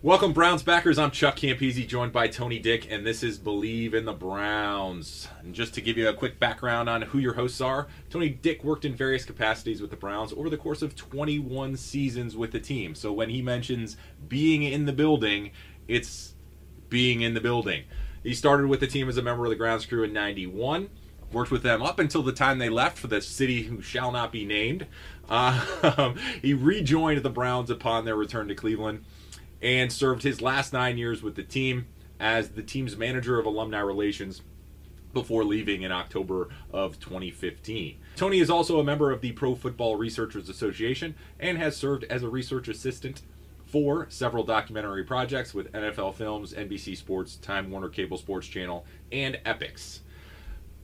Welcome, 0.00 0.32
Browns 0.32 0.62
backers. 0.62 0.96
I'm 0.96 1.10
Chuck 1.10 1.34
Campese, 1.34 1.84
joined 1.84 2.12
by 2.12 2.28
Tony 2.28 2.60
Dick, 2.60 2.86
and 2.88 3.04
this 3.04 3.24
is 3.24 3.36
Bleav 3.36 3.94
in 3.94 4.04
the 4.04 4.12
Browns. 4.12 5.26
And 5.40 5.52
just 5.52 5.74
to 5.74 5.80
give 5.80 5.98
you 5.98 6.08
a 6.08 6.14
quick 6.14 6.38
background 6.38 6.88
on 6.88 7.02
who 7.02 7.18
your 7.18 7.34
hosts 7.34 7.60
are, 7.60 7.88
Tony 8.08 8.28
Dick 8.28 8.62
worked 8.62 8.84
in 8.84 8.94
various 8.94 9.24
capacities 9.24 9.80
with 9.82 9.90
the 9.90 9.96
Browns 9.96 10.32
over 10.32 10.48
the 10.48 10.56
course 10.56 10.82
of 10.82 10.94
21 10.94 11.76
seasons 11.76 12.36
with 12.36 12.52
the 12.52 12.60
team. 12.60 12.94
So 12.94 13.12
when 13.12 13.28
he 13.28 13.42
mentions 13.42 13.96
being 14.28 14.62
in 14.62 14.84
the 14.84 14.92
building, 14.92 15.50
it's 15.88 16.36
being 16.88 17.22
in 17.22 17.34
the 17.34 17.40
building. 17.40 17.82
He 18.22 18.34
started 18.34 18.68
with 18.68 18.78
the 18.78 18.86
team 18.86 19.08
as 19.08 19.16
a 19.16 19.22
member 19.22 19.46
of 19.46 19.50
the 19.50 19.56
grounds 19.56 19.84
crew 19.84 20.04
in 20.04 20.12
91 20.12 20.90
worked 21.32 21.50
with 21.50 21.62
them 21.62 21.82
up 21.82 21.98
until 21.98 22.22
the 22.22 22.32
time 22.32 22.58
they 22.58 22.70
left 22.70 22.96
for 22.96 23.06
the 23.08 23.20
city 23.20 23.64
who 23.64 23.82
shall 23.82 24.10
not 24.10 24.32
be 24.32 24.46
named. 24.46 24.86
Uh, 25.28 26.14
he 26.42 26.54
rejoined 26.54 27.22
the 27.22 27.28
Browns 27.28 27.68
upon 27.68 28.06
their 28.06 28.16
return 28.16 28.48
to 28.48 28.54
Cleveland 28.54 29.04
and 29.62 29.92
served 29.92 30.22
his 30.22 30.40
last 30.40 30.72
nine 30.72 30.98
years 30.98 31.22
with 31.22 31.34
the 31.34 31.42
team 31.42 31.86
as 32.20 32.50
the 32.50 32.62
team's 32.62 32.96
manager 32.96 33.38
of 33.38 33.46
alumni 33.46 33.80
relations 33.80 34.42
before 35.12 35.44
leaving 35.44 35.82
in 35.82 35.92
October 35.92 36.48
of 36.70 37.00
2015. 37.00 37.98
Tony 38.16 38.40
is 38.40 38.50
also 38.50 38.78
a 38.78 38.84
member 38.84 39.10
of 39.10 39.20
the 39.20 39.32
Pro 39.32 39.54
Football 39.54 39.96
Researchers 39.96 40.48
Association 40.48 41.14
and 41.40 41.58
has 41.58 41.76
served 41.76 42.04
as 42.04 42.22
a 42.22 42.28
research 42.28 42.68
assistant 42.68 43.22
for 43.64 44.06
several 44.08 44.44
documentary 44.44 45.04
projects 45.04 45.52
with 45.52 45.72
NFL 45.72 46.14
Films, 46.14 46.52
NBC 46.54 46.96
Sports, 46.96 47.36
Time 47.36 47.70
Warner 47.70 47.88
Cable 47.88 48.16
Sports 48.16 48.46
Channel, 48.46 48.84
and 49.12 49.38
Epix. 49.44 50.00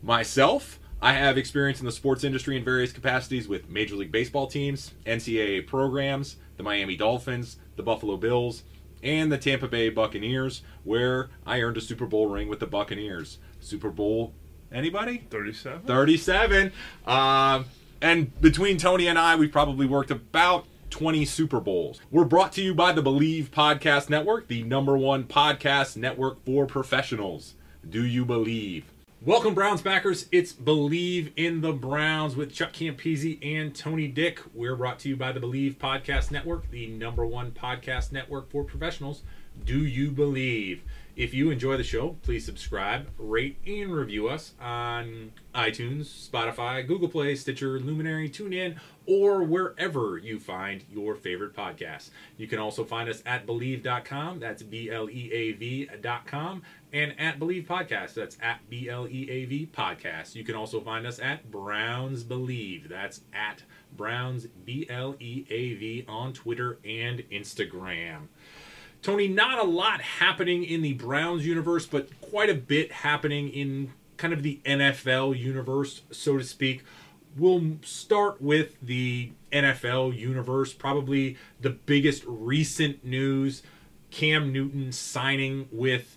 Myself, 0.03 0.79
I 1.01 1.15
have 1.15 1.39
experience 1.39 1.81
in 1.81 1.87
the 1.87 1.93
sports 1.93 2.25
industry 2.25 2.57
in 2.57 2.65
various 2.65 2.93
capacities 2.93 3.49
with 3.49 3.69
Major 3.69 3.97
League 3.97 4.13
Baseball 4.13 4.47
teams, 4.47 4.93
NCAA 5.07 5.67
programs, 5.67 6.37
the 6.57 6.63
Miami 6.63 6.97
Dolphins, 6.97 7.57
the 7.77 7.83
Buffalo 7.83 8.17
Bills, 8.17 8.63
and 9.03 9.31
the 9.31 9.39
Tampa 9.39 9.69
Bay 9.69 9.91
Buccaneers, 9.91 10.63
where 10.83 11.29
I 11.47 11.61
earned 11.61 11.77
a 11.77 11.81
Super 11.81 12.07
Bowl 12.07 12.29
ring 12.29 12.49
with 12.49 12.61
the 12.61 12.67
Buccaneers. 12.67 13.39
Super 13.61 13.91
Bowl, 13.91 14.35
anybody? 14.73 15.27
37? 15.31 15.83
37. 15.83 16.73
Um, 17.07 17.67
and 18.01 18.41
between 18.41 18.79
Tony 18.79 19.07
and 19.07 19.19
I, 19.19 19.37
we've 19.37 19.53
probably 19.53 19.87
worked 19.87 20.11
about 20.11 20.67
20 20.91 21.25
Super 21.25 21.61
Bowls. 21.61 22.01
We're 22.11 22.25
brought 22.25 22.53
to 22.53 22.63
you 22.63 22.75
by 22.75 22.93
the 22.93 23.03
Bleav 23.03 23.49
Podcast 23.49 24.09
Network, 24.09 24.49
the 24.49 24.63
number 24.63 24.97
one 24.97 25.25
podcast 25.25 25.97
network 25.97 26.45
for 26.45 26.67
professionals. 26.67 27.55
Do 27.89 28.05
you 28.05 28.25
believe? 28.25 28.94
Welcome, 29.27 29.55
Browns 29.55 29.81
backers. 29.81 30.27
It's 30.33 30.53
Bleav 30.53 31.33
in 31.35 31.63
the 31.63 31.73
Browns 31.73 32.37
with 32.37 32.53
Chuck 32.53 32.75
Campese 32.75 33.39
and 33.43 33.75
Tony 33.75 34.07
Dick. 34.07 34.39
We're 34.53 34.77
brought 34.77 34.99
to 34.99 35.09
you 35.09 35.17
by 35.17 35.33
the 35.33 35.41
Bleav 35.41 35.77
Podcast 35.77 36.31
Network, 36.31 36.71
the 36.71 36.89
number 36.89 37.25
one 37.25 37.51
podcast 37.51 38.13
network 38.13 38.51
for 38.51 38.65
professionals. 38.65 39.23
Do 39.65 39.79
you 39.79 40.11
believe? 40.11 40.83
If 41.17 41.33
you 41.33 41.51
enjoy 41.51 41.79
the 41.79 41.85
show, 41.85 42.19
please 42.21 42.45
subscribe, 42.45 43.09
rate, 43.17 43.57
and 43.67 43.95
review 43.95 44.29
us 44.29 44.53
on 44.61 45.33
iTunes, 45.55 46.29
Spotify, 46.29 46.87
Google 46.87 47.09
Play, 47.09 47.35
Stitcher, 47.35 47.81
Luminary, 47.81 48.29
TuneIn, 48.29 48.79
or 49.07 49.43
wherever 49.43 50.19
you 50.19 50.39
find 50.39 50.85
your 50.91 51.15
favorite 51.15 51.55
podcasts. 51.55 52.11
You 52.37 52.47
can 52.47 52.59
also 52.59 52.85
find 52.85 53.09
us 53.09 53.23
at 53.27 53.47
Bleav.com, 53.47 54.41
that's 54.41 54.63
B 54.63 54.91
L 54.91 55.11
E 55.11 55.31
A 55.33 55.53
V.com, 55.53 56.63
and 56.93 57.19
at 57.19 57.39
Bleav 57.39 57.67
Podcast, 57.67 58.15
that's 58.15 58.37
at 58.41 58.61
B 58.69 58.89
L 58.89 59.07
E 59.09 59.29
A 59.31 59.45
V 59.45 59.69
Podcast. 59.73 60.35
You 60.35 60.45
can 60.45 60.55
also 60.55 60.81
find 60.81 61.07
us 61.07 61.19
at 61.19 61.51
Browns 61.51 62.25
Bleav, 62.25 62.89
that's 62.89 63.21
at 63.33 63.63
Browns 63.97 64.47
B 64.65 64.87
L 64.89 65.17
E 65.21 65.45
A 65.51 65.75
V 65.75 66.05
on 66.09 66.33
Twitter 66.33 66.79
and 66.85 67.21
Instagram. 67.31 68.29
Tony, 69.03 69.29
not 69.29 69.59
a 69.59 69.69
lot 69.69 70.01
happening 70.01 70.65
in 70.65 70.81
the 70.81 70.95
Browns 70.95 71.47
universe, 71.47 71.85
but 71.85 72.09
quite 72.23 72.49
a 72.49 72.55
bit 72.55 72.91
happening 72.91 73.51
in 73.51 73.93
kind 74.17 74.33
of 74.33 74.43
the 74.43 74.61
NFL 74.65 75.39
universe, 75.39 76.03
so 76.11 76.39
to 76.39 76.45
speak. 76.45 76.83
We'll 77.37 77.77
start 77.83 78.41
with 78.41 78.77
the 78.81 79.33
NFL 79.53 80.17
universe. 80.17 80.73
Probably 80.73 81.37
the 81.61 81.71
biggest 81.71 82.23
recent 82.27 83.05
news 83.05 83.63
Cam 84.11 84.53
Newton 84.53 84.93
signing 84.93 85.69
with 85.73 86.17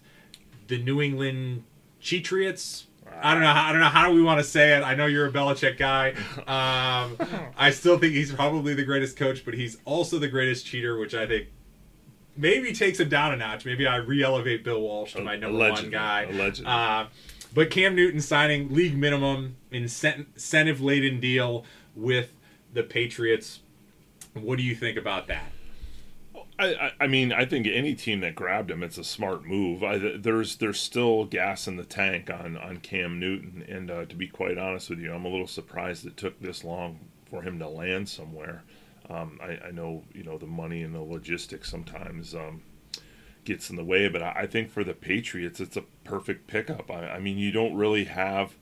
the 0.68 0.78
New 0.78 1.02
England 1.02 1.64
Cheatriots. 2.00 2.86
I 3.22 3.34
don't 3.34 3.42
know. 3.42 3.52
How, 3.54 3.70
I 3.70 3.72
don't 3.72 3.82
know 3.82 3.88
how 3.88 4.12
we 4.12 4.22
want 4.22 4.40
to 4.40 4.44
say 4.44 4.78
it. 4.78 4.84
I 4.84 4.94
know 4.94 5.06
you're 5.08 5.26
a 5.28 5.32
Belichick 5.32 5.78
guy. 5.78 6.14
Um, 6.48 7.18
I 7.58 7.72
still 7.72 7.98
think 7.98 8.14
he's 8.14 8.32
probably 8.32 8.74
the 8.74 8.84
greatest 8.84 9.18
coach, 9.18 9.44
but 9.44 9.54
he's 9.54 9.78
also 9.84 10.18
the 10.18 10.28
greatest 10.30 10.66
cheater, 10.66 10.98
which 10.98 11.14
I 11.14 11.26
think 11.28 11.48
maybe 12.38 12.72
takes 12.74 13.00
him 13.00 13.10
down 13.10 13.34
a 13.34 13.36
notch. 13.38 13.66
Maybe 13.66 13.86
I 13.86 13.98
re-elevate 13.98 14.64
Bill 14.64 14.80
Walsh 14.80 15.14
to 15.14 15.22
my 15.22 15.36
number 15.36 15.58
Allegedly. 15.58 15.84
one 15.84 15.92
guy. 15.92 16.24
Allegedly. 16.24 16.72
Uh, 16.72 17.06
but 17.54 17.70
Cam 17.70 17.96
Newton 17.96 18.22
signing 18.22 18.74
league 18.74 18.98
minimum 18.98 19.58
incentive 19.72 20.82
laden 20.82 21.20
deal 21.20 21.66
with 21.96 22.34
the 22.74 22.84
Patriots. 22.84 23.60
What 24.34 24.58
do 24.58 24.64
you 24.64 24.76
think 24.76 24.98
about 24.98 25.28
that? 25.28 25.52
I, 26.60 26.92
I, 27.00 27.08
mean, 27.08 27.32
I 27.32 27.46
think 27.46 27.68
any 27.68 27.94
team 27.94 28.22
that 28.22 28.34
grabbed 28.34 28.72
him, 28.72 28.82
it's 28.82 28.98
a 28.98 29.04
smart 29.04 29.46
move. 29.46 29.84
I, 29.84 29.98
there's 30.18 30.56
there's 30.56 30.80
still 30.80 31.26
gas 31.26 31.68
in 31.68 31.78
the 31.78 31.84
tank 31.84 32.32
on, 32.32 32.58
on 32.58 32.78
Cam 32.78 33.20
Newton, 33.20 33.64
and 33.68 33.92
uh, 33.92 34.06
to 34.06 34.16
be 34.16 34.28
quite 34.28 34.58
honest 34.58 34.90
with 34.90 35.00
you, 35.00 35.14
I'm 35.14 35.26
a 35.26 35.30
little 35.30 35.48
surprised 35.48 36.06
it 36.06 36.18
took 36.18 36.40
this 36.40 36.64
long 36.64 37.00
for 37.30 37.44
him 37.44 37.60
to 37.60 37.68
land 37.68 38.10
somewhere. 38.10 38.64
Um, 39.10 39.40
I, 39.42 39.68
I 39.68 39.72
know 39.72 40.04
you 40.14 40.24
know 40.24 40.40
the 40.40 40.48
money 40.48 40.82
and 40.82 40.96
the 40.96 41.02
logistics 41.02 41.70
sometimes 41.70 42.34
um, 42.34 42.64
gets 43.48 43.70
in 43.70 43.78
the 43.78 43.84
way, 43.84 44.10
but 44.10 44.22
I, 44.22 44.46
think 44.46 44.70
for 44.70 44.84
the 44.84 44.94
Patriots, 44.94 45.62
it's 45.62 45.78
a 45.78 45.84
perfect 46.04 46.48
pickup. 46.48 46.92
I, 46.92 47.12
I 47.12 47.20
mean, 47.20 47.38
you 47.38 47.52
don't 47.52 47.76
really 47.76 48.04
have 48.04 48.56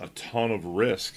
a 0.00 0.08
ton 0.08 0.50
of 0.50 0.64
risk. 0.64 1.14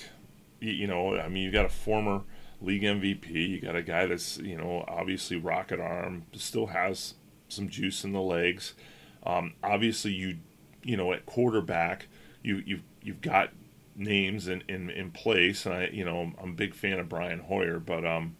You, 0.59 0.73
you 0.73 0.87
know, 0.87 1.17
I 1.17 1.29
mean, 1.29 1.43
you 1.43 1.51
got 1.51 1.65
a 1.65 1.69
former 1.69 2.23
league 2.61 2.81
MVP. 2.81 3.31
You 3.31 3.61
got 3.61 3.77
a 3.77 3.81
guy 3.81 4.05
that's 4.05 4.37
you 4.37 4.57
know 4.57 4.83
obviously 4.87 5.37
rocket 5.37 5.79
arm, 5.79 6.25
still 6.33 6.67
has 6.67 7.15
some 7.47 7.69
juice 7.69 8.03
in 8.03 8.11
the 8.11 8.21
legs. 8.21 8.73
Um, 9.25 9.53
obviously, 9.63 10.11
you 10.11 10.37
you 10.83 10.97
know 10.97 11.13
at 11.13 11.25
quarterback, 11.25 12.07
you 12.43 12.61
you've 12.65 12.83
you've 13.01 13.21
got 13.21 13.51
names 13.95 14.49
in, 14.49 14.61
in, 14.67 14.89
in 14.89 15.11
place, 15.11 15.65
and 15.65 15.75
I 15.75 15.89
you 15.93 16.03
know 16.03 16.33
I'm 16.41 16.49
a 16.51 16.53
big 16.53 16.75
fan 16.75 16.99
of 16.99 17.07
Brian 17.07 17.39
Hoyer, 17.39 17.79
but 17.79 18.05
um, 18.05 18.35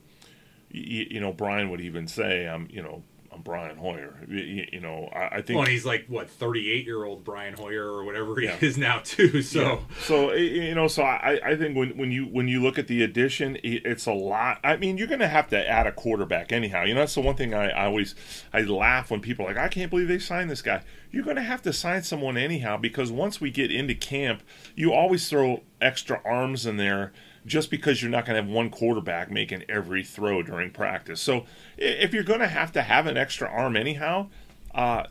you, 0.69 1.07
you 1.09 1.19
know 1.21 1.31
Brian 1.31 1.69
would 1.69 1.81
even 1.81 2.07
say 2.07 2.47
I'm 2.47 2.67
you 2.69 2.81
know 2.81 3.03
on 3.35 3.41
Brian 3.41 3.75
Hoyer. 3.77 4.17
You, 4.27 4.65
you 4.71 4.79
know, 4.79 5.09
I, 5.13 5.37
I 5.37 5.41
think. 5.41 5.59
Well, 5.59 5.67
he's 5.67 5.85
like 5.85 6.05
what 6.07 6.29
thirty-eight 6.29 6.85
year 6.85 7.03
old 7.03 7.23
Brian 7.23 7.53
Hoyer 7.53 7.85
or 7.85 8.03
whatever 8.05 8.39
he 8.39 8.45
Yeah. 8.45 8.57
is 8.61 8.77
now 8.77 9.01
too. 9.03 9.41
So 9.41 9.61
Yeah. 9.61 9.79
so 10.01 10.33
you 10.33 10.73
know, 10.73 10.87
so 10.87 11.03
I, 11.03 11.39
I 11.43 11.55
think 11.55 11.75
when, 11.77 11.97
when 11.97 12.11
you 12.11 12.25
when 12.25 12.47
you 12.47 12.61
look 12.63 12.79
at 12.79 12.87
the 12.87 13.03
addition, 13.03 13.57
it's 13.63 14.05
a 14.05 14.13
lot. 14.13 14.59
I 14.63 14.77
mean, 14.77 14.97
you're 14.97 15.07
going 15.07 15.19
to 15.19 15.27
have 15.27 15.49
to 15.49 15.69
add 15.69 15.85
a 15.85 15.91
quarterback 15.91 16.51
anyhow. 16.51 16.83
You 16.83 16.93
know, 16.93 17.01
that's 17.01 17.15
the 17.15 17.21
one 17.21 17.35
thing 17.35 17.53
I, 17.53 17.69
I 17.69 17.85
always 17.85 18.15
I 18.53 18.61
laugh 18.61 19.11
when 19.11 19.19
people 19.19 19.45
are 19.45 19.49
like, 19.49 19.57
I 19.57 19.67
can't 19.67 19.89
believe 19.91 20.07
they 20.07 20.19
signed 20.19 20.49
this 20.49 20.61
guy. 20.61 20.81
You're 21.11 21.23
going 21.23 21.35
to 21.37 21.43
have 21.43 21.61
to 21.63 21.73
sign 21.73 22.03
someone 22.03 22.37
anyhow 22.37 22.77
because 22.77 23.11
once 23.11 23.39
we 23.39 23.49
get 23.51 23.71
into 23.71 23.95
camp, 23.95 24.41
you 24.75 24.91
always 24.93 25.29
throw 25.29 25.63
extra 25.81 26.21
arms 26.25 26.65
in 26.65 26.77
there 26.77 27.13
just 27.45 27.69
because 27.69 28.01
you're 28.01 28.11
not 28.11 28.25
going 28.25 28.35
to 28.35 28.41
have 28.41 28.51
one 28.51 28.69
quarterback 28.69 29.29
making 29.29 29.63
every 29.69 30.03
throw 30.03 30.41
during 30.41 30.71
practice. 30.71 31.21
So 31.21 31.45
if 31.77 32.13
you're 32.13 32.23
going 32.23 32.39
to 32.39 32.47
have 32.47 32.71
to 32.73 32.81
have 32.81 33.05
an 33.05 33.17
extra 33.17 33.47
arm 33.47 33.77
anyhow, 33.77 34.29
uh, 34.73 35.03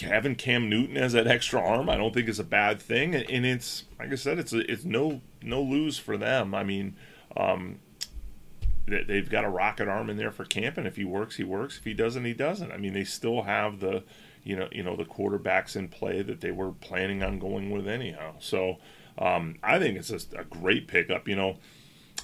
having 0.00 0.34
Cam 0.34 0.68
Newton 0.68 0.96
as 0.96 1.12
that 1.12 1.26
extra 1.26 1.60
arm, 1.60 1.88
I 1.88 1.96
don't 1.96 2.12
think 2.12 2.28
is 2.28 2.38
a 2.38 2.44
bad 2.44 2.80
thing, 2.80 3.14
and, 3.14 3.46
it's 3.46 3.84
like 3.98 4.12
I 4.12 4.16
said, 4.16 4.38
it's 4.38 4.52
a, 4.52 4.70
it's 4.70 4.84
no 4.84 5.20
no 5.42 5.62
lose 5.62 5.98
for 5.98 6.16
them. 6.16 6.54
I 6.54 6.62
mean, 6.62 6.96
um, 7.36 7.78
they, 8.86 9.02
they've 9.04 9.28
got 9.28 9.44
a 9.44 9.48
rocket 9.48 9.88
arm 9.88 10.10
in 10.10 10.16
there 10.16 10.30
for 10.30 10.44
camp, 10.44 10.76
and 10.76 10.86
if 10.86 10.96
he 10.96 11.04
works, 11.04 11.36
he 11.36 11.44
works. 11.44 11.78
If 11.78 11.84
he 11.84 11.94
doesn't, 11.94 12.24
he 12.24 12.34
doesn't. 12.34 12.72
I 12.72 12.76
mean, 12.76 12.92
they 12.92 13.04
still 13.04 13.42
have 13.42 13.80
the 13.80 14.04
you 14.44 14.56
know 14.56 14.68
you 14.72 14.82
know 14.82 14.96
the 14.96 15.04
quarterbacks 15.04 15.76
in 15.76 15.88
play 15.88 16.22
that 16.22 16.40
they 16.40 16.50
were 16.50 16.72
planning 16.72 17.22
on 17.22 17.38
going 17.38 17.70
with 17.70 17.88
anyhow. 17.88 18.34
So 18.40 18.78
um, 19.18 19.56
I 19.62 19.78
think 19.78 19.96
it's 19.98 20.08
just 20.08 20.32
a 20.34 20.44
great 20.44 20.88
pickup. 20.88 21.28
You 21.28 21.36
know, 21.36 21.56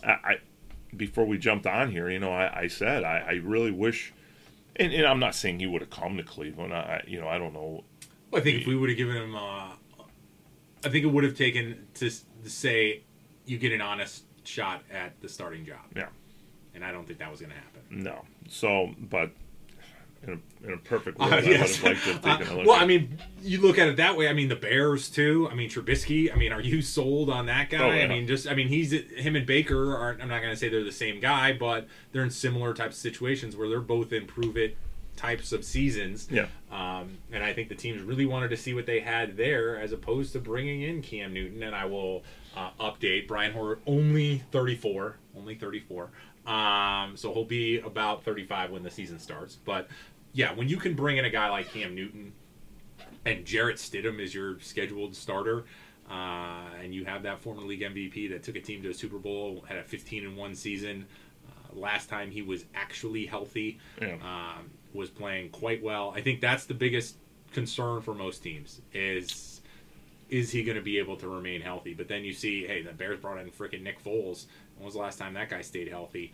I, 0.05 0.11
I 0.13 0.37
before 0.97 1.25
we 1.27 1.39
jumped 1.39 1.67
on 1.67 1.91
here, 1.91 2.09
you 2.09 2.19
know, 2.19 2.33
I, 2.33 2.61
I 2.63 2.67
said 2.69 3.05
I, 3.05 3.19
I 3.29 3.33
really 3.45 3.71
wish. 3.71 4.13
And, 4.77 4.93
and 4.93 5.07
I'm 5.07 5.19
not 5.19 5.35
saying 5.35 5.59
he 5.59 5.67
would 5.67 5.81
have 5.83 5.91
come 5.91 6.17
to 6.19 6.23
Cleveland. 6.23 6.73
I, 6.73 7.03
you 7.07 7.21
know, 7.21 7.27
I 7.29 7.37
don't 7.39 7.53
know 7.53 7.83
I 8.33 8.41
think 8.41 8.61
if 8.61 8.67
we 8.67 8.77
would 8.77 8.89
have 8.91 8.99
given 8.99 9.17
him, 9.17 9.35
uh, 9.35 9.71
I 10.85 10.89
think 10.89 11.05
it 11.05 11.09
would 11.09 11.25
have 11.25 11.37
taken 11.37 11.87
to, 11.95 12.11
to 12.11 12.51
say 12.51 13.03
you 13.47 13.59
get 13.59 13.73
an 13.73 13.81
honest 13.81 14.25
shot 14.45 14.83
at 14.93 15.21
the 15.21 15.29
starting 15.29 15.65
job, 15.65 15.81
Yeah, 15.97 16.09
and 16.75 16.85
I 16.85 16.93
don't 16.93 17.07
think 17.07 17.19
that 17.21 17.31
was 17.31 17.41
going 17.41 17.51
to 17.53 17.57
happen. 17.57 17.81
no. 17.91 18.25
So, 18.49 18.95
but 18.99 19.31
in 20.27 20.31
a, 20.65 20.67
in 20.67 20.73
a 20.75 20.77
perfect 20.79 21.19
world, 21.19 21.33
Uh, 21.33 21.37
I 21.37 21.41
would 21.41 21.57
have 21.57 21.83
liked 21.83 22.05
to 22.05 22.13
have 22.13 22.25
Uh, 22.27 22.29
a 22.29 22.55
look. 22.57 22.67
well, 22.67 22.77
I 22.81 22.85
mean, 22.87 23.19
you 23.43 23.61
look 23.61 23.79
at 23.79 23.89
it 23.89 23.97
that 23.97 24.17
way. 24.17 24.29
I 24.29 24.33
mean, 24.33 24.49
the 24.49 24.57
Bears 24.57 25.09
too. 25.09 25.49
I 25.51 25.55
mean, 25.55 25.71
Trubisky. 25.71 26.33
I 26.33 26.37
mean, 26.37 26.53
are 26.53 26.61
you 26.61 26.83
sold 26.83 27.31
on 27.31 27.47
that 27.47 27.71
guy? 27.71 27.79
Oh, 27.79 27.93
yeah. 27.95 28.05
I 28.05 28.09
mean, 28.09 28.27
just 28.27 28.49
I 28.49 28.55
mean, 28.55 28.69
he's 28.69 28.91
him 28.93 29.37
and 29.37 29.47
Baker 29.47 29.97
aren't. 29.97 30.21
I'm 30.21 30.29
not 30.29 30.41
going 30.43 30.53
to 30.53 30.57
say 30.57 30.69
they're 30.69 30.83
the 30.85 30.93
same 30.93 31.21
guy, 31.21 31.53
but 31.53 31.87
they're 32.13 32.25
in 32.25 32.31
similar 32.31 32.75
types 32.75 32.97
of 32.97 33.01
situations 33.03 33.57
where 33.57 33.69
they're 33.69 33.81
both 33.81 34.13
in 34.13 34.27
prove 34.27 34.57
it 34.57 34.77
types 35.17 35.51
of 35.53 35.65
seasons. 35.65 36.29
Yeah. 36.31 36.47
Um, 36.71 37.19
and 37.33 37.43
I 37.43 37.53
think 37.53 37.69
the 37.69 37.75
teams 37.75 38.03
really 38.03 38.27
wanted 38.27 38.51
to 38.51 38.57
see 38.57 38.73
what 38.75 38.87
they 38.87 39.01
had 39.01 39.37
there 39.37 39.77
as 39.81 39.91
opposed 39.93 40.33
to 40.35 40.39
bringing 40.39 40.83
in 40.83 41.03
Cam 41.03 41.33
Newton. 41.35 41.63
And 41.65 41.75
I 41.75 41.87
will 41.87 42.23
uh, 42.57 42.71
update 42.79 43.27
Brian 43.27 43.53
Hoyer 43.53 43.79
only 43.87 44.43
34, 44.53 45.17
only 45.37 45.57
34. 45.57 46.11
Um, 46.47 47.17
so 47.17 47.33
he'll 47.33 47.45
be 47.45 47.79
about 47.81 48.25
35 48.25 48.71
when 48.71 48.83
the 48.83 48.91
season 48.91 49.19
starts. 49.19 49.57
But 49.57 49.89
yeah, 50.33 50.53
when 50.55 50.69
you 50.69 50.77
can 50.79 50.95
bring 50.95 51.17
in 51.19 51.25
a 51.25 51.31
guy 51.31 51.49
like 51.51 51.73
Cam 51.73 51.95
Newton 51.95 52.33
and 53.25 53.45
Jarrett 53.45 53.77
Stidham 53.77 54.19
is 54.21 54.35
your 54.35 54.59
scheduled 54.61 55.15
starter, 55.15 55.65
uh, 56.11 56.65
and 56.83 56.95
you 56.95 57.05
have 57.05 57.23
that 57.25 57.41
former 57.41 57.63
league 57.63 57.83
MVP 57.83 58.31
that 58.31 58.43
took 58.43 58.57
a 58.57 58.61
team 58.61 58.83
to 58.83 58.91
a 58.91 58.95
Super 58.95 59.19
Bowl, 59.19 59.65
had 59.69 59.77
a 59.79 59.83
15 59.83 60.25
and 60.25 60.37
one 60.37 60.55
season. 60.55 61.07
Uh, 61.47 61.79
last 61.79 62.09
time 62.09 62.31
he 62.31 62.41
was 62.43 62.65
actually 62.75 63.27
healthy, 63.27 63.79
Yeah. 64.01 64.15
um, 64.23 64.71
was 64.95 65.11
playing 65.11 65.51
quite 65.51 65.83
well. 65.83 66.13
I 66.17 66.23
think 66.23 66.41
that's 66.41 66.65
the 66.65 66.73
biggest 66.75 67.17
concern 67.53 68.01
for 68.03 68.15
most 68.15 68.43
teams 68.43 68.81
is 68.93 69.61
is 70.31 70.51
he 70.51 70.63
going 70.63 70.77
to 70.77 70.83
be 70.83 70.99
able 70.99 71.17
to 71.17 71.27
remain 71.27 71.63
healthy? 71.63 71.95
But 71.95 72.07
then 72.07 72.23
you 72.23 72.35
see, 72.35 72.67
hey, 72.67 72.83
the 72.83 72.93
Bears 72.93 73.19
brought 73.19 73.39
in 73.39 73.51
freaking 73.51 73.83
Nick 73.83 74.03
Foles. 74.05 74.45
When 74.79 74.85
was 74.87 74.95
the 74.95 75.01
last 75.01 75.19
time 75.19 75.35
that 75.35 75.51
guy 75.51 75.61
stayed 75.63 75.89
healthy? 75.89 76.33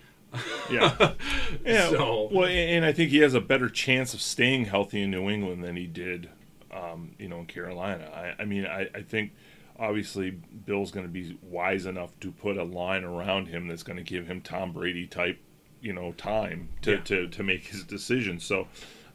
yeah, 0.70 1.12
yeah. 1.64 1.88
So- 1.90 2.28
well, 2.32 2.48
and 2.48 2.84
I 2.84 2.92
think 2.92 3.10
he 3.10 3.18
has 3.18 3.34
a 3.34 3.40
better 3.40 3.68
chance 3.68 4.14
of 4.14 4.20
staying 4.20 4.66
healthy 4.66 5.02
in 5.02 5.10
New 5.10 5.28
England 5.30 5.62
than 5.64 5.76
he 5.76 5.86
did, 5.86 6.28
um, 6.72 7.12
you 7.18 7.28
know, 7.28 7.40
in 7.40 7.46
Carolina. 7.46 8.10
I, 8.38 8.42
I 8.42 8.44
mean, 8.44 8.66
I, 8.66 8.88
I 8.94 9.02
think 9.02 9.32
obviously 9.78 10.30
Bill's 10.30 10.90
going 10.90 11.06
to 11.06 11.12
be 11.12 11.36
wise 11.42 11.86
enough 11.86 12.18
to 12.20 12.30
put 12.32 12.56
a 12.56 12.64
line 12.64 13.04
around 13.04 13.46
him 13.48 13.66
that's 13.68 13.82
going 13.82 13.96
to 13.96 14.02
give 14.02 14.26
him 14.26 14.40
Tom 14.40 14.72
Brady 14.72 15.06
type, 15.06 15.38
you 15.80 15.92
know, 15.92 16.12
time 16.12 16.68
to 16.82 16.92
Yeah. 16.92 17.00
to, 17.04 17.28
to 17.28 17.42
make 17.42 17.66
his 17.66 17.84
decision. 17.84 18.40
So, 18.40 18.66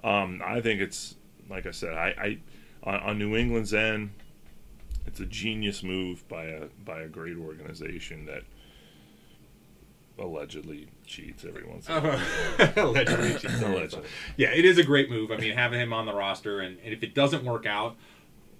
um, 0.04 0.42
I 0.46 0.62
think 0.62 0.80
it's 0.82 1.16
like 1.50 1.66
I 1.66 1.72
said, 1.72 1.94
I, 1.94 2.08
I 2.18 2.38
on, 2.84 2.96
on 3.02 3.20
New 3.20 3.36
England's 3.36 3.74
end, 3.74 4.12
it's 5.06 5.20
a 5.20 5.26
genius 5.26 5.84
move 5.84 6.26
by 6.30 6.46
a 6.46 6.68
by 6.86 7.02
a 7.02 7.08
great 7.08 7.36
organization 7.38 8.26
that 8.28 8.44
allegedly 10.20 10.88
cheats 11.06 11.46
every 11.46 11.66
once 11.66 11.88
in 11.88 11.96
a 11.96 12.02
while. 12.02 12.74
Allegedly. 12.90 13.36
Allegedly. 13.66 14.08
Yeah, 14.38 14.50
it 14.50 14.66
is 14.66 14.78
a 14.78 14.84
great 14.84 15.10
move. 15.10 15.32
I 15.32 15.38
mean, 15.38 15.56
having 15.56 15.80
him 15.80 15.94
on 15.94 16.06
the 16.06 16.14
roster, 16.14 16.60
and, 16.60 16.78
and 16.84 16.94
if 16.94 17.04
it 17.04 17.16
doesn't 17.16 17.44
work 17.44 17.66
out, 17.66 17.96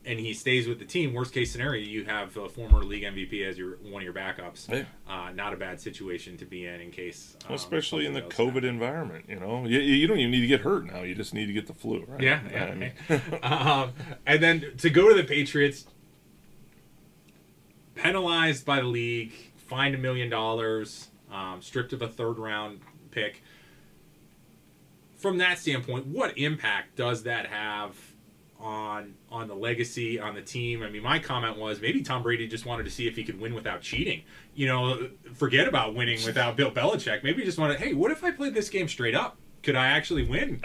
and 0.06 0.20
he 0.20 0.34
stays 0.34 0.68
with 0.68 0.80
the 0.80 0.86
team, 0.86 1.14
worst 1.14 1.34
case 1.34 1.52
scenario, 1.52 1.86
you 1.86 2.06
have 2.06 2.36
a 2.38 2.50
former 2.50 2.84
league 2.84 3.04
MVP 3.04 3.46
as 3.46 3.58
your 3.58 3.78
one 3.78 4.02
of 4.02 4.04
your 4.04 4.14
backups. 4.14 4.70
Yeah. 4.70 4.86
Uh, 5.08 5.32
not 5.32 5.54
a 5.54 5.58
bad 5.58 5.80
situation 5.82 6.38
to 6.38 6.46
be 6.46 6.66
in 6.66 6.80
in 6.82 6.92
case, 6.92 7.36
um, 7.48 7.54
especially 7.56 8.06
in 8.06 8.14
the 8.14 8.22
COVID 8.22 8.64
environment. 8.64 9.26
You 9.28 9.40
know, 9.40 9.66
you, 9.66 9.80
you 9.80 10.08
don't 10.08 10.18
even 10.18 10.32
need 10.32 10.42
to 10.42 10.48
get 10.48 10.62
hurt 10.62 10.86
now. 10.86 11.02
You 11.02 11.16
just 11.16 11.34
need 11.34 11.48
to 11.48 11.54
get 11.54 11.68
the 11.68 11.74
flu, 11.74 12.06
right? 12.08 12.22
Yeah, 12.22 12.40
I 12.48 12.52
yeah. 12.52 12.74
mean, 12.74 12.94
um, 13.44 13.92
and 14.26 14.42
then 14.42 14.74
to 14.78 14.90
go 14.90 15.10
to 15.10 15.16
the 15.16 15.28
Patriots, 15.28 15.86
penalized 17.96 18.66
by 18.66 18.78
the 18.78 18.88
league, 18.88 19.34
fined 19.58 19.96
a 19.96 20.00
million 20.00 20.30
dollars, 20.30 21.09
um, 21.32 21.62
stripped 21.62 21.94
of 21.94 22.02
a 22.02 22.08
third 22.08 22.38
round 22.38 22.82
pick. 23.12 23.44
From 25.18 25.38
that 25.40 25.60
standpoint, 25.60 26.08
what 26.08 26.38
impact 26.38 26.96
does 26.96 27.24
that 27.24 27.48
have 27.48 27.98
on 28.60 29.16
on 29.30 29.48
the 29.48 29.56
legacy 29.56 30.20
on 30.20 30.36
the 30.36 30.42
team? 30.42 30.82
I 30.82 30.90
mean, 30.90 31.04
my 31.04 31.20
comment 31.20 31.58
was 31.58 31.82
maybe 31.82 32.02
Tom 32.02 32.24
Brady 32.24 32.48
just 32.48 32.66
wanted 32.66 32.84
to 32.84 32.92
see 32.92 33.08
if 33.08 33.16
he 33.16 33.24
could 33.24 33.40
win 33.40 33.54
without 33.54 33.82
cheating. 33.82 34.24
You 34.56 34.68
know, 34.68 35.10
forget 35.34 35.68
about 35.68 35.96
winning 35.96 36.24
without 36.26 36.56
Bill 36.56 36.72
Belichick. 36.72 37.24
Maybe 37.24 37.40
he 37.40 37.46
just 37.46 37.58
wanted, 37.58 37.80
hey, 37.80 37.94
what 37.94 38.12
if 38.12 38.24
I 38.24 38.32
played 38.32 38.54
this 38.54 38.70
game 38.70 38.88
straight 38.88 39.16
up? 39.16 39.38
Could 39.62 39.76
I 39.76 39.88
actually 39.88 40.24
win? 40.24 40.62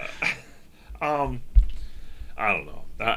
um, 1.00 1.42
I 2.36 2.52
don't 2.52 2.66
know. 2.66 2.84
Uh, 3.00 3.16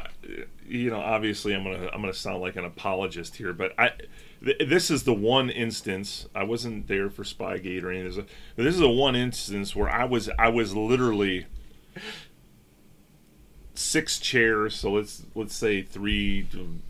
you 0.66 0.90
know, 0.90 1.00
obviously, 1.00 1.54
I'm 1.54 1.64
gonna 1.64 1.88
I'm 1.92 2.00
gonna 2.00 2.12
sound 2.12 2.40
like 2.40 2.56
an 2.56 2.64
apologist 2.64 3.36
here, 3.36 3.52
but 3.52 3.72
I 3.78 3.92
th- 4.44 4.68
this 4.68 4.90
is 4.90 5.04
the 5.04 5.14
one 5.14 5.50
instance 5.50 6.26
I 6.34 6.44
wasn't 6.44 6.88
there 6.88 7.10
for 7.10 7.24
Spygate 7.24 7.82
or 7.82 7.90
anything. 7.90 8.26
This 8.56 8.74
is 8.74 8.80
the 8.80 8.88
one 8.88 9.16
instance 9.16 9.74
where 9.74 9.88
I 9.88 10.04
was 10.04 10.28
I 10.38 10.48
was 10.48 10.74
literally 10.74 11.46
six 13.74 14.18
chairs. 14.18 14.74
So 14.74 14.92
let's 14.92 15.22
let's 15.34 15.54
say 15.54 15.82
three 15.82 16.46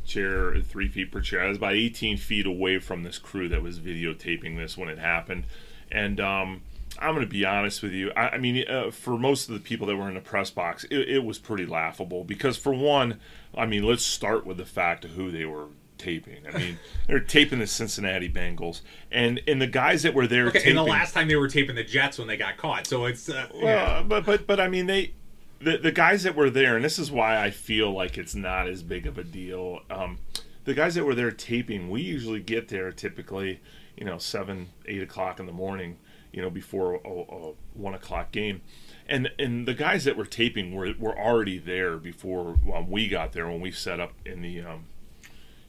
chair, 0.07 0.61
three 0.61 0.89
feet 0.89 1.13
per 1.13 1.21
chair. 1.21 1.43
I 1.43 1.49
was 1.49 1.59
about 1.59 1.75
18 1.75 2.17
feet 2.17 2.47
away 2.47 2.79
from 2.79 3.03
this 3.03 3.19
crew 3.19 3.49
that 3.49 3.63
was 3.63 3.79
videotaping 3.79 4.57
this 4.57 4.77
when 4.77 4.89
it 4.89 4.99
happened, 4.99 5.45
and 5.93 6.21
um, 6.21 6.63
I'm 6.99 7.15
going 7.15 7.27
to 7.27 7.31
be 7.31 7.45
honest 7.45 7.83
with 7.83 7.93
you. 7.93 8.11
I, 8.17 8.31
I 8.31 8.39
mean, 8.39 8.69
uh, 8.69 8.91
for 8.91 9.19
most 9.19 9.49
of 9.49 9.55
the 9.55 9.61
people 9.61 9.87
that 9.87 9.97
were 9.97 10.09
in 10.09 10.15
the 10.15 10.21
press 10.21 10.51
box, 10.51 10.85
it, 10.85 11.09
it 11.09 11.25
was 11.25 11.39
pretty 11.39 11.67
laughable 11.67 12.25
because, 12.25 12.57
for 12.57 12.73
one, 12.73 13.21
I 13.57 13.67
mean, 13.67 13.85
let's 13.85 14.05
start 14.05 14.47
with 14.47 14.57
the 14.57 14.65
fact 14.65 15.05
of 15.05 15.13
who 15.13 15.31
they 15.31 15.45
were 15.45 15.67
taping. 15.99 16.47
I 16.53 16.57
mean, 16.57 16.79
they're 17.07 17.21
taping 17.21 17.59
the 17.59 17.67
Cincinnati 17.67 18.29
Bengals, 18.29 18.81
and 19.11 19.41
and 19.47 19.61
the 19.61 19.67
guys 19.67 20.03
that 20.05 20.15
were 20.15 20.27
there 20.27 20.47
Okay, 20.47 20.59
taping. 20.61 20.79
and 20.79 20.79
the 20.79 20.91
last 20.91 21.13
time 21.15 21.29
they 21.29 21.37
were 21.37 21.49
taping 21.49 21.75
the 21.77 21.85
Jets 21.85 22.19
when 22.19 22.29
they 22.29 22.37
got 22.37 22.57
caught, 22.57 22.87
so 22.87 23.05
it's 23.07 23.29
uh, 23.29 23.47
Well, 23.55 23.63
yeah. 23.65 24.03
but 24.03 24.25
but 24.25 24.47
but 24.47 24.61
I 24.61 24.69
mean 24.69 24.87
they. 24.87 25.13
The, 25.61 25.77
the 25.77 25.91
guys 25.91 26.23
that 26.23 26.37
were 26.37 26.51
there, 26.51 26.77
and 26.77 26.85
this 26.85 27.01
is 27.01 27.11
why 27.11 27.43
I 27.43 27.51
feel 27.51 27.91
like 27.93 28.17
it's 28.17 28.33
not 28.37 28.69
as 28.69 28.85
big 28.85 29.09
of 29.09 29.19
a 29.19 29.25
deal. 29.25 29.81
Um, 29.91 30.19
the 30.65 30.73
guys 30.73 30.95
that 30.95 31.05
were 31.05 31.17
there 31.17 31.33
taping, 31.33 31.91
we 31.91 32.01
usually 32.01 32.39
get 32.39 32.69
there 32.69 32.93
typically, 32.93 33.61
you 33.97 34.05
know, 34.05 34.19
seven, 34.19 34.69
eight 34.87 35.03
o'clock 35.03 35.41
in 35.41 35.47
the 35.47 35.53
morning, 35.53 35.97
you 36.33 36.41
know, 36.43 36.49
before 36.49 37.01
a, 37.05 37.09
a 37.09 37.53
one 37.75 37.93
o'clock 37.95 38.31
game, 38.31 38.61
and 39.09 39.31
and 39.37 39.67
the 39.67 39.75
guys 39.75 40.05
that 40.05 40.17
were 40.17 40.27
taping 40.27 40.77
were 40.77 40.95
were 40.97 41.19
already 41.19 41.59
there 41.59 41.97
before 41.97 42.57
um, 42.73 42.89
we 42.89 43.09
got 43.09 43.33
there 43.33 43.49
when 43.49 43.61
we 43.61 43.73
set 43.73 43.99
up 43.99 44.13
in 44.25 44.43
the 44.43 44.61
um, 44.61 44.85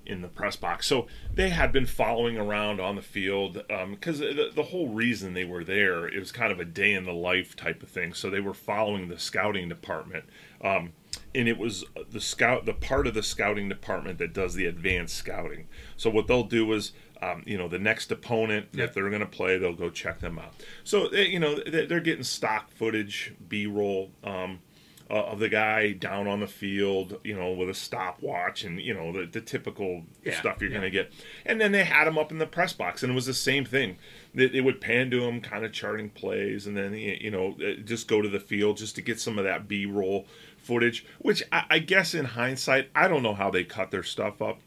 in 0.09 0.21
the 0.21 0.27
press 0.27 0.55
box. 0.55 0.87
So 0.87 1.07
they 1.33 1.49
had 1.49 1.71
been 1.71 1.85
following 1.85 2.37
around 2.37 2.79
on 2.81 2.95
the 2.95 3.01
field 3.01 3.63
because 3.91 4.19
the, 4.19 4.51
the 4.53 4.63
whole 4.63 4.89
reason 4.89 5.33
they 5.33 5.45
were 5.45 5.63
there 5.63 6.07
it 6.07 6.19
was 6.19 6.31
kind 6.31 6.51
of 6.51 6.59
a 6.59 6.65
day 6.65 6.93
in 6.93 7.05
the 7.05 7.13
life 7.13 7.55
type 7.55 7.83
of 7.83 7.89
thing. 7.89 8.13
So 8.13 8.29
they 8.29 8.39
were 8.39 8.53
following 8.53 9.07
the 9.07 9.19
scouting 9.19 9.69
department, 9.69 10.25
um, 10.63 10.93
and 11.35 11.47
it 11.47 11.57
was 11.57 11.85
the 12.09 12.19
scout 12.21 12.65
the 12.65 12.73
part 12.73 13.07
of 13.07 13.13
the 13.13 13.23
scouting 13.23 13.69
department 13.69 14.17
that 14.19 14.33
does 14.33 14.55
the 14.55 14.65
advanced 14.65 15.15
scouting. 15.15 15.67
So 15.97 16.09
what 16.09 16.27
they'll 16.27 16.43
do 16.43 16.71
is. 16.73 16.91
Um, 17.21 17.43
you 17.45 17.57
know 17.57 17.67
the 17.67 17.79
next 17.79 18.13
opponent 18.13 18.67
Yeah. 18.71 18.85
if 18.85 18.93
they're 18.93 19.09
going 19.09 19.19
to 19.19 19.25
play 19.25 19.57
they'll 19.57 19.73
go 19.73 19.89
check 19.89 20.21
them 20.21 20.39
out 20.39 20.53
so 20.85 21.09
they, 21.09 21.27
you 21.27 21.37
know 21.37 21.53
they- 21.55 21.85
they're 21.85 21.99
getting 21.99 22.23
stock 22.23 22.71
footage 22.71 23.33
b-roll 23.49 24.11
um, 24.23 24.61
uh, 25.09 25.13
of 25.13 25.39
the 25.39 25.49
guy 25.49 25.91
down 25.91 26.27
on 26.27 26.39
the 26.39 26.47
field, 26.47 27.19
you 27.23 27.35
know, 27.35 27.51
with 27.51 27.69
a 27.69 27.73
stopwatch 27.73 28.63
and 28.63 28.79
you 28.79 28.93
know 28.93 29.11
the, 29.11 29.25
the 29.25 29.41
typical 29.41 30.03
Yeah, 30.23 30.39
stuff 30.39 30.61
you're 30.61 30.69
yeah. 30.69 30.77
going 30.77 30.91
to 30.91 30.97
get. 30.97 31.11
And 31.45 31.59
then 31.59 31.71
they 31.71 31.83
had 31.83 32.07
him 32.07 32.17
up 32.17 32.31
in 32.31 32.37
the 32.37 32.45
press 32.45 32.73
box, 32.73 33.01
and 33.01 33.11
it 33.11 33.15
was 33.15 33.25
the 33.25 33.33
same 33.33 33.65
thing. 33.65 33.97
They, 34.33 34.47
they 34.47 34.61
would 34.61 34.81
pan 34.81 35.09
to 35.11 35.23
him, 35.23 35.41
kind 35.41 35.65
of 35.65 35.73
charting 35.73 36.09
plays, 36.09 36.67
and 36.67 36.77
then 36.77 36.93
you 36.93 37.31
know 37.31 37.55
uh, 37.61 37.81
just 37.83 38.07
go 38.07 38.21
to 38.21 38.29
the 38.29 38.39
field 38.39 38.77
just 38.77 38.95
to 38.95 39.01
get 39.01 39.19
some 39.19 39.37
of 39.37 39.45
that 39.45 39.67
B-roll 39.67 40.27
footage. 40.57 41.05
Which 41.19 41.43
I, 41.51 41.65
I 41.69 41.79
guess 41.79 42.13
in 42.13 42.25
hindsight, 42.25 42.89
I 42.93 43.07
don't 43.07 43.23
know 43.23 43.35
how 43.35 43.49
they 43.49 43.63
cut 43.63 43.91
their 43.91 44.03
stuff 44.03 44.41
up 44.41 44.59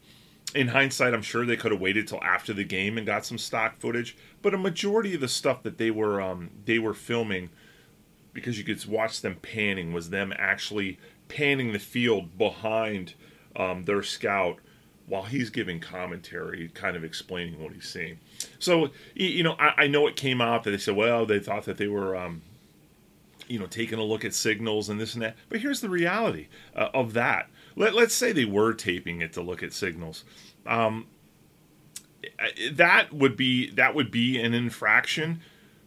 in 0.55 0.67
hindsight, 0.67 1.13
I'm 1.13 1.21
sure 1.21 1.45
they 1.45 1.57
could 1.57 1.71
have 1.71 1.81
waited 1.81 2.07
till 2.07 2.23
after 2.23 2.53
the 2.53 2.63
game 2.63 2.97
and 2.97 3.07
got 3.07 3.25
some 3.25 3.37
stock 3.37 3.79
footage. 3.79 4.15
But 4.41 4.53
a 4.53 4.57
majority 4.57 5.15
of 5.15 5.21
the 5.21 5.27
stuff 5.27 5.63
that 5.63 5.77
they 5.77 5.89
were 5.89 6.21
um, 6.21 6.51
they 6.65 6.79
were 6.79 6.93
filming, 6.93 7.49
because 8.33 8.57
you 8.57 8.63
could 8.63 8.83
watch 8.85 9.21
them 9.21 9.35
panning, 9.35 9.93
was 9.93 10.09
them 10.09 10.33
actually 10.37 10.99
panning 11.27 11.73
the 11.73 11.79
field 11.79 12.37
behind 12.37 13.13
um, 13.55 13.85
their 13.85 14.03
scout 14.03 14.57
while 15.05 15.23
he's 15.23 15.49
giving 15.49 15.79
commentary, 15.79 16.69
kind 16.73 16.95
of 16.95 17.03
explaining 17.03 17.61
what 17.61 17.73
he's 17.73 17.87
seeing. 17.87 18.19
So 18.59 18.89
you 19.13 19.43
know, 19.43 19.55
I, 19.59 19.83
I 19.83 19.87
know 19.87 20.07
it 20.07 20.15
came 20.15 20.41
out 20.41 20.63
that 20.63 20.71
they 20.71 20.77
said, 20.77 20.95
well, 20.95 21.25
they 21.25 21.39
thought 21.39 21.65
that 21.65 21.77
they 21.77 21.87
were. 21.87 22.15
Um, 22.15 22.41
you 23.47 23.59
know, 23.59 23.65
taking 23.65 23.99
a 23.99 24.03
look 24.03 24.23
at 24.23 24.33
signals 24.33 24.87
and 24.87 24.99
this 24.99 25.13
and 25.13 25.21
that. 25.21 25.35
But 25.49 25.59
here's 25.59 25.81
the 25.81 25.89
reality 25.89 26.47
uh, 26.75 26.89
of 26.93 27.11
that. 27.13 27.49
Let, 27.75 27.93
let's 27.93 28.13
say 28.13 28.31
they 28.31 28.45
were 28.45 28.73
taping 28.73 29.21
it 29.21 29.33
to 29.33 29.41
look 29.41 29.61
at 29.61 29.73
signals. 29.73 30.23
Um, 30.65 31.07
that 32.71 33.11
would 33.11 33.35
be 33.35 33.69
that 33.71 33.95
would 33.95 34.11
be 34.11 34.39
an 34.39 34.53
infraction. 34.53 35.41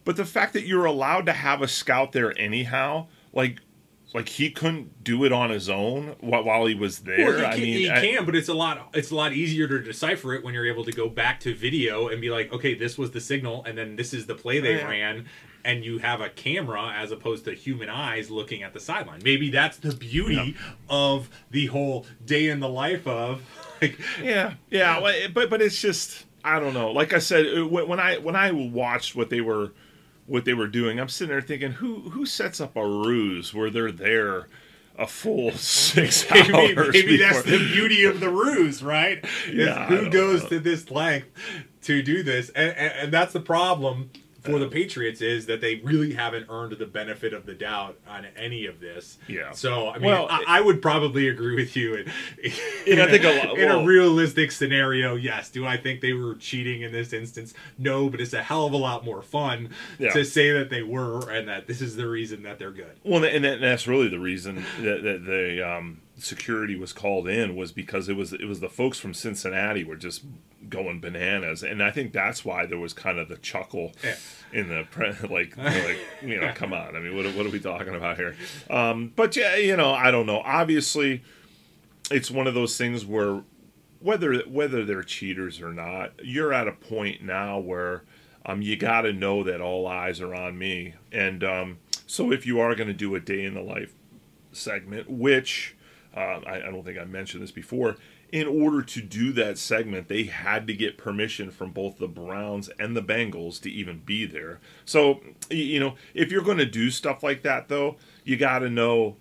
But 0.07 0.17
the 0.17 0.25
fact 0.25 0.55
that 0.55 0.65
you're 0.67 0.87
allowed 0.87 1.27
to 1.27 1.33
have 1.35 1.61
a 1.61 1.69
scout 1.69 2.13
there 2.13 2.33
anyhow, 2.39 3.09
like 3.35 3.59
like 4.15 4.29
he 4.31 4.51
couldn't 4.51 5.03
do 5.05 5.25
it 5.25 5.33
on 5.33 5.51
his 5.51 5.69
own 5.69 6.15
while, 6.21 6.45
while 6.45 6.65
he 6.65 6.75
was 6.75 7.01
there. 7.01 7.27
Well, 7.27 7.39
he 7.39 7.45
I 7.45 7.57
mean, 7.57 7.65
he 7.79 7.91
I- 7.91 8.01
can, 8.01 8.25
but 8.25 8.35
it's 8.37 8.49
a 8.49 8.55
lot. 8.55 8.89
It's 8.95 9.11
a 9.11 9.15
lot 9.17 9.33
easier 9.35 9.67
to 9.69 9.83
decipher 9.83 10.33
it 10.33 10.43
when 10.45 10.55
you're 10.55 10.67
able 10.67 10.85
to 10.85 10.93
go 10.93 11.09
back 11.11 11.41
to 11.41 11.55
video 11.55 12.09
and 12.09 12.21
be 12.21 12.31
like, 12.31 12.51
okay, 12.53 12.73
this 12.75 12.97
was 12.97 13.11
the 13.11 13.21
signal, 13.21 13.65
and 13.65 13.77
then 13.77 13.97
this 13.97 14.15
is 14.15 14.25
the 14.27 14.35
play 14.37 14.61
they 14.61 14.77
Oh, 14.77 14.79
yeah. 14.79 14.89
ran, 14.89 15.27
and 15.65 15.85
you 15.85 15.99
have 15.99 16.21
a 16.21 16.31
camera 16.31 16.93
as 16.97 17.11
opposed 17.11 17.45
to 17.47 17.53
human 17.53 17.89
eyes 17.91 18.31
looking 18.31 18.63
at 18.63 18.73
the 18.73 18.81
sideline. 18.81 19.21
Maybe 19.25 19.51
that's 19.51 19.77
the 19.79 19.95
beauty 19.95 20.55
of 20.89 21.29
the 21.51 21.67
whole 21.67 22.07
day 22.25 22.49
in 22.49 22.61
the 22.61 22.69
life 22.71 23.07
of. 23.09 23.43
Like, 23.83 23.99
Yeah, 24.23 24.55
yeah, 24.71 25.29
but 25.35 25.51
but 25.51 25.61
it's 25.61 25.79
just 25.83 26.25
I 26.43 26.59
don't 26.61 26.73
know. 26.73 26.93
Like 26.93 27.13
I 27.13 27.19
said, 27.19 27.65
when 27.65 28.01
I 28.01 28.17
when 28.19 28.35
I 28.37 28.51
watched 28.53 29.15
what 29.15 29.29
they 29.29 29.43
were 29.43 29.73
what 30.27 30.45
they 30.45 30.55
were 30.55 30.67
doing, 30.67 30.99
I'm 31.01 31.09
sitting 31.09 31.31
there 31.31 31.41
thinking, 31.43 31.73
who 31.73 32.11
who 32.11 32.27
sets 32.27 32.61
up 32.61 32.77
a 32.77 32.87
ruse 32.87 33.55
where 33.55 33.71
they're 33.71 33.93
there 33.93 34.49
a 34.99 35.07
full 35.07 35.53
six 35.57 36.29
maybe, 36.31 36.55
hours? 36.55 36.93
maybe 36.93 37.17
that's 37.17 37.43
the 37.43 37.59
beauty 37.59 38.05
of 38.05 38.21
the 38.21 38.31
ruse, 38.31 38.83
right? 38.83 39.25
Is 39.47 39.55
Yeah, 39.55 39.87
who 39.87 40.09
goes 40.11 40.43
know. 40.45 40.49
to 40.51 40.61
this 40.61 40.91
length 40.91 41.29
to 41.83 42.03
do 42.03 42.23
this, 42.23 42.49
and, 42.51 42.71
and, 42.77 42.93
and 42.95 43.13
that's 43.13 43.33
the 43.33 43.41
problem 43.41 44.11
for 44.47 44.59
the 44.59 44.69
Patriots 44.69 45.21
is 45.21 45.47
that 45.47 45.61
they 45.61 45.77
really 45.77 46.15
haven't 46.15 46.47
earned 46.49 46.73
the 46.73 46.87
benefit 46.87 47.33
of 47.35 47.45
the 47.47 47.55
doubt 47.55 47.99
on 48.09 48.27
any 48.37 48.67
of 48.67 48.81
this. 48.81 49.19
Yeah. 49.29 49.51
So 49.53 49.89
I 49.91 49.99
mean, 49.99 50.07
Well, 50.11 50.27
I, 50.31 50.45
I 50.47 50.61
would 50.61 50.81
probably 50.81 51.29
agree 51.29 51.55
with 51.57 51.77
you. 51.77 51.95
In, 51.97 52.11
And 52.89 53.01
I 53.03 53.09
think 53.11 53.25
a 53.25 53.47
lot- 53.47 53.59
in 53.59 53.71
a 53.71 53.85
realistic 53.85 54.53
scenario, 54.53 55.17
yes. 55.17 55.51
Do 55.51 55.67
I 55.67 55.77
think 55.77 56.01
they 56.01 56.13
were 56.13 56.35
cheating 56.37 56.83
in 56.83 56.93
this 56.93 57.13
instance? 57.13 57.53
No, 57.79 58.09
but 58.09 58.21
it's 58.21 58.33
a 58.33 58.43
hell 58.43 58.67
of 58.67 58.73
a 58.73 58.77
lot 58.77 59.05
more 59.05 59.23
fun 59.23 59.71
Yeah. 59.99 60.13
to 60.13 60.25
say 60.25 60.53
that 60.53 60.71
they 60.71 60.83
were 60.83 61.29
and 61.31 61.49
that 61.49 61.67
this 61.67 61.81
is 61.83 61.97
the 61.97 62.07
reason 62.09 62.43
that 62.45 62.59
they're 62.59 62.71
good. 62.71 62.93
Well, 63.05 63.25
and 63.25 63.45
that- 63.45 63.61
that's 63.61 63.87
really 63.87 64.09
the 64.09 64.21
reason 64.21 64.65
that, 64.81 65.03
that 65.03 65.25
the 65.27 65.69
um, 65.69 66.01
security 66.19 66.77
was 66.77 66.93
called 66.93 67.29
in 67.29 67.55
was 67.57 67.73
because 67.73 68.09
it 68.09 68.17
was 68.17 68.33
it 68.33 68.47
was 68.47 68.61
the 68.61 68.69
folks 68.69 68.99
from 68.99 69.13
Cincinnati 69.15 69.85
were 69.85 69.97
just 69.97 70.23
going 70.69 71.01
bananas, 71.01 71.63
and 71.63 71.83
I 71.83 71.91
think 71.91 72.13
that's 72.13 72.45
why 72.45 72.67
there 72.67 72.79
was 72.79 72.93
kind 72.93 73.19
of 73.19 73.29
the 73.29 73.37
chuckle 73.37 73.93
Yeah. 74.03 74.17
in 74.53 74.69
the 74.69 74.85
pre- 74.91 75.11
like 75.31 75.57
like 75.59 75.99
you 76.23 76.41
know 76.41 76.53
come 76.55 76.73
on 76.73 76.97
I 76.97 77.01
mean 77.01 77.17
what 77.17 77.27
are- 77.27 77.33
what 77.33 77.47
are 77.47 77.51
we 77.51 77.61
talking 77.61 77.95
about 77.95 78.17
here? 78.17 78.35
Um, 78.71 79.13
but 79.15 79.37
yeah, 79.37 79.57
you 79.57 79.77
know 79.77 79.93
I 79.93 80.11
don't 80.11 80.27
know. 80.27 80.41
Obviously, 80.45 81.23
it's 82.11 82.31
one 82.31 82.47
of 82.47 82.55
those 82.55 82.77
things 82.79 83.05
where 83.05 83.43
whether 84.01 84.39
whether 84.49 84.85
they're 84.85 85.03
cheaters 85.03 85.61
or 85.61 85.73
not, 85.73 86.13
you're 86.23 86.53
at 86.53 86.67
a 86.69 86.73
point 86.73 87.23
now 87.23 87.59
where 87.59 88.03
um, 88.45 88.63
you 88.63 88.77
got 88.77 89.03
to 89.03 89.13
know 89.13 89.43
that 89.43 89.61
all 89.61 89.87
eyes 89.87 90.21
are 90.21 90.35
on 90.35 90.57
me. 90.57 90.95
And 91.11 91.43
um, 91.43 91.79
so 92.07 92.31
if 92.33 92.47
you 92.47 92.61
are 92.61 92.75
going 92.75 92.87
to 92.89 92.95
do 92.95 93.15
a 93.17 93.21
day 93.21 93.45
in 93.45 93.55
the 93.55 93.61
life 93.63 93.93
segment, 94.53 95.11
which 95.11 95.76
uh, 96.17 96.41
I, 96.47 96.57
I 96.67 96.71
don't 96.71 96.85
think 96.85 96.99
I 96.99 97.05
mentioned 97.05 97.43
this 97.43 97.51
before, 97.53 97.97
in 98.33 98.47
order 98.47 98.83
to 98.83 99.01
do 99.03 99.33
that 99.35 99.59
segment, 99.59 100.09
they 100.09 100.25
had 100.25 100.67
to 100.67 100.75
get 100.75 100.97
permission 100.99 101.51
from 101.51 101.71
both 101.71 101.99
the 101.99 102.09
Browns 102.09 102.69
and 102.79 102.97
the 102.97 103.03
Bengals 103.03 103.61
to 103.63 103.71
even 103.71 104.01
be 104.01 104.25
there. 104.27 104.59
So 104.85 105.21
you 105.51 105.79
know, 105.79 105.95
if 106.15 106.33
you're 106.33 106.43
going 106.43 106.59
to 106.59 106.67
do 106.67 106.91
stuff 106.91 107.23
like 107.23 107.43
that, 107.43 107.69
though, 107.69 107.97
you 108.25 108.37
got 108.37 108.61
to 108.61 108.71
know 108.71 109.17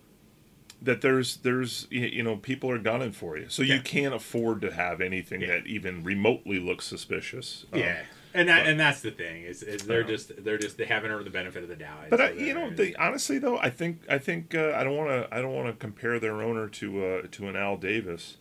that 0.81 1.01
there's 1.01 1.37
there's 1.37 1.87
you 1.89 2.21
know 2.23 2.35
people 2.37 2.69
are 2.69 2.77
gunning 2.79 3.11
for 3.11 3.37
you. 3.37 3.47
So 3.49 3.61
you 3.63 3.79
can't 3.81 4.13
afford 4.13 4.61
to 4.61 4.71
have 4.73 5.01
anything 5.01 5.41
Yeah. 5.41 5.47
that 5.47 5.67
even 5.67 6.03
remotely 6.03 6.59
looks 6.59 6.85
suspicious. 6.85 7.65
Um, 7.73 7.79
Yeah, 7.79 8.03
and 8.35 8.49
that, 8.49 8.67
and 8.67 8.79
that's 8.79 9.01
the 9.01 9.11
thing 9.11 9.43
is, 9.43 9.63
is 9.63 9.81
they're 9.87 10.03
just 10.03 10.31
they're 10.43 10.57
just 10.57 10.77
they 10.77 10.85
haven't 10.85 11.09
earned 11.11 11.25
the 11.25 11.29
benefit 11.31 11.63
of 11.63 11.69
the 11.69 11.75
doubt. 11.75 12.09
but 12.09 12.21
I, 12.21 12.31
you 12.31 12.53
know 12.53 12.69
they, 12.69 12.93
honestly 12.95 13.39
though 13.39 13.57
i 13.57 13.69
think 13.69 14.01
i 14.09 14.17
think 14.17 14.53
uh, 14.53 14.73
i 14.75 14.83
don't 14.83 14.95
want 14.97 15.09
to 15.09 15.27
i 15.35 15.41
don't 15.41 15.53
want 15.53 15.67
to 15.67 15.73
compare 15.73 16.19
their 16.19 16.41
owner 16.41 16.67
to 16.69 17.05
uh, 17.05 17.21
to 17.31 17.47
an 17.47 17.55
al 17.55 17.77
davis 17.77 18.37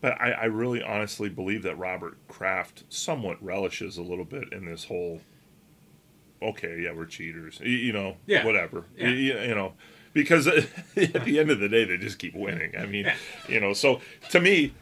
but 0.00 0.20
I, 0.20 0.32
I 0.32 0.44
really 0.46 0.82
honestly 0.82 1.28
believe 1.28 1.62
that 1.62 1.76
robert 1.78 2.16
kraft 2.28 2.84
somewhat 2.88 3.42
relishes 3.42 3.96
a 3.96 4.02
little 4.02 4.24
bit 4.24 4.52
in 4.52 4.64
this 4.66 4.84
whole 4.86 5.20
okay 6.42 6.80
yeah 6.82 6.92
we're 6.92 7.06
cheaters 7.06 7.60
you, 7.60 7.70
you 7.70 7.92
know 7.92 8.16
Yeah. 8.26 8.44
whatever 8.44 8.84
Yeah. 8.96 9.08
You, 9.08 9.38
you 9.40 9.54
know 9.54 9.74
because 10.12 10.46
at 10.96 11.24
the 11.24 11.38
end 11.38 11.50
of 11.50 11.58
the 11.60 11.68
day 11.68 11.84
they 11.84 11.96
just 11.96 12.18
keep 12.18 12.34
winning 12.34 12.72
i 12.78 12.86
mean 12.86 13.06
Yeah. 13.06 13.16
you 13.48 13.60
know 13.60 13.72
so 13.72 14.00
to 14.30 14.40
me 14.40 14.74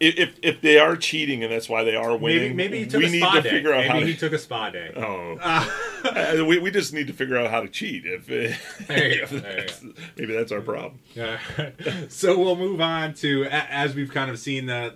if, 0.00 0.16
if 0.18 0.34
if 0.42 0.60
they 0.60 0.78
are 0.78 0.96
cheating 0.96 1.42
and 1.44 1.52
that's 1.52 1.68
why 1.68 1.84
they 1.84 1.94
are 1.96 2.12
maybe 2.12 2.22
winning, 2.22 2.56
maybe 2.56 2.78
he 2.80 2.86
took 2.86 3.00
we 3.00 3.06
a 3.06 3.10
need 3.10 3.20
spa 3.20 3.32
to 3.34 3.40
day. 3.42 3.50
figure 3.50 3.72
out 3.72 3.78
maybe 3.78 3.88
how 3.88 4.00
to. 4.00 4.06
he 4.06 4.16
took 4.16 4.32
a 4.32 4.38
spa 4.38 4.70
day. 4.70 4.92
oh, 4.96 5.70
Uh, 6.04 6.44
we, 6.46 6.58
we 6.58 6.70
just 6.70 6.92
need 6.92 7.06
to 7.06 7.14
figure 7.14 7.36
out 7.38 7.50
how 7.50 7.62
to 7.62 7.68
cheat. 7.68 8.04
If, 8.04 8.28
if 8.30 8.78
go, 8.78 8.94
there 8.94 9.08
you 9.14 9.26
that's- 9.40 9.82
maybe 10.18 10.34
that's 10.34 10.52
our 10.52 10.60
problem. 10.60 10.98
Uh, 11.18 11.38
so 12.08 12.38
we'll 12.38 12.56
move 12.56 12.80
on 12.82 13.14
to 13.14 13.46
as 13.50 13.94
we've 13.94 14.12
kind 14.12 14.30
of 14.30 14.38
seen 14.38 14.66
the 14.66 14.94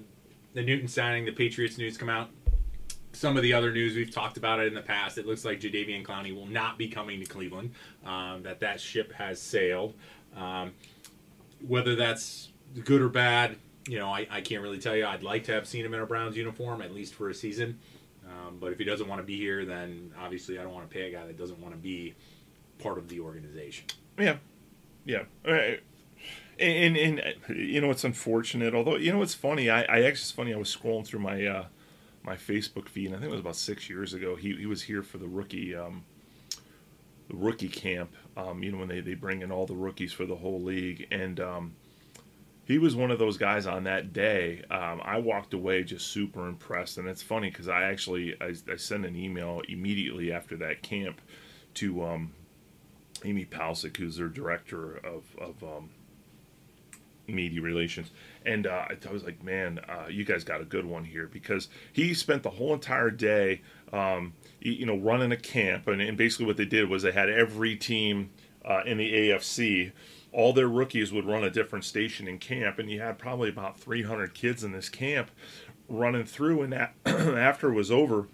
the 0.55 0.62
Newton 0.62 0.88
signing, 0.88 1.25
the 1.25 1.33
Patriots 1.33 1.78
news 1.78 1.97
come 1.97 2.09
out. 2.11 2.28
Some 3.12 3.37
of 3.37 3.43
the 3.43 3.52
other 3.55 3.73
news 3.73 3.97
we've 3.97 4.11
talked 4.14 4.37
about 4.37 4.61
it 4.61 4.67
in 4.67 4.75
the 4.75 4.83
past. 4.83 5.17
It 5.19 5.26
looks 5.26 5.45
like 5.45 5.61
Jadeveon 5.61 6.05
Clowney 6.05 6.35
will 6.35 6.47
not 6.47 6.76
be 6.78 6.88
coming 6.88 7.21
to 7.21 7.26
Cleveland. 7.26 7.73
Um, 8.05 8.43
that 8.43 8.61
that 8.61 8.81
ship 8.81 9.12
has 9.14 9.40
sailed. 9.40 9.95
Um, 10.37 10.73
whether 11.67 11.97
that's 11.97 12.50
good 12.85 13.00
or 13.00 13.09
bad, 13.09 13.57
you 13.88 13.99
know, 13.99 14.09
I, 14.09 14.26
I 14.30 14.40
can't 14.42 14.62
really 14.62 14.78
tell 14.78 14.95
you. 14.95 15.07
I'd 15.07 15.23
like 15.23 15.45
to 15.45 15.52
have 15.52 15.66
seen 15.66 15.85
him 15.85 15.95
in 15.95 16.00
a 16.00 16.07
Browns 16.07 16.37
uniform 16.37 16.83
at 16.83 16.95
least 16.95 17.14
for 17.14 17.30
a 17.30 17.35
season. 17.35 17.78
Um, 18.26 18.59
but 18.61 18.73
if 18.73 18.78
he 18.78 18.85
doesn't 18.85 19.09
want 19.09 19.21
to 19.21 19.26
be 19.26 19.38
here, 19.38 19.64
then 19.64 20.12
obviously 20.21 20.59
I 20.59 20.62
don't 20.62 20.75
want 20.75 20.88
to 20.88 20.95
pay 20.95 21.09
a 21.09 21.12
guy 21.12 21.26
that 21.26 21.38
doesn't 21.38 21.61
want 21.61 21.75
to 21.75 21.80
be 21.80 22.14
part 22.78 22.99
of 22.99 23.09
the 23.09 23.21
organization. 23.21 23.87
Yeah, 24.18 24.37
yeah. 25.04 25.23
Uh, 25.45 25.78
And, 26.61 26.97
and, 26.97 27.21
and 27.21 27.37
you 27.57 27.80
know 27.80 27.90
it's 27.90 28.04
unfortunate. 28.04 28.75
Although 28.75 28.97
you 28.97 29.12
know 29.12 29.23
it's 29.23 29.35
funny. 29.35 29.71
I, 29.71 29.83
I 29.83 30.02
actually 30.02 30.09
it's 30.09 30.33
funny. 30.33 30.52
I 30.52 30.57
was 30.57 30.75
scrolling 30.76 31.07
through 31.07 31.21
my 31.21 31.47
uh, 31.47 31.64
my 32.25 32.37
Facebook 32.37 32.88
feed. 32.88 33.07
And 33.07 33.14
I 33.14 33.18
think 33.18 33.28
it 33.30 33.33
was 33.33 33.40
about 33.40 33.57
six 33.57 33.88
years 33.88 34.12
ago. 34.12 34.37
He 34.37 34.57
he 34.57 34.66
was 34.66 34.83
here 34.83 35.02
for 35.02 35.18
the 35.18 35.28
rookie 35.28 35.75
um, 35.75 36.04
the 37.28 37.37
rookie 37.37 37.68
camp. 37.68 38.11
Um, 38.37 38.62
you 38.62 38.73
know 38.73 38.78
when 38.78 38.88
they 38.88 39.00
they 39.00 39.14
bring 39.14 39.40
in 39.42 39.52
all 39.52 39.66
the 39.66 39.76
rookies 39.76 40.12
for 40.12 40.26
the 40.26 40.37
whole 40.37 40.61
league 40.61 41.07
and. 41.11 41.40
Um, 41.40 41.76
he 42.69 42.77
was 42.77 42.95
one 42.95 43.11
of 43.11 43.19
those 43.19 43.39
guys 43.39 43.67
on 43.67 43.85
that 43.85 44.13
day. 44.13 44.63
Um, 44.71 45.01
I 45.03 45.19
walked 45.19 45.55
away 45.55 45.83
just 45.83 46.09
super 46.09 46.47
impressed, 46.47 46.99
and 46.99 47.09
it's 47.09 47.23
funny 47.23 47.49
because 47.49 47.67
I 47.67 47.85
actually 47.85 48.37
I, 48.43 48.55
I 48.71 48.77
sent 48.77 49.07
an 49.07 49.17
email 49.17 49.63
immediately 49.67 50.31
after 50.31 50.55
that 50.59 50.83
camp 50.83 51.23
to 51.75 52.05
um, 52.05 52.35
Amy 53.25 53.47
Palcic, 53.47 53.97
who's 53.97 54.19
their 54.19 54.29
director 54.29 54.99
of, 54.99 55.25
of 55.39 55.65
um, 55.65 55.89
media 57.27 57.63
relations, 57.63 58.11
and 58.45 58.67
uh, 58.67 58.85
I 58.91 59.13
was 59.13 59.25
like, 59.25 59.43
man, 59.43 59.81
uh, 59.89 60.09
you 60.11 60.27
guys 60.27 60.45
got 60.45 60.61
a 60.61 60.67
good 60.67 60.85
one 60.85 61.05
here. 61.05 61.27
Because 61.27 61.69
he 61.95 62.13
spent 62.13 62.43
the 62.43 62.51
whole 62.51 62.75
entire 62.75 63.11
day, 63.11 63.63
um, 63.95 64.35
you 64.61 64.85
know, 64.85 64.99
running 64.99 65.33
a 65.33 65.39
camp, 65.39 65.89
and, 65.89 66.03
and 66.03 66.19
basically 66.19 66.45
what 66.45 66.59
they 66.59 66.67
did 66.67 66.91
was 66.91 67.03
they 67.03 67.13
had 67.13 67.31
every 67.31 67.77
team 67.77 68.29
uh, 68.63 68.83
in 68.85 68.99
the 68.99 69.11
AFC 69.11 69.93
all 70.32 70.52
their 70.52 70.68
rookies 70.68 71.12
would 71.12 71.26
run 71.26 71.44
a 71.44 71.50
different 71.50 71.85
station 71.85 72.28
in 72.28 72.38
camp, 72.38 72.78
and 72.78 72.90
you 72.90 73.00
had 73.00 73.18
probably 73.18 73.49
about 73.49 73.78
300 73.78 74.35
kids 74.35 74.62
in 74.62 74.73
this 74.73 74.88
camp 74.88 75.30
running 75.88 76.25
through. 76.25 76.62
And 76.62 76.73
that, 76.73 76.94
after 77.06 77.70
it 77.70 77.75
was 77.75 77.90
over, 77.90 78.28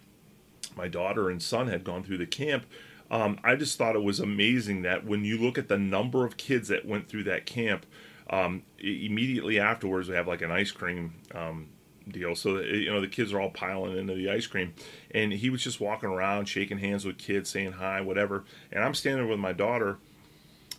my 0.76 0.88
daughter 0.88 1.30
and 1.30 1.42
son 1.42 1.68
had 1.68 1.84
gone 1.84 2.02
through 2.02 2.18
the 2.18 2.26
camp. 2.26 2.66
Um, 3.10 3.38
I 3.44 3.54
just 3.54 3.78
thought 3.78 3.96
it 3.96 4.02
was 4.02 4.18
amazing 4.18 4.82
that 4.82 5.04
when 5.04 5.24
you 5.24 5.38
look 5.38 5.58
at 5.58 5.68
the 5.68 5.78
number 5.78 6.24
of 6.24 6.36
kids 6.36 6.68
that 6.68 6.86
went 6.86 7.08
through 7.08 7.24
that 7.24 7.46
camp, 7.46 7.86
um, 8.30 8.62
immediately 8.78 9.60
afterwards 9.60 10.08
we 10.08 10.14
have 10.14 10.26
like 10.26 10.42
an 10.42 10.50
ice 10.50 10.72
cream 10.72 11.14
um, 11.34 11.68
deal. 12.08 12.34
So 12.34 12.60
you 12.60 12.90
know 12.90 13.00
the 13.00 13.08
kids 13.08 13.32
are 13.32 13.40
all 13.40 13.50
piling 13.50 13.96
into 13.96 14.14
the 14.14 14.30
ice 14.30 14.46
cream, 14.46 14.74
and 15.10 15.32
he 15.32 15.50
was 15.50 15.62
just 15.62 15.80
walking 15.80 16.08
around, 16.08 16.46
shaking 16.46 16.78
hands 16.78 17.04
with 17.04 17.18
kids, 17.18 17.50
saying 17.50 17.72
hi, 17.72 18.00
whatever. 18.00 18.44
And 18.72 18.82
I'm 18.82 18.94
standing 18.94 19.28
with 19.28 19.38
my 19.38 19.52
daughter, 19.52 19.98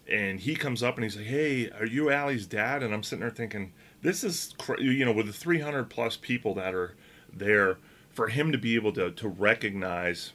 and 0.07 0.39
he 0.39 0.55
comes 0.55 0.83
up 0.83 0.95
and 0.95 1.03
he's 1.03 1.15
like, 1.15 1.25
"Hey, 1.25 1.69
are 1.71 1.85
you 1.85 2.09
Allie's 2.09 2.45
dad?" 2.45 2.83
And 2.83 2.93
I'm 2.93 3.03
sitting 3.03 3.21
there 3.21 3.29
thinking, 3.29 3.73
"This 4.01 4.23
is 4.23 4.53
cra-, 4.57 4.81
you 4.81 5.05
know 5.05 5.11
with 5.11 5.27
the 5.27 5.33
300 5.33 5.89
plus 5.89 6.17
people 6.17 6.53
that 6.55 6.73
are 6.73 6.95
there, 7.31 7.77
for 8.11 8.27
him 8.27 8.51
to 8.51 8.57
be 8.57 8.75
able 8.75 8.93
to 8.93 9.11
to 9.11 9.27
recognize." 9.27 10.33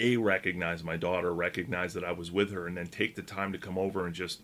A 0.00 0.16
recognize 0.16 0.84
my 0.84 0.96
daughter, 0.96 1.34
recognize 1.34 1.92
that 1.94 2.04
I 2.04 2.12
was 2.12 2.30
with 2.30 2.52
her, 2.52 2.68
and 2.68 2.76
then 2.76 2.86
take 2.86 3.16
the 3.16 3.22
time 3.22 3.50
to 3.50 3.58
come 3.58 3.76
over 3.76 4.06
and 4.06 4.14
just 4.14 4.42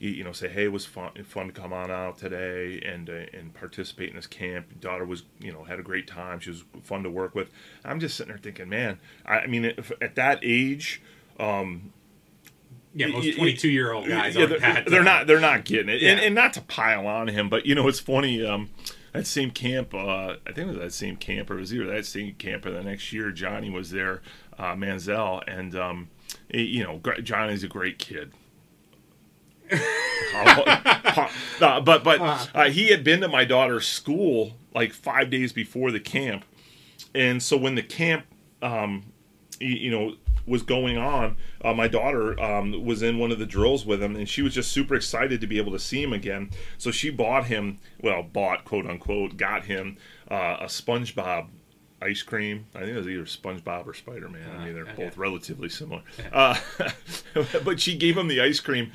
you 0.00 0.24
know 0.24 0.32
say 0.32 0.48
hey 0.48 0.64
it 0.64 0.72
was 0.72 0.86
fun 0.86 1.10
fun 1.24 1.46
to 1.46 1.52
come 1.52 1.72
on 1.72 1.90
out 1.90 2.16
today 2.16 2.80
and 2.84 3.10
uh, 3.10 3.36
and 3.36 3.52
participate 3.52 4.08
in 4.08 4.16
this 4.16 4.26
camp 4.26 4.80
daughter 4.80 5.04
was 5.04 5.24
you 5.38 5.52
know 5.52 5.62
had 5.64 5.78
a 5.78 5.82
great 5.82 6.06
time 6.06 6.40
she 6.40 6.48
was 6.48 6.64
fun 6.82 7.02
to 7.02 7.10
work 7.10 7.34
with 7.34 7.50
i'm 7.84 8.00
just 8.00 8.16
sitting 8.16 8.32
there 8.32 8.38
thinking 8.38 8.68
man 8.68 8.98
i, 9.26 9.40
I 9.40 9.46
mean 9.46 9.66
if, 9.66 9.92
at 10.00 10.14
that 10.14 10.40
age 10.42 11.02
um, 11.38 11.92
yeah, 12.94 13.06
most 13.06 13.36
twenty-two-year-old 13.36 14.08
guys 14.08 14.34
yeah, 14.34 14.46
they're, 14.46 14.58
that, 14.58 14.86
they're 14.86 15.04
not 15.04 15.26
they're 15.26 15.40
not 15.40 15.64
getting 15.64 15.88
it, 15.88 16.02
yeah. 16.02 16.12
and, 16.12 16.20
and 16.20 16.34
not 16.34 16.52
to 16.54 16.60
pile 16.60 17.06
on 17.06 17.28
him, 17.28 17.48
but 17.48 17.66
you 17.66 17.74
know 17.74 17.88
it's 17.88 18.00
funny. 18.00 18.44
Um, 18.44 18.70
that 19.12 19.26
same 19.26 19.50
camp, 19.50 19.92
uh, 19.92 20.36
I 20.46 20.52
think 20.52 20.58
it 20.58 20.66
was 20.66 20.78
that 20.78 20.92
same 20.92 21.16
camp, 21.16 21.50
or 21.50 21.56
it 21.56 21.60
was 21.60 21.74
either 21.74 21.86
that 21.86 22.06
same 22.06 22.34
camp 22.34 22.64
or 22.64 22.70
the 22.70 22.82
next 22.82 23.12
year. 23.12 23.32
Johnny 23.32 23.68
was 23.68 23.90
there, 23.90 24.22
uh, 24.58 24.74
Manziel, 24.74 25.42
and 25.48 25.74
um, 25.74 26.08
you 26.52 26.84
know 26.84 27.00
Johnny's 27.22 27.64
a 27.64 27.68
great 27.68 27.98
kid. 27.98 28.32
uh, 29.72 31.80
but 31.80 32.02
but 32.02 32.20
uh, 32.54 32.70
he 32.70 32.88
had 32.88 33.04
been 33.04 33.20
to 33.20 33.28
my 33.28 33.44
daughter's 33.44 33.86
school 33.86 34.52
like 34.74 34.92
five 34.92 35.30
days 35.30 35.52
before 35.52 35.90
the 35.90 36.00
camp, 36.00 36.44
and 37.14 37.42
so 37.42 37.56
when 37.56 37.76
the 37.76 37.82
camp, 37.82 38.26
um, 38.62 39.12
you, 39.60 39.68
you 39.68 39.90
know, 39.90 40.14
was 40.50 40.62
going 40.62 40.98
on, 40.98 41.36
uh, 41.64 41.72
my 41.72 41.86
daughter 41.86 42.38
um, 42.40 42.84
was 42.84 43.02
in 43.02 43.18
one 43.18 43.30
of 43.30 43.38
the 43.38 43.46
drills 43.46 43.86
with 43.86 44.02
him, 44.02 44.16
and 44.16 44.28
she 44.28 44.42
was 44.42 44.52
just 44.52 44.72
super 44.72 44.96
excited 44.96 45.40
to 45.40 45.46
be 45.46 45.58
able 45.58 45.72
to 45.72 45.78
see 45.78 46.02
him 46.02 46.12
again. 46.12 46.50
So 46.76 46.90
she 46.90 47.08
bought 47.08 47.46
him, 47.46 47.78
well, 48.02 48.22
bought 48.22 48.64
quote 48.64 48.84
unquote, 48.84 49.36
got 49.36 49.64
him 49.64 49.96
uh, 50.28 50.56
a 50.60 50.66
SpongeBob 50.66 51.46
ice 52.02 52.22
cream. 52.22 52.66
I 52.74 52.80
think 52.80 52.90
it 52.90 52.96
was 52.96 53.08
either 53.08 53.24
SpongeBob 53.24 53.86
or 53.86 53.94
Spider 53.94 54.28
Man. 54.28 54.50
I 54.50 54.64
mean, 54.64 54.74
they're 54.74 54.88
okay. 54.88 55.04
both 55.04 55.16
relatively 55.16 55.68
similar. 55.68 56.02
Uh, 56.32 56.58
but 57.64 57.80
she 57.80 57.96
gave 57.96 58.16
him 58.16 58.26
the 58.26 58.40
ice 58.40 58.58
cream, 58.58 58.90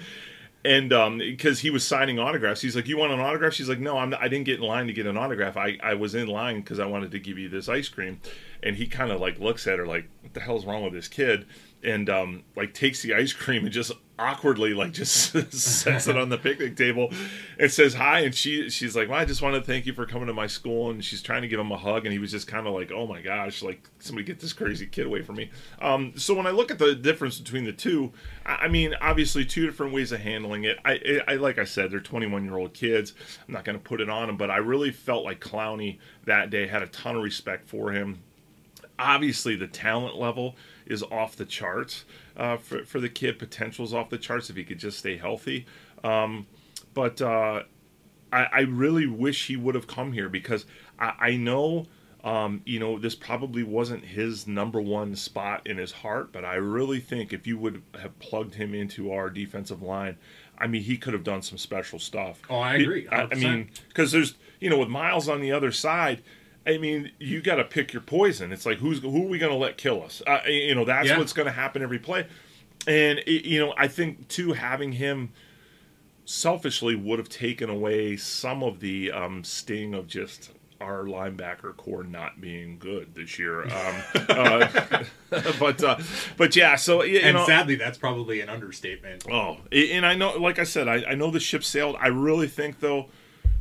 and 0.65 0.89
because 1.19 1.59
um, 1.59 1.61
he 1.61 1.69
was 1.69 1.87
signing 1.87 2.19
autographs, 2.19 2.61
he's 2.61 2.75
like, 2.75 2.87
"You 2.87 2.97
want 2.97 3.13
an 3.13 3.19
autograph?" 3.19 3.53
She's 3.53 3.69
like, 3.69 3.79
"No, 3.79 3.97
I'm 3.97 4.09
not, 4.09 4.21
I 4.21 4.27
didn't 4.27 4.45
get 4.45 4.59
in 4.59 4.65
line 4.65 4.87
to 4.87 4.93
get 4.93 5.05
an 5.05 5.15
autograph. 5.15 5.55
I, 5.55 5.77
I 5.81 5.93
was 5.93 6.15
in 6.15 6.27
line 6.27 6.61
because 6.61 6.79
I 6.79 6.85
wanted 6.87 7.11
to 7.11 7.19
give 7.19 7.37
you 7.37 7.47
this 7.47 7.69
ice 7.69 7.87
cream." 7.87 8.19
And 8.65 8.75
he 8.75 8.87
kind 8.87 9.11
of 9.11 9.21
like 9.21 9.39
looks 9.39 9.67
at 9.67 9.79
her 9.79 9.85
like, 9.85 10.09
"What 10.21 10.33
the 10.33 10.39
hell's 10.41 10.65
wrong 10.65 10.83
with 10.83 10.93
this 10.93 11.07
kid?" 11.07 11.45
And 11.83 12.09
um, 12.09 12.43
like 12.55 12.73
takes 12.73 13.01
the 13.01 13.13
ice 13.13 13.31
cream 13.31 13.63
and 13.63 13.71
just 13.71 13.91
awkwardly 14.17 14.73
like 14.73 14.93
just 14.93 15.31
sets 15.53 16.07
it 16.07 16.17
on 16.17 16.29
the 16.29 16.37
picnic 16.37 16.75
table 16.75 17.11
and 17.59 17.71
says 17.71 17.93
hi. 17.93 18.19
And 18.21 18.33
she 18.33 18.69
she's 18.69 18.95
like 18.95 19.09
well 19.09 19.19
i 19.19 19.25
just 19.25 19.41
want 19.41 19.55
to 19.55 19.61
thank 19.61 19.85
you 19.85 19.93
for 19.93 20.05
coming 20.05 20.27
to 20.27 20.33
my 20.33 20.47
school. 20.47 20.89
And 20.89 21.03
she's 21.03 21.21
trying 21.21 21.41
to 21.41 21.47
give 21.47 21.59
him 21.59 21.71
a 21.71 21.77
hug. 21.77 22.05
And 22.05 22.13
he 22.13 22.19
was 22.19 22.31
just 22.31 22.47
kind 22.47 22.67
of 22.67 22.73
like 22.73 22.91
oh 22.91 23.07
my 23.07 23.21
gosh 23.21 23.61
like 23.61 23.89
somebody 23.99 24.25
get 24.25 24.39
this 24.39 24.53
crazy 24.53 24.87
kid 24.87 25.05
away 25.05 25.21
from 25.21 25.35
me. 25.35 25.51
Um, 25.81 26.13
so 26.15 26.33
when 26.33 26.47
i 26.47 26.51
look 26.51 26.71
at 26.71 26.79
the 26.79 26.95
difference 26.95 27.39
between 27.39 27.65
the 27.65 27.73
two 27.73 28.11
i, 28.45 28.55
I 28.55 28.67
mean 28.67 28.95
obviously 29.01 29.45
two 29.45 29.65
different 29.65 29.93
ways 29.93 30.11
of 30.11 30.21
handling 30.21 30.63
it. 30.63 30.77
I, 30.85 31.21
I 31.27 31.35
like 31.35 31.57
i 31.57 31.65
said 31.65 31.91
they're 31.91 31.99
21 31.99 32.45
year 32.45 32.57
old 32.57 32.73
kids. 32.73 33.13
I'm 33.47 33.53
not 33.53 33.65
going 33.65 33.77
to 33.77 33.83
put 33.83 34.01
it 34.01 34.09
on 34.09 34.27
them 34.27 34.37
but 34.37 34.49
i 34.49 34.57
really 34.57 34.91
felt 34.91 35.23
like 35.25 35.39
clowney 35.39 35.99
that 36.25 36.49
day 36.49 36.67
had 36.67 36.81
a 36.81 36.87
ton 36.87 37.15
of 37.15 37.23
respect 37.23 37.67
for 37.67 37.91
him 37.91 38.19
obviously 38.99 39.55
the 39.55 39.67
talent 39.67 40.15
level 40.15 40.55
is 40.85 41.03
off 41.03 41.35
the 41.35 41.45
charts 41.45 42.05
uh, 42.37 42.57
for, 42.57 42.85
for 42.85 42.99
the 42.99 43.09
kid. 43.09 43.39
Potential's 43.39 43.93
off 43.93 44.09
the 44.09 44.17
charts 44.17 44.49
if 44.49 44.55
he 44.55 44.63
could 44.63 44.79
just 44.79 44.99
stay 44.99 45.17
healthy. 45.17 45.65
Um, 46.03 46.47
but 46.93 47.21
uh, 47.21 47.63
I, 48.31 48.47
I, 48.51 48.59
really 48.61 49.07
wish 49.07 49.47
he 49.47 49.55
would 49.55 49.75
have 49.75 49.87
come 49.87 50.13
here 50.13 50.29
because 50.29 50.65
I, 50.99 51.13
I 51.19 51.37
know. 51.37 51.87
Um, 52.23 52.63
you 52.65 52.79
know, 52.79 52.97
this 52.97 53.13
probably 53.13 53.61
wasn't 53.61 54.03
his 54.03 54.47
number 54.47 54.81
one 54.81 55.15
spot 55.15 55.67
in 55.67 55.77
his 55.77 55.91
heart, 55.91 56.31
but 56.31 56.43
I 56.43 56.55
really 56.55 56.99
think 56.99 57.31
if 57.31 57.45
you 57.45 57.55
would 57.59 57.83
have 58.01 58.17
plugged 58.17 58.55
him 58.55 58.73
into 58.73 59.11
our 59.11 59.29
defensive 59.29 59.83
line, 59.83 60.17
I 60.57 60.65
mean, 60.65 60.81
he 60.81 60.97
could 60.97 61.13
have 61.13 61.23
done 61.23 61.43
some 61.43 61.59
special 61.59 61.99
stuff. 61.99 62.41
Oh, 62.49 62.57
I 62.57 62.77
agree. 62.77 63.07
I, 63.09 63.27
I 63.31 63.35
mean, 63.35 63.69
because 63.89 64.11
there's, 64.11 64.33
you 64.59 64.71
know, 64.71 64.79
with 64.79 64.89
Myles 64.89 65.29
on 65.29 65.39
the 65.39 65.51
other 65.51 65.71
side, 65.71 66.23
I 66.67 66.77
mean, 66.77 67.11
you 67.19 67.41
got 67.41 67.55
to 67.55 67.63
pick 67.63 67.93
your 67.93 68.01
poison. 68.01 68.51
It's 68.51 68.65
like 68.65 68.79
who's 68.79 68.99
who 68.99 69.25
are 69.25 69.29
we 69.29 69.37
going 69.37 69.51
to 69.51 69.57
let 69.57 69.77
kill 69.77 70.03
us? 70.03 70.21
Uh, 70.25 70.39
you 70.47 70.73
know, 70.73 70.85
that's 70.85 71.09
yeah. 71.09 71.17
what's 71.17 71.33
going 71.33 71.45
to 71.45 71.51
happen 71.51 71.81
every 71.81 71.99
play. 71.99 72.27
And 72.87 73.19
it, 73.19 73.45
you 73.45 73.59
know, 73.59 73.73
I 73.77 73.87
think 73.87 74.27
too 74.27 74.53
having 74.53 74.93
him 74.93 75.31
selfishly 76.25 76.95
would 76.95 77.19
have 77.19 77.29
taken 77.29 77.69
away 77.69 78.17
some 78.17 78.63
of 78.63 78.79
the 78.79 79.11
um, 79.11 79.43
sting 79.43 79.93
of 79.93 80.07
just 80.07 80.51
our 80.81 81.05
linebacker 81.05 81.75
corps 81.77 82.03
not 82.03 82.41
being 82.41 82.77
good 82.77 83.15
this 83.15 83.39
year. 83.39 83.63
Um, 83.63 84.03
uh, 84.29 85.03
but 85.59 85.83
uh, 85.83 85.99
but 86.37 86.55
yeah, 86.55 86.75
so 86.75 87.03
you 87.03 87.19
and 87.19 87.37
know, 87.37 87.45
sadly, 87.45 87.75
that's 87.75 87.97
probably 87.97 88.41
an 88.41 88.49
understatement. 88.49 89.25
Oh, 89.31 89.57
and 89.71 90.05
I 90.05 90.15
know, 90.15 90.31
like 90.37 90.59
I 90.59 90.63
said, 90.63 90.87
I, 90.87 91.03
I 91.11 91.15
know 91.15 91.31
the 91.31 91.39
ship 91.39 91.63
sailed. 91.63 91.95
I 91.99 92.07
really 92.07 92.47
think 92.47 92.79
though, 92.79 93.09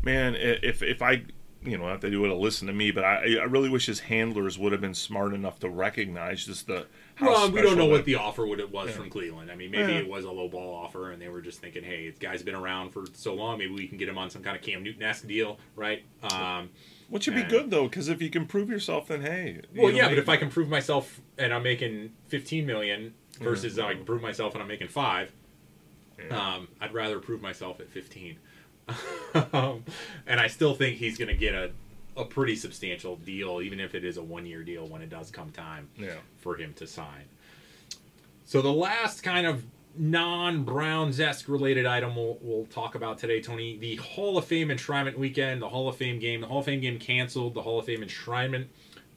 man, 0.03 0.35
if 0.37 0.83
if 0.83 1.03
I 1.03 1.25
you 1.65 1.79
know, 1.79 1.93
if 1.93 2.01
they 2.01 2.15
would 2.15 2.31
have 2.31 2.39
listened 2.39 2.69
to 2.69 2.75
me, 2.75 2.91
but 2.91 3.05
I, 3.05 3.37
I 3.41 3.45
really 3.45 3.69
wish 3.69 3.87
his 3.87 4.01
handlers 4.01 4.59
would 4.59 4.73
have 4.73 4.81
been 4.81 4.95
smart 4.95 5.33
enough 5.33 5.59
to 5.61 5.69
recognize 5.69 6.45
just 6.45 6.67
the. 6.67 6.87
well, 7.21 7.51
we 7.51 7.63
don't 7.63 7.79
know 7.79 7.87
what 7.87 8.05
the 8.05 8.17
offer 8.17 8.47
would 8.47 8.61
it 8.61 8.71
was 8.71 8.89
yeah. 8.89 8.95
from 8.95 9.11
Cleveland. 9.11 9.51
I 9.51 9.55
mean, 9.55 9.71
maybe 9.71 9.93
yeah. 9.93 9.99
it 9.99 10.09
was 10.09 10.25
a 10.25 10.31
low 10.31 10.49
ball 10.49 10.75
offer, 10.75 11.11
and 11.11 11.21
they 11.21 11.29
were 11.29 11.41
just 11.41 11.61
thinking, 11.61 11.83
"Hey, 11.83 12.11
this 12.11 12.19
guy's 12.19 12.43
been 12.43 12.55
around 12.55 12.91
for 12.91 13.05
so 13.15 13.35
long. 13.35 13.59
Maybe 13.59 13.73
we 13.73 13.89
can 13.89 13.99
get 13.99 14.09
him 14.09 14.19
on 14.19 14.31
some 14.31 14.43
kind 14.43 14.57
of 14.57 14.63
Cam 14.63 14.83
Newton 14.83 15.03
esque 15.03 15.27
deal, 15.27 15.59
right?" 15.75 16.05
Um, 16.23 16.71
Which 17.09 17.27
would 17.27 17.37
be 17.37 17.45
good 17.45 17.71
though, 17.71 17.85
because 17.85 18.09
if 18.09 18.21
you 18.21 18.31
can 18.31 18.47
prove 18.47 18.69
yourself, 18.69 19.09
then 19.09 19.23
hey. 19.23 19.63
Well, 19.75 19.89
know, 19.89 19.97
yeah, 19.97 20.09
but 20.09 20.19
if 20.19 20.29
I 20.29 20.37
can 20.37 20.51
prove 20.51 20.69
myself 20.69 21.21
and 21.39 21.53
I'm 21.53 21.63
making 21.63 22.13
15 22.29 22.67
million 22.67 23.15
versus 23.41 23.79
I 23.79 23.95
can 23.95 24.05
prove 24.05 24.23
myself 24.23 24.55
and 24.55 24.63
I'm 24.63 24.69
making 24.69 24.89
five, 24.89 25.33
um, 26.31 26.69
I'd 26.81 26.93
rather 26.93 27.19
prove 27.21 27.43
myself 27.43 27.81
at 27.81 27.89
15 27.89 28.39
um, 29.53 29.85
and 30.27 30.41
I 30.41 30.49
still 30.49 30.75
think 30.75 30.99
he's 30.99 31.19
going 31.19 31.29
to 31.29 31.35
get 31.35 31.55
a 31.55 31.71
a 32.17 32.25
pretty 32.25 32.57
substantial 32.57 33.17
deal, 33.17 33.61
even 33.61 33.81
if 33.81 33.95
it 33.95 34.05
is 34.05 34.17
a 34.17 34.23
one 34.23 34.47
year 34.47 34.63
deal 34.63 34.87
when 34.87 35.03
it 35.03 35.11
does 35.11 35.31
come 35.31 35.51
time 35.51 35.89
yeah. 35.97 36.15
for 36.39 36.57
him 36.57 36.73
to 36.75 36.87
sign. 36.87 37.25
So 38.45 38.63
the 38.63 38.73
last 38.73 39.23
kind 39.23 39.47
of 39.47 39.65
non 39.97 40.65
Browns 40.65 41.21
esque 41.21 41.49
related 41.49 41.87
item 41.87 42.15
we'll, 42.15 42.39
we'll 42.41 42.67
talk 42.67 42.95
about 42.95 43.19
today, 43.19 43.41
Tony, 43.41 43.77
the 43.79 43.97
Hall 43.97 44.39
of 44.39 44.45
Fame 44.45 44.69
enshrinement 44.69 45.17
weekend, 45.17 45.63
the 45.63 45.69
Hall 45.69 45.89
of 45.89 45.97
Fame 45.97 46.19
game, 46.19 46.41
the 46.41 46.47
Hall 46.47 46.61
of 46.61 46.67
Fame 46.67 46.81
game 46.81 46.99
canceled, 46.99 47.55
the 47.55 47.63
Hall 47.63 47.79
of 47.79 47.87
Fame 47.87 48.03
enshrinement 48.03 48.67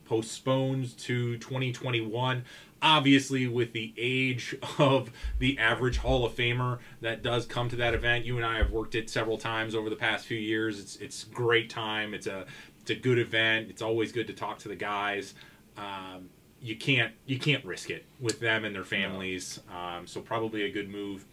postponed 0.05 0.97
to 0.97 1.37
2021 1.37 2.43
obviously 2.81 3.47
with 3.47 3.73
the 3.73 3.93
age 3.97 4.55
of 4.79 5.11
the 5.39 5.57
average 5.57 5.97
Hall 5.97 6.25
of 6.25 6.35
Famer 6.35 6.79
that 7.01 7.23
does 7.23 7.45
come 7.45 7.69
to 7.69 7.75
that 7.77 7.93
event. 7.93 8.25
You 8.25 8.37
and 8.37 8.45
I 8.45 8.57
have 8.57 8.71
worked 8.71 8.95
it 8.95 9.09
several 9.09 9.37
times 9.37 9.75
over 9.75 9.89
the 9.89 9.95
past 9.95 10.25
few 10.25 10.37
years. 10.37 10.79
It's 10.79 10.95
it's 10.97 11.23
great 11.23 11.69
time. 11.69 12.13
It's 12.13 12.27
a 12.27 12.45
it's 12.81 12.91
a 12.91 12.95
good 12.95 13.19
event. 13.19 13.69
It's 13.69 13.81
always 13.81 14.11
good 14.11 14.27
to 14.27 14.33
talk 14.33 14.59
to 14.59 14.67
the 14.67 14.75
guys. 14.75 15.33
Um, 15.77 16.29
you 16.61 16.75
can't 16.75 17.13
you 17.25 17.39
can't 17.39 17.63
risk 17.65 17.89
it 17.89 18.05
with 18.19 18.39
them 18.39 18.65
and 18.65 18.73
their 18.75 18.83
families. 18.83 19.59
Um, 19.73 20.07
so 20.07 20.21
probably 20.21 20.63
a 20.63 20.71
good 20.71 20.89
move. 20.89 21.25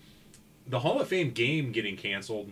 The 0.67 0.81
Hall 0.81 1.01
of 1.01 1.09
Fame 1.09 1.31
game 1.31 1.73
getting 1.73 1.97
canceled. 1.97 2.51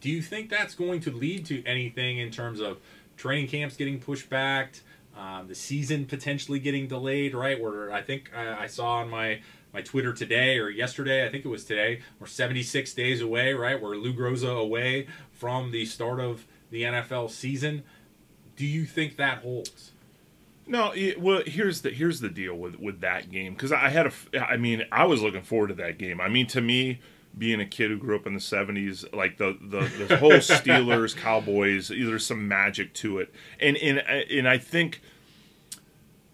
Do 0.00 0.10
you 0.10 0.22
think 0.22 0.50
that's 0.50 0.74
going 0.74 1.00
to 1.02 1.10
lead 1.10 1.44
to 1.46 1.64
anything 1.64 2.18
in 2.18 2.30
terms 2.30 2.60
of 2.60 2.78
training 3.16 3.48
camps 3.48 3.76
getting 3.76 4.00
pushed 4.00 4.30
back? 4.30 4.74
Um, 5.20 5.48
the 5.48 5.54
season 5.54 6.06
potentially 6.06 6.58
getting 6.58 6.88
delayed, 6.88 7.34
right? 7.34 7.60
Where 7.60 7.92
I 7.92 8.00
think 8.00 8.30
I, 8.34 8.64
I, 8.64 8.66
saw 8.66 8.96
on 8.96 9.10
my 9.10 9.40
my 9.70 9.82
Twitter 9.82 10.14
today 10.14 10.58
or 10.58 10.70
yesterday, 10.70 11.26
I 11.26 11.30
think 11.30 11.44
it 11.44 11.48
was 11.48 11.64
today, 11.64 12.00
we're 12.18 12.26
76 12.26 12.94
days 12.94 13.20
away, 13.20 13.52
right? 13.52 13.80
We're 13.80 13.96
Lou 13.96 14.14
Groza 14.14 14.58
away 14.58 15.08
from 15.30 15.72
the 15.72 15.84
start 15.84 16.20
of 16.20 16.46
the 16.70 16.84
NFL 16.84 17.30
season. 17.30 17.84
Do 18.56 18.64
you 18.64 18.86
think 18.86 19.18
that 19.18 19.42
holds? 19.42 19.92
No, 20.66 20.92
it, 20.92 21.20
well, 21.20 21.42
here's 21.44 21.82
the 21.82 21.90
here's 21.90 22.20
the 22.20 22.30
deal 22.30 22.54
with 22.54 22.80
with 22.80 23.00
that 23.02 23.30
game 23.30 23.52
because 23.52 23.72
I 23.72 23.90
had 23.90 24.06
a, 24.06 24.12
I 24.50 24.56
mean, 24.56 24.84
I 24.90 25.04
was 25.04 25.20
looking 25.20 25.42
forward 25.42 25.68
to 25.68 25.74
that 25.74 25.98
game. 25.98 26.18
I 26.18 26.30
mean, 26.30 26.46
to 26.48 26.62
me, 26.62 27.00
being 27.36 27.60
a 27.60 27.66
kid 27.66 27.90
who 27.90 27.96
grew 27.96 28.16
up 28.16 28.26
in 28.26 28.34
the 28.34 28.40
70s 28.40 29.04
like 29.14 29.38
the 29.38 29.56
the, 29.60 30.04
the 30.04 30.16
whole 30.16 30.32
steelers 30.32 31.16
cowboys 31.16 31.88
there's 31.88 32.26
some 32.26 32.48
magic 32.48 32.92
to 32.94 33.18
it 33.18 33.32
and 33.60 33.76
and 33.76 33.98
and 33.98 34.48
i 34.48 34.58
think 34.58 35.00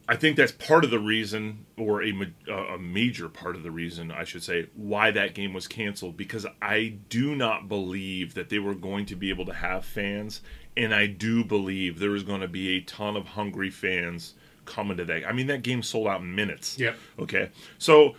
I 0.08 0.14
think 0.14 0.36
that's 0.36 0.52
part 0.52 0.84
of 0.84 0.90
the 0.90 1.00
reason, 1.00 1.66
or 1.76 2.02
a, 2.02 2.12
a 2.48 2.78
major 2.78 3.28
part 3.28 3.56
of 3.56 3.64
the 3.64 3.72
reason, 3.72 4.12
I 4.12 4.22
should 4.22 4.44
say, 4.44 4.68
why 4.76 5.10
that 5.10 5.34
game 5.34 5.52
was 5.52 5.66
canceled. 5.66 6.16
Because 6.16 6.46
I 6.62 6.94
do 7.08 7.34
not 7.34 7.68
believe 7.68 8.34
that 8.34 8.48
they 8.48 8.60
were 8.60 8.74
going 8.74 9.06
to 9.06 9.16
be 9.16 9.30
able 9.30 9.46
to 9.46 9.54
have 9.54 9.84
fans, 9.84 10.42
and 10.76 10.94
I 10.94 11.06
do 11.06 11.44
believe 11.44 11.98
there 11.98 12.14
is 12.14 12.22
going 12.22 12.40
to 12.40 12.48
be 12.48 12.76
a 12.76 12.80
ton 12.82 13.16
of 13.16 13.26
hungry 13.26 13.70
fans 13.70 14.34
coming 14.64 14.96
to 14.98 15.04
that. 15.06 15.26
I 15.26 15.32
mean, 15.32 15.48
that 15.48 15.62
game 15.62 15.82
sold 15.82 16.06
out 16.06 16.20
in 16.20 16.32
minutes. 16.34 16.78
Yep. 16.78 16.96
Okay. 17.18 17.50
So, 17.78 18.14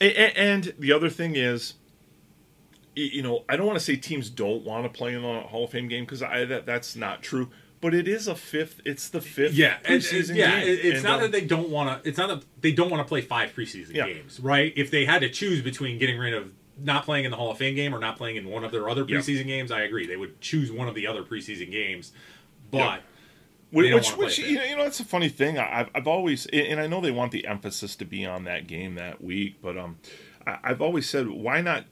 and 0.00 0.72
the 0.78 0.92
other 0.92 1.10
thing 1.10 1.34
is, 1.34 1.74
you 3.04 3.22
know, 3.22 3.44
I 3.48 3.56
don't 3.56 3.66
want 3.66 3.78
to 3.78 3.84
say 3.84 3.96
teams 3.96 4.30
don't 4.30 4.64
want 4.64 4.84
to 4.84 4.90
play 4.90 5.14
in 5.14 5.22
the 5.22 5.40
Hall 5.40 5.64
of 5.64 5.70
Fame 5.70 5.88
game 5.88 6.04
because 6.04 6.22
I 6.22 6.44
that 6.44 6.66
that's 6.66 6.96
not 6.96 7.22
true 7.22 7.48
but 7.80 7.94
it 7.94 8.08
is 8.08 8.26
a 8.26 8.34
fifth. 8.34 8.80
It's 8.84 9.08
the 9.08 9.20
fifth. 9.20 9.54
Yeah, 9.54 9.78
preseason 9.84 10.34
yeah. 10.34 10.58
game. 10.60 10.68
It's 10.82 10.94
And, 10.96 11.04
not 11.04 11.14
um, 11.16 11.20
that 11.22 11.32
they 11.32 11.42
don't 11.46 11.70
want 11.70 12.02
to. 12.02 12.08
It's 12.08 12.18
not 12.18 12.26
that 12.28 12.44
they 12.60 12.72
don't 12.72 12.90
want 12.90 13.00
to 13.06 13.08
play 13.08 13.20
five 13.20 13.54
preseason 13.54 13.94
Yeah. 13.94 14.06
games, 14.08 14.40
right? 14.40 14.72
If 14.76 14.90
they 14.90 15.04
had 15.04 15.20
to 15.20 15.30
choose 15.30 15.62
between 15.62 15.98
getting 15.98 16.18
rid 16.18 16.34
of 16.34 16.50
not 16.80 17.04
playing 17.04 17.24
in 17.24 17.30
the 17.30 17.36
Hall 17.36 17.50
of 17.52 17.58
Fame 17.58 17.74
game 17.76 17.94
or 17.94 17.98
not 18.00 18.16
playing 18.16 18.36
in 18.36 18.48
one 18.48 18.64
of 18.64 18.72
their 18.72 18.88
other 18.88 19.04
Yeah. 19.06 19.18
preseason 19.18 19.46
games, 19.46 19.70
I 19.70 19.82
agree. 19.82 20.06
They 20.08 20.16
would 20.16 20.40
choose 20.40 20.72
one 20.72 20.88
of 20.88 20.94
the 20.94 21.06
other 21.06 21.22
preseason 21.22 21.70
games, 21.70 22.12
but. 22.70 22.78
Yeah. 22.78 22.98
Which, 23.70 24.16
which, 24.16 24.38
you 24.38 24.54
know, 24.56 24.64
you 24.64 24.76
know, 24.76 24.84
it's 24.84 24.98
a 24.98 25.04
funny 25.04 25.28
thing. 25.28 25.58
I- 25.58 25.80
I've, 25.80 25.90
I've 25.94 26.06
always, 26.06 26.46
and 26.46 26.80
I 26.80 26.86
know 26.86 27.02
they 27.02 27.10
want 27.10 27.32
the 27.32 27.46
emphasis 27.46 27.96
to 27.96 28.06
be 28.06 28.24
on 28.24 28.44
that 28.44 28.66
game 28.66 28.94
that 28.94 29.22
week, 29.22 29.56
but 29.60 29.76
um, 29.76 29.98
I, 30.46 30.56
I've 30.64 30.80
always 30.80 31.06
said, 31.06 31.28
why 31.28 31.60
not, 31.60 31.84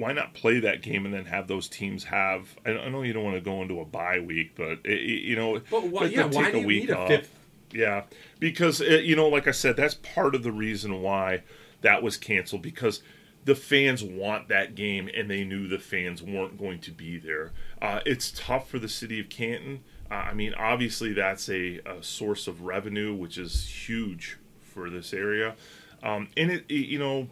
why 0.00 0.12
not 0.12 0.34
play 0.34 0.60
that 0.60 0.82
game 0.82 1.04
and 1.04 1.14
then 1.14 1.26
have 1.26 1.46
those 1.46 1.68
teams 1.68 2.04
have? 2.04 2.56
I, 2.66 2.70
I 2.70 2.88
know 2.88 3.02
you 3.02 3.12
don't 3.12 3.24
want 3.24 3.36
to 3.36 3.40
go 3.40 3.62
into 3.62 3.80
a 3.80 3.84
bye 3.84 4.18
week, 4.20 4.52
but 4.56 4.78
it, 4.84 5.00
you 5.00 5.36
know, 5.36 5.60
But 5.70 5.88
why- 5.88 6.06
yeah, 6.06 6.24
why 6.24 6.44
take 6.44 6.52
do 6.52 6.58
a 6.58 6.60
you 6.62 6.66
week 6.66 6.80
need 6.84 6.90
a 6.90 6.98
off. 6.98 7.08
fifth? 7.08 7.34
Yeah, 7.72 8.02
because 8.40 8.80
it, 8.80 9.04
you 9.04 9.14
know, 9.14 9.28
like 9.28 9.46
I 9.46 9.52
said, 9.52 9.76
that's 9.76 9.94
part 9.94 10.34
of 10.34 10.42
the 10.42 10.50
reason 10.52 11.02
why 11.02 11.42
that 11.82 12.02
was 12.02 12.16
canceled 12.16 12.62
because 12.62 13.02
the 13.44 13.54
fans 13.54 14.02
want 14.02 14.48
that 14.48 14.74
game 14.74 15.08
and 15.16 15.30
they 15.30 15.44
knew 15.44 15.68
the 15.68 15.78
fans 15.78 16.22
weren't 16.22 16.58
going 16.58 16.78
to 16.80 16.90
be 16.90 17.16
there. 17.18 17.52
Uh, 17.80 18.00
it's 18.04 18.32
tough 18.32 18.68
for 18.68 18.78
the 18.78 18.88
city 18.88 19.20
of 19.20 19.28
Canton. 19.28 19.80
Uh, 20.10 20.14
I 20.14 20.34
mean, 20.34 20.52
obviously 20.54 21.12
that's 21.12 21.48
a, 21.48 21.78
a 21.86 22.02
source 22.02 22.48
of 22.48 22.62
revenue, 22.62 23.14
which 23.14 23.38
is 23.38 23.66
huge 23.66 24.36
for 24.60 24.90
this 24.90 25.14
area. 25.14 25.54
Um, 26.02 26.28
and 26.36 26.50
it, 26.50 26.64
it- 26.68 26.86
you 26.86 26.98
know, 26.98 27.28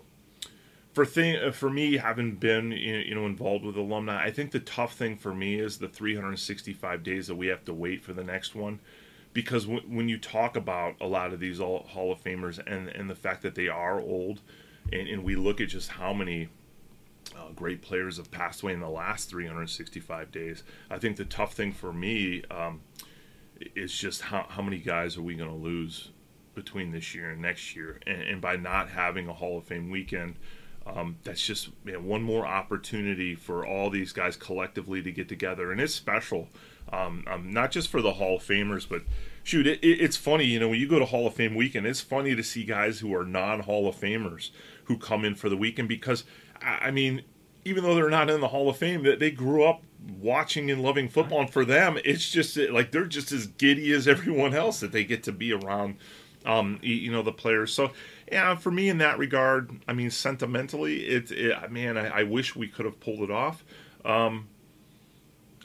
for 0.98 1.04
thing 1.04 1.36
uh, 1.36 1.52
for 1.52 1.70
me 1.70 1.96
having 1.96 2.34
been 2.34 2.72
you 2.72 3.14
know 3.14 3.24
involved 3.24 3.64
with 3.64 3.76
alumni, 3.76 4.20
I 4.20 4.32
think 4.32 4.50
the 4.50 4.58
tough 4.58 4.94
thing 4.96 5.16
for 5.16 5.32
me 5.32 5.60
is 5.60 5.78
the 5.78 5.86
365 5.86 7.04
days 7.04 7.28
that 7.28 7.36
we 7.36 7.46
have 7.46 7.64
to 7.66 7.72
wait 7.72 8.02
for 8.02 8.12
the 8.12 8.24
next 8.24 8.56
one, 8.56 8.80
because 9.32 9.64
when 9.64 10.08
you 10.08 10.18
talk 10.18 10.56
about 10.56 10.96
a 11.00 11.06
lot 11.06 11.32
of 11.32 11.38
these 11.38 11.60
all 11.60 11.84
Hall 11.84 12.10
of 12.10 12.24
Famers 12.24 12.58
and 12.66 12.88
and 12.88 13.08
the 13.08 13.14
fact 13.14 13.42
that 13.42 13.54
they 13.54 13.68
are 13.68 14.00
old, 14.00 14.40
and, 14.92 15.06
and 15.06 15.22
we 15.22 15.36
look 15.36 15.60
at 15.60 15.68
just 15.68 15.90
how 15.90 16.12
many 16.12 16.48
uh, 17.36 17.52
great 17.54 17.80
players 17.80 18.16
have 18.16 18.32
passed 18.32 18.64
away 18.64 18.72
in 18.72 18.80
the 18.80 18.88
last 18.88 19.30
365 19.30 20.32
days. 20.32 20.64
I 20.90 20.98
think 20.98 21.16
the 21.16 21.24
tough 21.24 21.54
thing 21.54 21.70
for 21.70 21.92
me 21.92 22.42
um, 22.50 22.80
is 23.76 23.96
just 23.96 24.22
how, 24.22 24.46
how 24.48 24.62
many 24.62 24.78
guys 24.78 25.16
are 25.16 25.22
we 25.22 25.36
going 25.36 25.50
to 25.50 25.54
lose 25.54 26.10
between 26.56 26.90
this 26.90 27.14
year 27.14 27.30
and 27.30 27.40
next 27.40 27.76
year? 27.76 28.00
And, 28.04 28.20
and 28.22 28.40
by 28.40 28.56
not 28.56 28.88
having 28.88 29.28
a 29.28 29.32
Hall 29.32 29.58
of 29.58 29.64
Fame 29.64 29.90
weekend, 29.90 30.34
um, 30.94 31.16
that's 31.24 31.44
just 31.44 31.70
one 31.84 32.22
more 32.22 32.46
opportunity 32.46 33.34
for 33.34 33.66
all 33.66 33.90
these 33.90 34.12
guys 34.12 34.36
collectively 34.36 35.02
to 35.02 35.12
get 35.12 35.28
together. 35.28 35.70
And 35.70 35.80
it's 35.80 35.94
special, 35.94 36.48
um, 36.92 37.24
um, 37.26 37.52
not 37.52 37.70
just 37.70 37.88
for 37.88 38.00
the 38.00 38.14
Hall 38.14 38.36
of 38.36 38.42
Famers, 38.42 38.88
but 38.88 39.02
shoot, 39.42 39.66
it, 39.66 39.80
it, 39.82 40.00
it's 40.00 40.16
funny, 40.16 40.44
you 40.44 40.58
know, 40.58 40.68
when 40.68 40.80
you 40.80 40.88
go 40.88 40.98
to 40.98 41.04
Hall 41.04 41.26
of 41.26 41.34
Fame 41.34 41.54
weekend, 41.54 41.86
it's 41.86 42.00
funny 42.00 42.34
to 42.34 42.42
see 42.42 42.64
guys 42.64 43.00
who 43.00 43.14
are 43.14 43.24
non 43.24 43.60
Hall 43.60 43.88
of 43.88 43.96
Famers 43.96 44.50
who 44.84 44.96
come 44.96 45.24
in 45.24 45.34
for 45.34 45.48
the 45.48 45.56
weekend 45.56 45.88
because, 45.88 46.24
I 46.62 46.88
I 46.88 46.90
mean, 46.90 47.22
even 47.64 47.84
though 47.84 47.94
they're 47.94 48.08
not 48.08 48.30
in 48.30 48.40
the 48.40 48.48
Hall 48.48 48.68
of 48.68 48.76
Fame, 48.76 49.02
that 49.02 49.18
they 49.18 49.30
grew 49.30 49.64
up 49.64 49.82
watching 50.20 50.70
and 50.70 50.82
loving 50.82 51.08
football, 51.08 51.40
and 51.40 51.50
for 51.50 51.64
them, 51.64 51.98
it's 52.04 52.30
just 52.30 52.56
like 52.56 52.90
they're 52.92 53.04
just 53.04 53.30
as 53.32 53.46
giddy 53.46 53.92
as 53.92 54.08
everyone 54.08 54.54
else 54.54 54.80
that 54.80 54.92
they 54.92 55.04
get 55.04 55.22
to 55.24 55.32
be 55.32 55.52
around, 55.52 55.96
um, 56.46 56.78
you 56.82 57.12
know, 57.12 57.22
the 57.22 57.32
players. 57.32 57.72
So, 57.72 57.90
yeah, 58.30 58.54
for 58.54 58.70
me 58.70 58.88
in 58.88 58.98
that 58.98 59.18
regard, 59.18 59.70
I 59.88 59.92
mean, 59.92 60.10
sentimentally, 60.10 61.06
it, 61.06 61.30
it 61.30 61.70
man, 61.72 61.96
I, 61.96 62.20
I 62.20 62.22
wish 62.24 62.54
we 62.56 62.68
could 62.68 62.84
have 62.84 63.00
pulled 63.00 63.20
it 63.22 63.30
off, 63.30 63.64
um, 64.04 64.48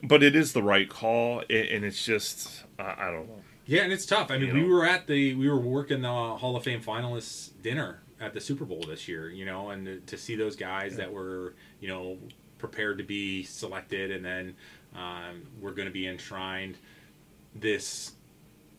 but 0.01 0.23
it 0.23 0.35
is 0.35 0.53
the 0.53 0.63
right 0.63 0.89
call, 0.89 1.39
and 1.49 1.83
it's 1.85 2.03
just, 2.05 2.63
I, 2.79 3.07
I 3.07 3.11
don't 3.11 3.27
know. 3.27 3.41
Yeah, 3.65 3.83
and 3.83 3.93
it's 3.93 4.05
tough. 4.05 4.29
I 4.29 4.37
mean, 4.37 4.47
You 4.49 4.53
we 4.55 4.61
know. 4.63 4.67
were 4.75 4.85
at 4.85 5.07
the 5.07 5.35
we 5.35 5.47
were 5.49 5.59
working 5.59 6.01
the 6.01 6.07
Hall 6.09 6.55
of 6.57 6.63
Fame 6.63 6.81
finalists 6.81 7.51
dinner 7.61 8.01
at 8.19 8.33
the 8.33 8.41
Super 8.41 8.65
Bowl 8.65 8.83
this 8.87 9.07
year, 9.07 9.29
you 9.29 9.45
know, 9.45 9.69
and 9.69 9.85
to- 9.85 9.99
to 10.01 10.17
see 10.17 10.35
those 10.35 10.55
guys 10.57 10.97
that 10.97 11.11
were, 11.11 11.53
you 11.79 11.87
know, 11.87 12.17
prepared 12.57 12.97
to 12.97 13.03
be 13.03 13.43
selected, 13.43 14.11
and 14.11 14.23
then 14.25 14.55
um, 14.95 15.43
we're 15.61 15.71
going 15.71 15.87
to 15.87 15.93
be 15.93 16.07
enshrined 16.07 16.77
this, 17.55 18.11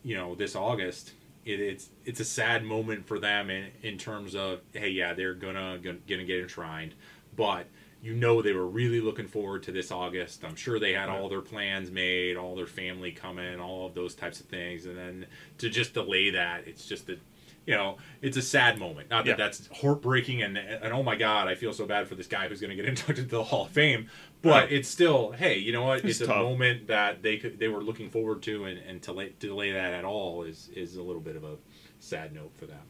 you 0.03 0.15
know, 0.15 0.35
this 0.35 0.55
August. 0.55 1.13
It, 1.45 1.59
it's 1.59 1.89
it's 2.03 2.19
a 2.19 2.25
sad 2.25 2.63
moment 2.63 3.07
for 3.07 3.19
them 3.19 3.49
in 3.49 3.69
in 3.83 3.97
terms 3.97 4.35
of 4.35 4.61
hey, 4.73 4.89
yeah, 4.89 5.13
they're 5.13 5.35
gonna 5.35 5.79
gonna, 5.81 5.99
gonna 6.07 6.25
get 6.25 6.39
enshrined, 6.39 6.95
but 7.35 7.67
you 8.01 8.13
know 8.13 8.41
they 8.41 8.53
were 8.53 8.67
really 8.67 9.01
looking 9.01 9.27
forward 9.27 9.63
to 9.63 9.71
this 9.71 9.91
August. 9.91 10.43
I'm 10.43 10.55
sure 10.55 10.79
they 10.79 10.93
had 10.93 11.09
all 11.09 11.27
their 11.29 11.41
plans 11.41 11.89
made, 11.89 12.37
all 12.37 12.55
their 12.55 12.67
family 12.67 13.11
coming, 13.11 13.59
all 13.59 13.87
of 13.87 13.95
those 13.95 14.13
types 14.13 14.39
of 14.39 14.45
things, 14.45 14.85
and 14.85 14.97
then 14.97 15.25
to 15.57 15.69
just 15.69 15.93
delay 15.93 16.29
that, 16.31 16.67
it's 16.67 16.85
just 16.85 17.09
a, 17.09 17.17
you 17.65 17.75
know, 17.75 17.97
it's 18.21 18.37
a 18.37 18.41
sad 18.41 18.77
moment. 18.79 19.09
Not 19.09 19.25
that 19.25 19.31
Yeah. 19.31 19.35
that's 19.37 19.67
heartbreaking 19.81 20.41
and 20.43 20.57
and 20.57 20.93
oh 20.93 21.03
my 21.03 21.15
god, 21.15 21.47
I 21.47 21.55
feel 21.55 21.73
so 21.73 21.85
bad 21.85 22.07
for 22.07 22.15
this 22.15 22.27
guy 22.27 22.47
who's 22.47 22.61
going 22.61 22.69
to 22.69 22.75
get 22.75 22.85
inducted 22.89 23.15
to 23.29 23.35
the 23.37 23.43
Hall 23.43 23.65
of 23.65 23.71
Fame, 23.71 24.09
but 24.41 24.71
it's 24.71 24.87
still, 24.87 25.31
hey, 25.31 25.57
you 25.57 25.71
know 25.71 25.83
what? 25.83 26.05
It's, 26.05 26.21
It's 26.21 26.29
a 26.29 26.35
moment 26.35 26.87
that 26.87 27.23
they 27.23 27.37
could 27.37 27.57
they 27.59 27.67
were 27.67 27.81
looking 27.83 28.09
forward 28.09 28.41
to, 28.43 28.65
and 28.65 28.77
and 28.79 29.01
to, 29.03 29.13
lay, 29.13 29.29
to 29.29 29.47
delay 29.47 29.71
that 29.71 29.93
at 29.93 30.05
all 30.05 30.43
is 30.43 30.69
is 30.75 30.95
a 30.95 31.01
little 31.03 31.21
bit 31.21 31.35
of 31.35 31.43
a 31.43 31.55
sad 31.99 32.33
note 32.33 32.51
for 32.55 32.65
them. 32.67 32.81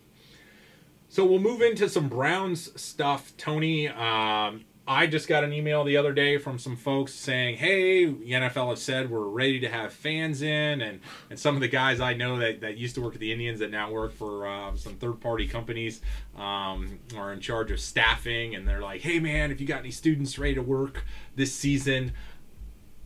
So 1.08 1.24
we'll 1.24 1.40
move 1.40 1.62
into 1.62 1.88
some 1.88 2.10
Browns 2.10 2.80
stuff, 2.80 3.32
Tony. 3.38 3.88
Um, 3.88 4.66
I 4.88 5.08
just 5.08 5.28
got 5.28 5.44
an 5.44 5.52
email 5.52 5.84
the 5.84 5.98
other 5.98 6.14
day 6.14 6.38
from 6.38 6.60
some 6.60 6.76
folks 6.76 7.12
saying, 7.12 7.58
"Hey, 7.58 8.06
the 8.06 8.32
NFL 8.34 8.70
has 8.70 8.84
said 8.84 9.10
we're 9.10 9.28
ready 9.28 9.60
to 9.62 9.68
have 9.68 9.92
fans 9.92 10.44
in," 10.44 10.82
and 10.82 11.00
and 11.30 11.40
some 11.40 11.56
of 11.56 11.62
the 11.62 11.68
guys 11.68 12.00
I 12.00 12.14
know 12.14 12.38
that, 12.38 12.62
that 12.62 12.78
used 12.78 12.94
to 12.96 13.02
work 13.02 13.16
at 13.16 13.20
the 13.20 13.32
Indians 13.32 13.60
that 13.60 13.72
now 13.72 13.92
work 13.92 14.14
for 14.14 14.48
um, 14.48 14.78
some 14.78 14.94
third 14.96 15.20
party 15.22 15.48
companies 15.48 16.02
um, 16.38 17.00
are 17.18 17.34
in 17.34 17.40
charge 17.40 17.72
of 17.72 17.80
staffing, 17.80 18.54
and 18.54 18.68
they're 18.68 18.82
like, 18.82 19.02
"Hey, 19.02 19.20
man, 19.20 19.52
if 19.52 19.60
you 19.60 19.66
got 19.66 19.80
any 19.80 19.92
students 19.92 20.38
ready 20.38 20.54
to 20.54 20.62
work 20.62 21.04
this 21.36 21.54
season, 21.54 22.14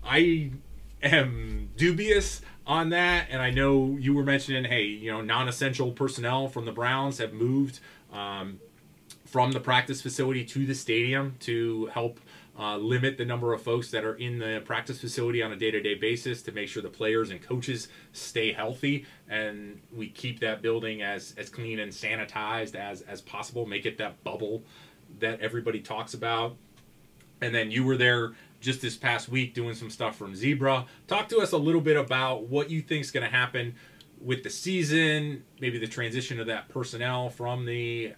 I 0.04 0.52
am 1.02 1.70
dubious 1.78 2.42
on 2.68 2.90
that, 2.90 3.28
and 3.30 3.42
I 3.42 3.52
know 3.52 3.98
you 4.00 4.14
were 4.14 4.24
mentioning, 4.24 4.66
hey, 4.66 4.84
you 4.84 5.12
know, 5.12 5.22
non-essential 5.22 5.92
personnel 5.94 6.50
from 6.50 6.66
the 6.66 6.72
Browns 6.72 7.18
have 7.18 7.34
moved 7.34 7.80
um, 8.14 8.60
from 9.30 9.52
the 9.52 9.60
practice 9.60 10.02
facility 10.02 10.44
to 10.44 10.66
the 10.66 10.74
stadium 10.74 11.36
to 11.40 11.86
help 11.88 12.20
uh, 12.58 12.76
limit 12.78 13.18
the 13.18 13.24
number 13.24 13.54
of 13.54 13.62
folks 13.62 13.90
that 13.92 14.04
are 14.04 14.16
in 14.16 14.40
the 14.40 14.62
practice 14.66 15.00
facility 15.00 15.42
on 15.42 15.52
a 15.52 15.56
day-to-day 15.56 15.96
basis 15.96 16.42
to 16.42 16.52
make 16.52 16.68
sure 16.68 16.82
the 16.82 16.90
players 16.90 17.30
and 17.30 17.42
coaches 17.42 17.88
stay 18.12 18.52
healthy 18.52 19.06
and 19.30 19.80
we 19.96 20.10
keep 20.10 20.40
that 20.40 20.62
building 20.62 21.02
as 21.02 21.34
as 21.38 21.50
clean 21.50 21.80
and 21.80 21.92
sanitized 21.92 22.76
as 22.76 23.02
as 23.04 23.22
possible 23.22 23.66
make 23.66 23.86
it 23.86 23.98
that 23.98 24.22
bubble 24.24 24.64
that 25.20 25.40
everybody 25.40 25.80
talks 25.80 26.14
about 26.14 26.58
and 27.42 27.56
then 27.56 27.72
you 27.72 27.84
were 27.84 27.98
there 27.98 28.34
just 28.60 28.82
this 28.82 28.98
past 28.98 29.30
week 29.30 29.54
doing 29.54 29.74
some 29.74 29.90
stuff 29.90 30.18
from 30.18 30.36
Zebra. 30.36 30.86
Talk 31.08 31.30
to 31.30 31.40
us 31.40 31.54
a 31.54 31.58
little 31.58 31.82
bit 31.82 31.96
about 31.96 32.48
what 32.48 32.70
you 32.70 32.82
think 32.82 33.06
is 33.06 33.12
going 33.12 33.24
to 33.24 33.34
happen 33.34 33.76
with 34.20 34.44
the 34.44 34.50
season, 34.50 35.44
maybe 35.62 35.80
the 35.80 35.88
transition 35.88 36.40
of 36.40 36.48
that 36.48 36.68
personnel 36.68 37.30
from 37.30 37.66
the 37.66 38.14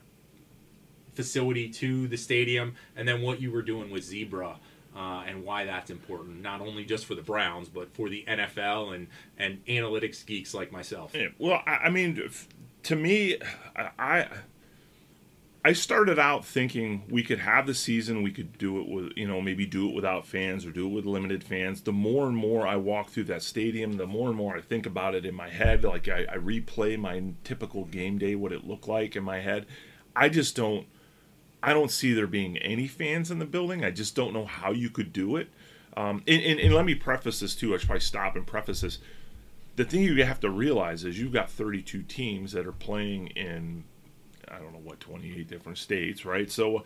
facility 1.13 1.69
to 1.69 2.07
the 2.07 2.17
stadium, 2.17 2.75
and 2.95 3.07
then 3.07 3.21
what 3.21 3.41
you 3.41 3.51
were 3.51 3.61
doing 3.61 3.89
with 3.91 4.03
Zebra. 4.03 4.57
Uh, 4.93 5.23
and 5.25 5.45
why 5.45 5.63
that's 5.63 5.89
important, 5.89 6.41
not 6.41 6.59
only 6.59 6.83
just 6.83 7.05
for 7.05 7.15
the 7.15 7.21
Browns, 7.21 7.69
but 7.69 7.95
for 7.95 8.09
the 8.09 8.25
NFL 8.27 8.93
and, 8.93 9.07
and 9.37 9.65
analytics 9.65 10.25
geeks 10.25 10.53
like 10.53 10.69
myself. 10.69 11.15
Yeah, 11.15 11.29
well, 11.39 11.63
I, 11.65 11.75
I 11.75 11.89
mean, 11.89 12.21
to 12.83 12.95
me, 12.97 13.37
I 13.97 14.27
I 15.63 15.73
started 15.73 16.17
out 16.17 16.43
thinking 16.43 17.03
we 17.07 17.21
could 17.21 17.37
have 17.39 17.67
the 17.67 17.75
season, 17.75 18.23
we 18.23 18.31
could 18.31 18.57
do 18.57 18.79
it 18.79 18.87
with, 18.87 19.11
you 19.15 19.27
know, 19.27 19.41
maybe 19.41 19.67
do 19.67 19.87
it 19.87 19.93
without 19.93 20.25
fans 20.25 20.65
or 20.65 20.71
do 20.71 20.87
it 20.87 20.89
with 20.89 21.05
limited 21.05 21.43
fans. 21.43 21.81
The 21.81 21.91
more 21.91 22.25
and 22.27 22.35
more 22.35 22.65
I 22.65 22.77
walk 22.77 23.11
through 23.11 23.25
that 23.25 23.43
stadium, 23.43 23.93
the 23.93 24.07
more 24.07 24.27
and 24.27 24.35
more 24.35 24.57
I 24.57 24.61
think 24.61 24.87
about 24.87 25.13
it 25.13 25.23
in 25.23 25.35
my 25.35 25.49
head. 25.49 25.83
Like 25.83 26.07
I, 26.07 26.25
I 26.31 26.37
replay 26.37 26.97
my 26.97 27.21
typical 27.43 27.85
game 27.85 28.17
day, 28.17 28.33
what 28.33 28.51
it 28.51 28.65
looked 28.65 28.87
like 28.87 29.15
in 29.15 29.23
my 29.23 29.39
head. 29.39 29.67
I 30.15 30.29
just 30.29 30.55
don't, 30.55 30.87
I 31.63 31.73
don't 31.73 31.91
see 31.91 32.13
there 32.13 32.27
being 32.27 32.57
any 32.57 32.87
fans 32.87 33.29
in 33.31 33.39
the 33.39 33.45
building. 33.45 33.83
I 33.83 33.91
just 33.91 34.15
don't 34.15 34.33
know 34.33 34.45
how 34.45 34.71
you 34.71 34.89
could 34.89 35.13
do 35.13 35.35
it. 35.35 35.49
Um, 35.95 36.23
and, 36.27 36.41
and, 36.41 36.59
and 36.59 36.73
let 36.73 36.85
me 36.85 36.95
preface 36.95 37.41
this 37.41 37.53
too. 37.53 37.73
I 37.73 37.77
should 37.77 37.87
probably 37.87 38.01
stop 38.01 38.35
and 38.35 38.47
preface 38.47 38.81
this 38.81 38.99
the 39.75 39.85
thing 39.85 40.01
you 40.01 40.23
have 40.23 40.39
to 40.41 40.49
realize 40.49 41.03
is 41.03 41.19
you've 41.19 41.33
got 41.33 41.49
32 41.49 42.03
teams 42.03 42.51
that 42.51 42.67
are 42.67 42.71
playing 42.71 43.27
in 43.27 43.83
I 44.47 44.59
don't 44.59 44.73
know 44.73 44.81
what 44.83 44.99
28 44.99 45.47
different 45.47 45.77
states, 45.77 46.25
right? 46.25 46.51
So 46.51 46.83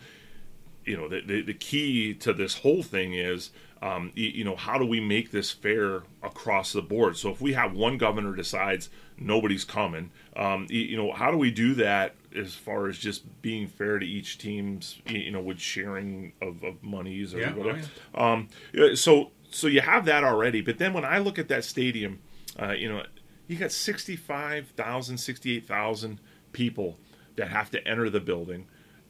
you 0.86 0.96
know 0.96 1.08
the, 1.08 1.20
the, 1.20 1.42
the 1.42 1.54
key 1.54 2.14
to 2.14 2.32
this 2.32 2.58
whole 2.58 2.82
thing 2.82 3.14
is 3.14 3.50
um, 3.82 4.10
you, 4.14 4.28
you, 4.28 4.44
know 4.44 4.56
how 4.56 4.78
do 4.78 4.86
we 4.86 5.00
make 5.00 5.32
this 5.32 5.50
fair 5.50 6.04
across 6.22 6.72
the 6.72 6.80
board? 6.80 7.16
So 7.18 7.30
if 7.30 7.42
we 7.42 7.52
have 7.52 7.74
one 7.74 7.98
governor 7.98 8.34
decides 8.34 8.88
nobody's 9.18 9.64
coming 9.64 10.10
um, 10.36 10.66
you, 10.70 10.80
you, 10.80 10.96
know 10.96 11.12
how 11.12 11.30
do 11.30 11.36
we 11.36 11.50
do 11.50 11.74
that 11.74 12.14
as 12.34 12.54
far 12.54 12.86
as 12.86 12.98
just 12.98 13.42
being 13.42 13.66
fair 13.66 13.98
to 13.98 14.06
each 14.06 14.38
team's 14.38 15.00
you 15.06 15.30
know 15.30 15.40
with 15.40 15.60
sharing 15.60 16.32
of, 16.40 16.62
of 16.62 16.82
monies 16.82 17.34
or 17.34 17.40
yeah, 17.40 17.54
whatever? 17.54 17.80
Oh, 18.14 18.20
yeah. 18.20 18.32
um, 18.32 18.96
so 18.96 19.30
so 19.50 19.66
you 19.66 19.80
have 19.80 20.04
that 20.06 20.24
already 20.24 20.60
but 20.60 20.78
then 20.78 20.92
when 20.92 21.04
i 21.04 21.18
look 21.18 21.38
at 21.38 21.48
that 21.48 21.64
stadium 21.64 22.18
uh, 22.60 22.72
you 22.72 22.88
know 22.88 23.02
you 23.46 23.56
got 23.56 23.72
65000 23.72 25.18
68000 25.18 26.20
people 26.52 26.98
that 27.36 27.48
have 27.48 27.70
to 27.70 27.86
enter 27.86 28.10
the 28.10 28.20
building 28.20 28.66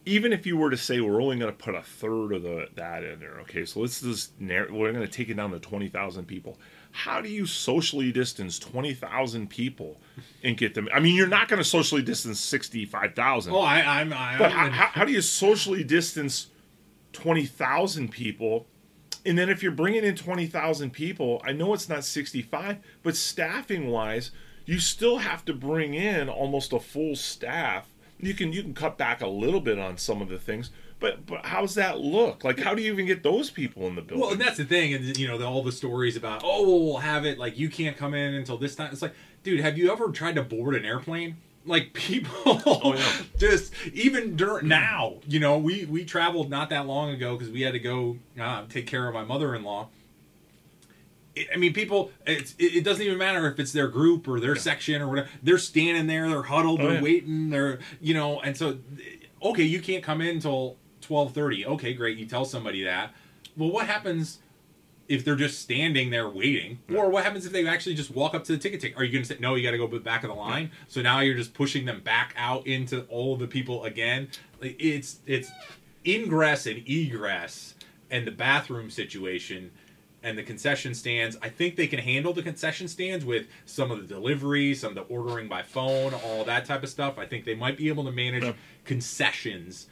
even 0.06 0.32
if 0.32 0.46
you 0.46 0.56
were 0.56 0.70
to 0.70 0.76
say 0.76 1.00
we're 1.00 1.20
only 1.20 1.36
going 1.36 1.52
to 1.52 1.64
put 1.64 1.74
a 1.74 1.82
third 1.82 2.32
of 2.32 2.42
the 2.42 2.68
that 2.76 3.02
in 3.04 3.18
there, 3.18 3.40
okay, 3.40 3.64
so 3.64 3.80
let's 3.80 4.00
just 4.00 4.40
narrow, 4.40 4.72
we're 4.72 4.92
going 4.92 5.04
to 5.04 5.12
take 5.12 5.28
it 5.28 5.34
down 5.34 5.50
to 5.50 5.58
twenty 5.58 5.88
thousand 5.88 6.26
people. 6.26 6.58
How 6.92 7.20
do 7.20 7.28
you 7.28 7.44
socially 7.44 8.12
distance 8.12 8.58
twenty 8.58 8.94
thousand 8.94 9.50
people 9.50 10.00
and 10.42 10.56
get 10.56 10.74
them? 10.74 10.88
I 10.94 11.00
mean, 11.00 11.16
you're 11.16 11.26
not 11.26 11.48
going 11.48 11.58
to 11.58 11.68
socially 11.68 12.02
distance 12.02 12.40
sixty 12.40 12.86
five 12.86 13.14
thousand. 13.14 13.52
Oh, 13.52 13.60
I, 13.60 14.00
I'm. 14.00 14.12
I, 14.12 14.38
but 14.38 14.52
how, 14.52 14.70
how, 14.70 14.86
how 14.86 15.04
do 15.04 15.12
you 15.12 15.20
socially 15.20 15.84
distance 15.84 16.46
twenty 17.12 17.44
thousand 17.44 18.12
people? 18.12 18.68
And 19.26 19.36
then 19.36 19.48
if 19.48 19.60
you're 19.60 19.72
bringing 19.72 20.04
in 20.04 20.14
twenty 20.14 20.46
thousand 20.46 20.92
people, 20.92 21.42
I 21.44 21.50
know 21.50 21.74
it's 21.74 21.88
not 21.88 22.04
sixty 22.04 22.42
five, 22.42 22.78
but 23.02 23.16
staffing 23.16 23.88
wise, 23.88 24.30
you 24.64 24.78
still 24.78 25.18
have 25.18 25.44
to 25.46 25.52
bring 25.52 25.94
in 25.94 26.28
almost 26.28 26.72
a 26.72 26.78
full 26.78 27.16
staff 27.16 27.88
you 28.18 28.34
can 28.34 28.52
you 28.52 28.62
can 28.62 28.74
cut 28.74 28.96
back 28.96 29.20
a 29.20 29.26
little 29.26 29.60
bit 29.60 29.78
on 29.78 29.96
some 29.98 30.22
of 30.22 30.28
the 30.28 30.38
things 30.38 30.70
but 30.98 31.26
but 31.26 31.44
how's 31.44 31.74
that 31.74 32.00
look? 32.00 32.44
Like 32.44 32.58
how 32.58 32.74
do 32.74 32.82
you 32.82 32.92
even 32.92 33.06
get 33.06 33.22
those 33.22 33.50
people 33.50 33.86
in 33.86 33.94
the 33.94 34.02
building? 34.02 34.20
Well 34.20 34.32
and 34.32 34.40
that's 34.40 34.56
the 34.56 34.64
thing 34.64 34.94
and 34.94 35.16
you 35.16 35.28
know 35.28 35.38
the, 35.38 35.46
all 35.46 35.62
the 35.62 35.72
stories 35.72 36.16
about 36.16 36.42
oh 36.44 36.62
well, 36.62 36.84
we'll 36.84 36.96
have 36.98 37.26
it 37.26 37.38
like 37.38 37.58
you 37.58 37.68
can't 37.68 37.96
come 37.96 38.14
in 38.14 38.34
until 38.34 38.56
this 38.56 38.74
time. 38.74 38.90
It's 38.92 39.02
like 39.02 39.14
dude 39.42 39.60
have 39.60 39.76
you 39.76 39.92
ever 39.92 40.10
tried 40.10 40.36
to 40.36 40.42
board 40.42 40.74
an 40.74 40.84
airplane? 40.84 41.36
Like 41.66 41.92
people 41.94 42.32
oh, 42.44 42.94
yeah. 42.94 43.12
just 43.38 43.72
even 43.92 44.36
during 44.36 44.68
now 44.68 45.16
you 45.26 45.38
know 45.38 45.58
we 45.58 45.84
we 45.84 46.04
traveled 46.04 46.48
not 46.48 46.70
that 46.70 46.86
long 46.86 47.10
ago 47.10 47.36
because 47.36 47.52
we 47.52 47.62
had 47.62 47.72
to 47.72 47.80
go 47.80 48.18
uh, 48.40 48.64
take 48.68 48.86
care 48.86 49.06
of 49.06 49.14
my 49.14 49.24
mother-in-law 49.24 49.88
I 51.52 51.56
mean, 51.56 51.72
people. 51.72 52.10
It's, 52.26 52.54
it 52.58 52.84
doesn't 52.84 53.04
even 53.04 53.18
matter 53.18 53.46
if 53.50 53.58
it's 53.58 53.72
their 53.72 53.88
group 53.88 54.26
or 54.28 54.40
their 54.40 54.54
yeah. 54.54 54.60
section 54.60 55.02
or 55.02 55.08
whatever. 55.08 55.28
They're 55.42 55.58
standing 55.58 56.06
there. 56.06 56.28
They're 56.28 56.42
huddled. 56.42 56.80
Oh, 56.80 56.84
they're 56.84 56.92
oh, 56.92 56.94
yeah. 56.94 57.02
waiting. 57.02 57.50
They're 57.50 57.78
you 58.00 58.14
know. 58.14 58.40
And 58.40 58.56
so, 58.56 58.78
okay, 59.42 59.64
you 59.64 59.80
can't 59.80 60.02
come 60.02 60.20
in 60.20 60.28
until 60.28 60.76
twelve 61.00 61.32
thirty. 61.32 61.66
Okay, 61.66 61.92
great. 61.94 62.16
You 62.18 62.26
tell 62.26 62.44
somebody 62.44 62.84
that. 62.84 63.14
Well, 63.56 63.70
what 63.70 63.86
happens 63.86 64.38
if 65.08 65.24
they're 65.24 65.36
just 65.36 65.60
standing 65.60 66.10
there 66.10 66.28
waiting? 66.28 66.80
Yeah. 66.88 66.98
Or 66.98 67.10
what 67.10 67.24
happens 67.24 67.46
if 67.46 67.52
they 67.52 67.66
actually 67.66 67.94
just 67.94 68.10
walk 68.10 68.34
up 68.34 68.44
to 68.44 68.52
the 68.52 68.58
ticket 68.58 68.80
take? 68.80 68.98
Are 68.98 69.04
you 69.04 69.12
going 69.12 69.22
to 69.22 69.28
say 69.28 69.38
no? 69.38 69.54
You 69.54 69.62
got 69.62 69.72
to 69.72 69.78
go 69.78 69.86
back 69.98 70.24
of 70.24 70.30
the 70.30 70.36
line. 70.36 70.70
So 70.88 71.00
now 71.02 71.20
you're 71.20 71.36
just 71.36 71.54
pushing 71.54 71.84
them 71.84 72.00
back 72.00 72.34
out 72.36 72.66
into 72.66 73.02
all 73.04 73.36
the 73.36 73.46
people 73.46 73.84
again. 73.84 74.28
It's 74.60 75.20
it's 75.26 75.50
ingress 76.04 76.66
and 76.66 76.82
egress 76.88 77.74
and 78.10 78.26
the 78.26 78.30
bathroom 78.30 78.90
situation 78.90 79.70
and 80.26 80.36
the 80.36 80.42
concession 80.42 80.92
stands. 80.92 81.36
I 81.40 81.48
think 81.48 81.76
they 81.76 81.86
can 81.86 82.00
handle 82.00 82.32
the 82.32 82.42
concession 82.42 82.88
stands 82.88 83.24
with 83.24 83.46
some 83.64 83.92
of 83.92 83.98
the 83.98 84.12
delivery, 84.12 84.74
some 84.74 84.88
of 84.88 84.94
the 84.96 85.14
ordering 85.14 85.46
by 85.46 85.62
phone, 85.62 86.14
all 86.14 86.42
that 86.44 86.64
type 86.64 86.82
of 86.82 86.88
stuff. 86.88 87.16
I 87.16 87.26
think 87.26 87.44
they 87.44 87.54
might 87.54 87.78
be 87.78 87.88
able 87.88 88.04
to 88.04 88.10
manage 88.10 88.42
yeah. 88.42 88.54
concessions, 88.84 89.86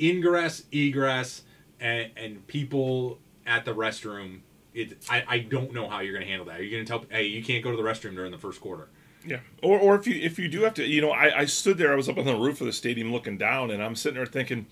ingress, 0.00 0.62
egress, 0.70 1.42
and, 1.80 2.08
and 2.16 2.46
people 2.46 3.18
at 3.46 3.64
the 3.64 3.74
restroom. 3.74 4.42
It, 4.74 5.04
I, 5.10 5.24
I 5.26 5.38
don't 5.40 5.72
know 5.72 5.88
how 5.88 5.98
you're 5.98 6.14
going 6.14 6.24
to 6.24 6.30
handle 6.30 6.46
that. 6.46 6.60
Are 6.60 6.62
you 6.62 6.70
going 6.70 6.84
to 6.84 6.88
tell, 6.88 7.04
hey, 7.10 7.24
you 7.24 7.42
can't 7.42 7.64
go 7.64 7.72
to 7.72 7.76
the 7.76 7.82
restroom 7.82 8.14
during 8.14 8.30
the 8.30 8.38
first 8.38 8.60
quarter? 8.60 8.88
Yeah, 9.26 9.40
or 9.62 9.78
or 9.78 9.94
if 9.94 10.06
you 10.06 10.20
if 10.20 10.38
you 10.38 10.48
do 10.48 10.64
have 10.64 10.74
to, 10.74 10.84
you 10.84 11.00
know, 11.00 11.10
I, 11.10 11.40
I 11.40 11.44
stood 11.46 11.78
there. 11.78 11.90
I 11.90 11.94
was 11.94 12.10
up 12.10 12.18
on 12.18 12.26
the 12.26 12.36
roof 12.36 12.60
of 12.60 12.66
the 12.66 12.74
stadium 12.74 13.10
looking 13.10 13.38
down, 13.38 13.70
and 13.70 13.82
I'm 13.82 13.96
sitting 13.96 14.16
there 14.16 14.26
thinking, 14.26 14.66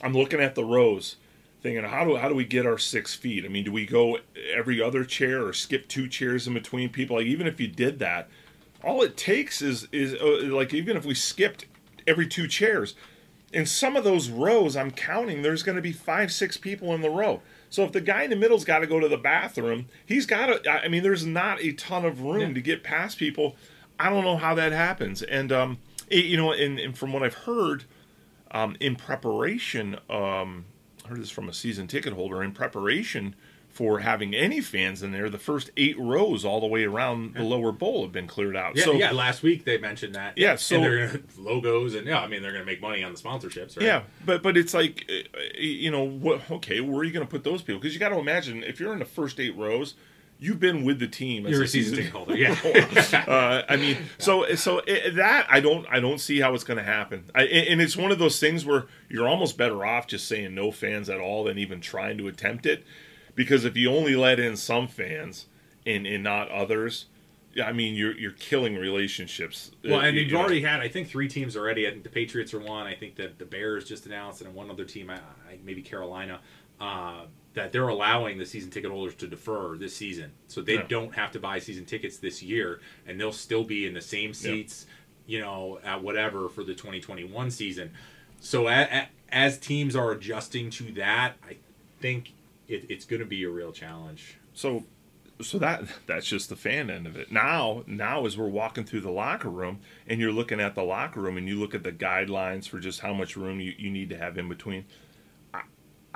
I'm 0.00 0.14
looking 0.14 0.40
at 0.40 0.54
the 0.54 0.64
rows 0.64 1.16
thinking 1.62 1.84
how 1.84 2.04
do 2.04 2.16
how 2.16 2.28
do 2.28 2.34
we 2.34 2.44
get 2.44 2.66
our 2.66 2.78
six 2.78 3.14
feet? 3.14 3.44
I 3.44 3.48
mean, 3.48 3.64
do 3.64 3.72
we 3.72 3.86
go 3.86 4.18
every 4.54 4.80
other 4.82 5.04
chair 5.04 5.46
or 5.46 5.52
skip 5.52 5.88
two 5.88 6.08
chairs 6.08 6.46
in 6.46 6.54
between 6.54 6.88
people? 6.90 7.16
Like 7.16 7.26
even 7.26 7.46
if 7.46 7.60
you 7.60 7.68
did 7.68 7.98
that, 7.98 8.28
all 8.82 9.02
it 9.02 9.16
takes 9.16 9.62
is 9.62 9.88
is 9.92 10.14
uh, 10.14 10.54
like 10.54 10.72
even 10.74 10.96
if 10.96 11.04
we 11.04 11.14
skipped 11.14 11.66
every 12.06 12.26
two 12.26 12.48
chairs, 12.48 12.94
in 13.52 13.66
some 13.66 13.96
of 13.96 14.04
those 14.04 14.28
rows, 14.30 14.76
I'm 14.76 14.90
counting 14.90 15.42
there's 15.42 15.62
going 15.62 15.76
to 15.76 15.82
be 15.82 15.92
five 15.92 16.32
six 16.32 16.56
people 16.56 16.94
in 16.94 17.00
the 17.00 17.10
row. 17.10 17.42
So 17.70 17.84
if 17.84 17.92
the 17.92 18.00
guy 18.00 18.22
in 18.22 18.30
the 18.30 18.36
middle's 18.36 18.64
got 18.64 18.78
to 18.78 18.86
go 18.86 18.98
to 19.00 19.08
the 19.08 19.18
bathroom, 19.18 19.86
he's 20.06 20.26
got 20.26 20.46
to. 20.46 20.70
I 20.70 20.88
mean, 20.88 21.02
there's 21.02 21.26
not 21.26 21.60
a 21.60 21.72
ton 21.72 22.04
of 22.04 22.22
room 22.22 22.48
yeah. 22.48 22.54
to 22.54 22.60
get 22.60 22.82
past 22.82 23.18
people. 23.18 23.56
I 23.98 24.10
don't 24.10 24.24
know 24.24 24.36
how 24.36 24.54
that 24.54 24.72
happens, 24.72 25.22
and 25.22 25.50
um, 25.50 25.78
it, 26.08 26.24
you 26.24 26.36
know, 26.36 26.52
and, 26.52 26.78
and 26.78 26.96
from 26.96 27.12
what 27.12 27.22
I've 27.22 27.34
heard, 27.34 27.84
um, 28.52 28.76
in 28.80 28.96
preparation, 28.96 29.98
um, 30.08 30.66
heard 31.08 31.20
this 31.20 31.30
from 31.30 31.48
a 31.48 31.52
season 31.52 31.86
ticket 31.86 32.12
holder 32.12 32.42
in 32.42 32.52
preparation 32.52 33.34
for 33.70 34.00
having 34.00 34.34
any 34.34 34.60
fans 34.60 35.02
in 35.02 35.12
there. 35.12 35.30
The 35.30 35.38
first 35.38 35.70
eight 35.76 35.98
rows 35.98 36.44
all 36.44 36.60
the 36.60 36.66
way 36.66 36.84
around 36.84 37.34
the 37.34 37.44
lower 37.44 37.70
bowl 37.70 38.02
have 38.02 38.12
been 38.12 38.26
cleared 38.26 38.56
out. 38.56 38.76
Yeah, 38.76 38.84
so, 38.84 38.92
yeah. 38.94 39.12
Last 39.12 39.42
week 39.42 39.64
they 39.64 39.78
mentioned 39.78 40.14
that. 40.14 40.36
Yeah, 40.36 40.56
so 40.56 40.76
and 40.76 40.84
they're 40.84 41.06
gonna, 41.06 41.20
logos 41.38 41.94
and 41.94 42.06
yeah, 42.06 42.20
I 42.20 42.26
mean 42.26 42.42
they're 42.42 42.52
going 42.52 42.64
to 42.64 42.70
make 42.70 42.80
money 42.80 43.02
on 43.04 43.12
the 43.12 43.18
sponsorships. 43.18 43.76
Right? 43.76 43.86
Yeah, 43.86 44.02
but 44.24 44.42
but 44.42 44.56
it's 44.56 44.74
like, 44.74 45.08
uh, 45.08 45.38
you 45.56 45.90
know, 45.90 46.02
what? 46.02 46.50
Okay, 46.50 46.80
where 46.80 47.00
are 47.00 47.04
you 47.04 47.12
going 47.12 47.26
to 47.26 47.30
put 47.30 47.44
those 47.44 47.62
people? 47.62 47.80
Because 47.80 47.94
you 47.94 48.00
got 48.00 48.08
to 48.08 48.18
imagine 48.18 48.64
if 48.64 48.80
you're 48.80 48.92
in 48.92 48.98
the 48.98 49.04
first 49.04 49.38
eight 49.38 49.56
rows, 49.56 49.94
you've 50.38 50.60
been 50.60 50.84
with 50.84 50.98
the 50.98 51.08
team. 51.08 51.46
You're 51.46 51.64
a 51.64 51.68
season, 51.68 51.96
ticket 51.96 52.12
holder, 52.12 52.36
yeah. 52.36 52.54
uh, 53.26 53.62
I 53.68 53.76
mean, 53.76 53.96
so 54.18 54.54
so 54.54 54.80
it, 54.86 55.16
that 55.16 55.46
I 55.50 55.60
don't 55.60 55.86
I 55.90 56.00
don't 56.00 56.18
see 56.18 56.40
how 56.40 56.54
it's 56.54 56.64
going 56.64 56.78
to 56.78 56.84
happen. 56.84 57.30
I, 57.34 57.42
and 57.44 57.80
it's 57.80 57.96
one 57.96 58.12
of 58.12 58.18
those 58.18 58.40
things 58.40 58.64
where 58.64 58.86
you're 59.08 59.28
almost 59.28 59.56
better 59.56 59.84
off 59.84 60.06
just 60.06 60.26
saying 60.28 60.54
no 60.54 60.70
fans 60.70 61.08
at 61.08 61.20
all 61.20 61.44
than 61.44 61.58
even 61.58 61.80
trying 61.80 62.18
to 62.18 62.28
attempt 62.28 62.66
it, 62.66 62.84
because 63.34 63.64
if 63.64 63.76
you 63.76 63.90
only 63.90 64.16
let 64.16 64.38
in 64.38 64.56
some 64.56 64.88
fans 64.88 65.46
and 65.86 66.06
and 66.06 66.22
not 66.22 66.50
others. 66.50 67.06
I 67.64 67.72
mean, 67.72 67.94
you're 67.94 68.16
you're 68.16 68.32
killing 68.32 68.76
relationships. 68.76 69.72
Well, 69.82 70.00
and 70.00 70.16
you've 70.16 70.38
already 70.38 70.60
had, 70.60 70.80
I 70.80 70.88
think, 70.88 71.08
three 71.08 71.26
teams 71.26 71.56
already. 71.56 71.88
I 71.88 71.90
think 71.90 72.04
the 72.04 72.10
Patriots 72.10 72.54
are 72.54 72.60
one. 72.60 72.86
I 72.86 72.94
think 72.94 73.16
that 73.16 73.38
the 73.38 73.46
Bears 73.46 73.84
just 73.84 74.06
announced, 74.06 74.42
and 74.42 74.54
one 74.54 74.70
other 74.70 74.84
team, 74.84 75.10
I 75.10 75.18
maybe 75.64 75.82
Carolina. 75.82 76.40
Uh, 76.80 77.22
that 77.58 77.72
they're 77.72 77.88
allowing 77.88 78.38
the 78.38 78.46
season 78.46 78.70
ticket 78.70 78.88
holders 78.88 79.16
to 79.16 79.26
defer 79.26 79.76
this 79.76 79.94
season, 79.94 80.30
so 80.46 80.62
they 80.62 80.74
yeah. 80.74 80.86
don't 80.88 81.12
have 81.12 81.32
to 81.32 81.40
buy 81.40 81.58
season 81.58 81.84
tickets 81.84 82.18
this 82.18 82.40
year, 82.40 82.80
and 83.04 83.20
they'll 83.20 83.32
still 83.32 83.64
be 83.64 83.84
in 83.84 83.94
the 83.94 84.00
same 84.00 84.32
seats, 84.32 84.86
yeah. 85.26 85.38
you 85.38 85.44
know, 85.44 85.80
at 85.84 86.00
whatever 86.00 86.48
for 86.48 86.62
the 86.62 86.72
2021 86.72 87.50
season. 87.50 87.90
So 88.40 88.68
a, 88.68 88.82
a, 88.82 89.08
as 89.30 89.58
teams 89.58 89.96
are 89.96 90.12
adjusting 90.12 90.70
to 90.70 90.92
that, 90.92 91.32
I 91.44 91.56
think 92.00 92.32
it, 92.68 92.86
it's 92.88 93.04
going 93.04 93.20
to 93.20 93.26
be 93.26 93.42
a 93.42 93.50
real 93.50 93.72
challenge. 93.72 94.38
So, 94.54 94.84
so 95.42 95.58
that 95.58 95.82
that's 96.06 96.26
just 96.26 96.50
the 96.50 96.56
fan 96.56 96.90
end 96.90 97.08
of 97.08 97.16
it. 97.16 97.32
Now, 97.32 97.82
now 97.88 98.24
as 98.24 98.38
we're 98.38 98.46
walking 98.46 98.84
through 98.84 99.00
the 99.00 99.10
locker 99.10 99.50
room, 99.50 99.80
and 100.06 100.20
you're 100.20 100.30
looking 100.30 100.60
at 100.60 100.76
the 100.76 100.84
locker 100.84 101.20
room, 101.20 101.36
and 101.36 101.48
you 101.48 101.58
look 101.58 101.74
at 101.74 101.82
the 101.82 101.92
guidelines 101.92 102.68
for 102.68 102.78
just 102.78 103.00
how 103.00 103.12
much 103.12 103.36
room 103.36 103.58
you, 103.58 103.74
you 103.76 103.90
need 103.90 104.10
to 104.10 104.16
have 104.16 104.38
in 104.38 104.48
between 104.48 104.84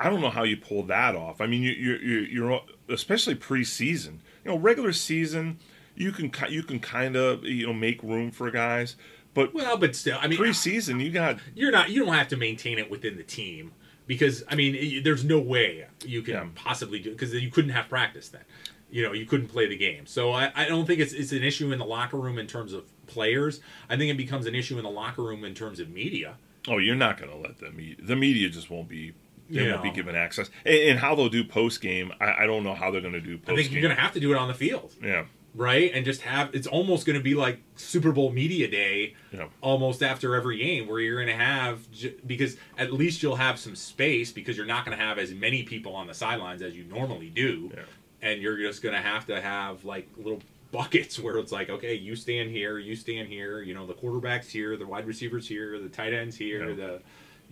I 0.03 0.09
don't 0.09 0.19
know 0.19 0.29
how 0.29 0.43
you 0.43 0.57
pull 0.57 0.83
that 0.83 1.15
off. 1.15 1.39
I 1.39 1.47
mean, 1.47 1.63
you, 1.63 1.71
you're, 1.71 2.25
you're 2.25 2.61
especially 2.89 3.35
preseason. 3.35 4.19
You 4.43 4.51
know, 4.51 4.57
regular 4.57 4.91
season, 4.91 5.59
you 5.95 6.11
can 6.11 6.31
you 6.49 6.61
can 6.61 6.79
kind 6.79 7.15
of 7.15 7.45
you 7.45 7.67
know 7.67 7.73
make 7.73 8.03
room 8.03 8.29
for 8.29 8.51
guys, 8.51 8.97
but 9.33 9.53
well, 9.53 9.77
but 9.77 9.95
still, 9.95 10.17
I 10.19 10.27
mean, 10.27 10.37
preseason 10.37 11.01
you 11.01 11.11
got 11.11 11.37
you're 11.55 11.71
not 11.71 11.89
you 11.89 12.03
don't 12.03 12.13
have 12.13 12.27
to 12.29 12.37
maintain 12.37 12.79
it 12.79 12.91
within 12.91 13.15
the 13.15 13.23
team 13.23 13.71
because 14.05 14.43
I 14.49 14.55
mean, 14.55 15.03
there's 15.03 15.23
no 15.23 15.39
way 15.39 15.87
you 16.05 16.21
can 16.21 16.33
yeah. 16.33 16.45
possibly 16.53 16.99
do 16.99 17.11
because 17.11 17.33
you 17.33 17.49
couldn't 17.49 17.71
have 17.71 17.87
practice 17.87 18.27
then. 18.27 18.43
You 18.91 19.03
know, 19.03 19.13
you 19.13 19.25
couldn't 19.25 19.47
play 19.47 19.67
the 19.67 19.77
game. 19.77 20.05
So 20.05 20.33
I, 20.33 20.51
I 20.53 20.67
don't 20.67 20.85
think 20.85 20.99
it's 20.99 21.13
it's 21.13 21.31
an 21.31 21.43
issue 21.43 21.71
in 21.71 21.79
the 21.79 21.85
locker 21.85 22.17
room 22.17 22.37
in 22.37 22.45
terms 22.45 22.73
of 22.73 22.83
players. 23.07 23.61
I 23.89 23.95
think 23.95 24.11
it 24.11 24.17
becomes 24.17 24.45
an 24.47 24.55
issue 24.55 24.77
in 24.77 24.83
the 24.83 24.91
locker 24.91 25.23
room 25.23 25.45
in 25.45 25.55
terms 25.55 25.79
of 25.79 25.89
media. 25.89 26.35
Oh, 26.67 26.77
you're 26.77 26.95
not 26.95 27.17
going 27.17 27.31
to 27.31 27.37
let 27.37 27.59
them. 27.59 27.77
The 28.01 28.15
media 28.15 28.49
just 28.49 28.69
won't 28.69 28.87
be 28.87 29.13
they 29.49 29.71
won't 29.71 29.83
be 29.83 29.91
given 29.91 30.15
access. 30.15 30.49
And, 30.65 30.75
and 30.75 30.99
how 30.99 31.15
they'll 31.15 31.29
do 31.29 31.43
post 31.43 31.81
game, 31.81 32.11
I, 32.19 32.43
I, 32.43 32.45
don't 32.45 32.63
know 32.63 32.73
how 32.73 32.91
they're 32.91 33.01
going 33.01 33.13
to 33.13 33.21
do. 33.21 33.39
I 33.47 33.55
think 33.55 33.71
you're 33.71 33.81
going 33.81 33.95
to 33.95 34.01
have 34.01 34.13
to 34.13 34.19
do 34.19 34.31
it 34.31 34.37
on 34.37 34.47
the 34.47 34.53
field. 34.53 34.93
Yeah. 35.01 35.25
Right, 35.55 35.91
and 35.93 36.03
just 36.03 36.21
have 36.21 36.55
it's 36.55 36.65
almost 36.65 37.05
going 37.05 37.17
to 37.17 37.23
be 37.23 37.35
like 37.35 37.61
Super 37.75 38.11
Bowl 38.11 38.31
media 38.31 38.67
day, 38.67 39.13
yeah. 39.31 39.49
almost 39.61 40.01
after 40.01 40.35
every 40.35 40.57
game, 40.57 40.87
where 40.87 40.99
you're 40.99 41.23
going 41.23 41.37
to 41.37 41.43
have 41.43 41.85
because 42.25 42.57
at 42.75 42.91
least 42.91 43.21
you'll 43.21 43.35
have 43.35 43.59
some 43.59 43.75
space 43.75 44.31
because 44.31 44.57
you're 44.57 44.65
not 44.65 44.83
going 44.83 44.97
to 44.97 45.03
have 45.03 45.19
as 45.19 45.31
many 45.31 45.61
people 45.61 45.95
on 45.95 46.07
the 46.07 46.13
sidelines 46.15 46.63
as 46.63 46.73
you 46.73 46.85
normally 46.85 47.29
do, 47.29 47.69
yeah. 47.71 47.83
and 48.23 48.41
you're 48.41 48.57
just 48.57 48.81
going 48.81 48.95
to 48.95 49.01
have 49.01 49.27
to 49.27 49.39
have 49.39 49.85
like 49.85 50.09
little 50.17 50.41
buckets 50.71 51.19
where 51.19 51.37
it's 51.37 51.51
like, 51.51 51.69
okay, 51.69 51.93
you 51.93 52.15
stand 52.15 52.49
here, 52.49 52.79
you 52.79 52.95
stand 52.95 53.29
here. 53.29 53.61
You 53.61 53.75
know, 53.75 53.85
the 53.85 53.93
quarterbacks 53.93 54.47
here, 54.47 54.75
the 54.75 54.87
wide 54.87 55.05
receivers 55.05 55.47
here, 55.47 55.79
the 55.79 55.87
tight 55.87 56.13
ends 56.13 56.35
here, 56.35 56.69
Yeah. 56.69 56.75
the 56.75 57.01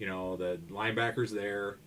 you 0.01 0.07
know 0.07 0.35
the 0.35 0.59
linebackers 0.71 1.29
there. 1.29 1.77